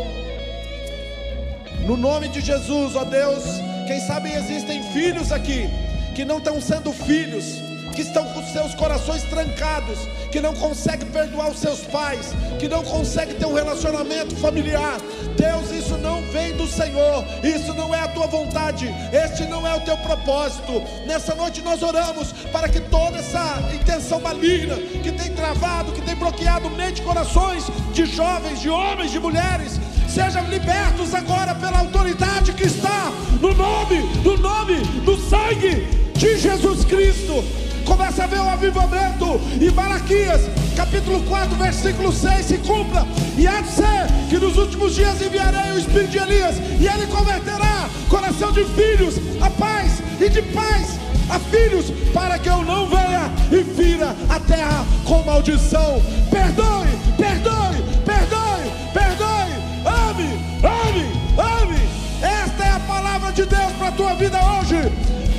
no 1.87 1.97
nome 1.97 2.29
de 2.29 2.43
Jesus, 2.43 2.95
ó 2.95 3.05
Deus. 3.05 3.45
Quem 3.87 3.99
sabe 3.99 4.31
existem 4.31 4.83
filhos 4.93 5.33
aqui 5.33 5.71
que 6.15 6.23
não 6.23 6.37
estão 6.37 6.61
sendo 6.61 6.93
filhos, 6.93 7.47
que 7.95 8.03
estão 8.03 8.25
com 8.25 8.45
seus 8.45 8.75
corações 8.75 9.23
trancados, 9.23 9.99
que 10.31 10.41
não 10.41 10.55
conseguem 10.55 11.07
perdoar 11.09 11.51
os 11.51 11.61
seus 11.61 11.81
pais, 11.81 12.33
que 12.59 12.69
não 12.69 12.83
conseguem 12.83 13.37
ter 13.37 13.47
um 13.47 13.55
relacionamento 13.55 14.35
familiar. 14.37 14.99
Deus, 15.37 15.71
isso 15.71 15.97
não 15.99 16.21
vem 16.33 16.57
do 16.57 16.67
Senhor, 16.67 17.25
isso 17.43 17.73
não 17.75 17.95
é 17.95 18.01
a 18.01 18.09
tua 18.09 18.27
vontade, 18.27 18.93
este 19.13 19.45
não 19.45 19.67
é 19.67 19.75
o 19.75 19.81
teu 19.81 19.97
propósito. 19.99 20.83
Nessa 21.07 21.35
noite 21.35 21.63
nós 21.63 21.83
oramos 21.83 22.33
para 22.53 22.69
que 22.69 22.81
toda 22.81 23.19
essa 23.19 23.63
intenção 23.73 24.21
maligna 24.21 24.77
que 24.77 25.13
tem 25.13 25.33
travado, 25.33 25.93
que 25.93 26.03
tem 26.03 26.17
bloqueado 26.17 26.69
mente 26.71 27.01
e 27.01 27.05
corações 27.05 27.65
de 27.93 28.07
jovens, 28.07 28.61
de 28.61 28.69
homens, 28.69 29.13
de 29.13 29.21
mulheres, 29.21 29.79
sejam 30.09 30.45
libertos 30.49 31.15
agora 31.15 31.55
pela 31.55 31.79
autoridade 31.79 32.53
que 32.53 32.65
está 32.65 33.13
no 33.41 33.55
nome, 33.55 33.99
no 34.25 34.37
nome, 34.37 34.79
no 35.05 35.17
sangue 35.29 35.87
de 36.15 36.39
Jesus 36.39 36.85
Cristo 36.85 37.64
começa 37.85 38.25
a 38.25 38.27
ver 38.27 38.41
o 38.41 38.49
avivamento. 38.49 39.41
E 39.61 39.71
Malaquias, 39.71 40.43
capítulo 40.77 41.23
4, 41.25 41.55
versículo 41.57 42.13
6 42.13 42.47
se 42.47 42.59
cumpra. 42.59 43.07
E 43.37 43.47
há 43.47 43.61
de 43.61 43.69
ser 43.69 44.07
que 44.29 44.39
nos 44.39 44.57
últimos 44.57 44.95
dias 44.95 45.21
enviarei 45.21 45.73
o 45.73 45.79
Espírito 45.79 46.11
de 46.11 46.19
Elias, 46.19 46.57
e 46.81 46.87
ele 46.87 47.07
converterá 47.07 47.89
coração 48.09 48.53
de 48.53 48.65
filhos 48.65 49.15
a 49.41 49.51
paz, 49.51 50.03
e 50.21 50.29
de 50.29 50.43
paz 50.43 50.99
a 51.31 51.39
filhos, 51.39 51.87
para 52.13 52.39
que 52.39 52.49
eu 52.49 52.63
não 52.63 52.87
venha 52.89 53.31
e 53.51 53.65
fira 53.65 54.15
a 54.29 54.41
terra 54.41 54.85
com 55.05 55.23
maldição. 55.23 56.01
Perdoe, 56.31 56.89
perdoe, 57.17 57.83
perdoe, 58.05 58.73
perdoe, 58.93 59.53
ame, 59.87 60.41
ame, 60.63 61.07
ame. 61.39 61.81
Esta 62.23 62.65
é 62.65 62.71
a 62.71 62.81
palavra 62.81 63.33
de 63.33 63.45
Deus 63.45 63.73
para 63.79 63.89
a 63.89 63.93
tua 63.93 64.15
vida 64.15 64.39
hoje. 64.39 64.93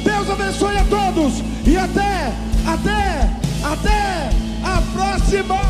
Deus 0.03 0.29
abençoe 0.29 0.77
a 0.77 0.83
todos 0.83 1.04
até, 1.85 2.33
até, 2.65 3.29
até 3.63 4.29
a 4.63 4.81
próxima. 4.93 5.55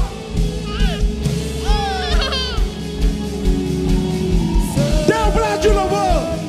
Dê 5.07 5.13
um 5.13 5.32
brado 5.32 5.74
louvor. 5.74 6.44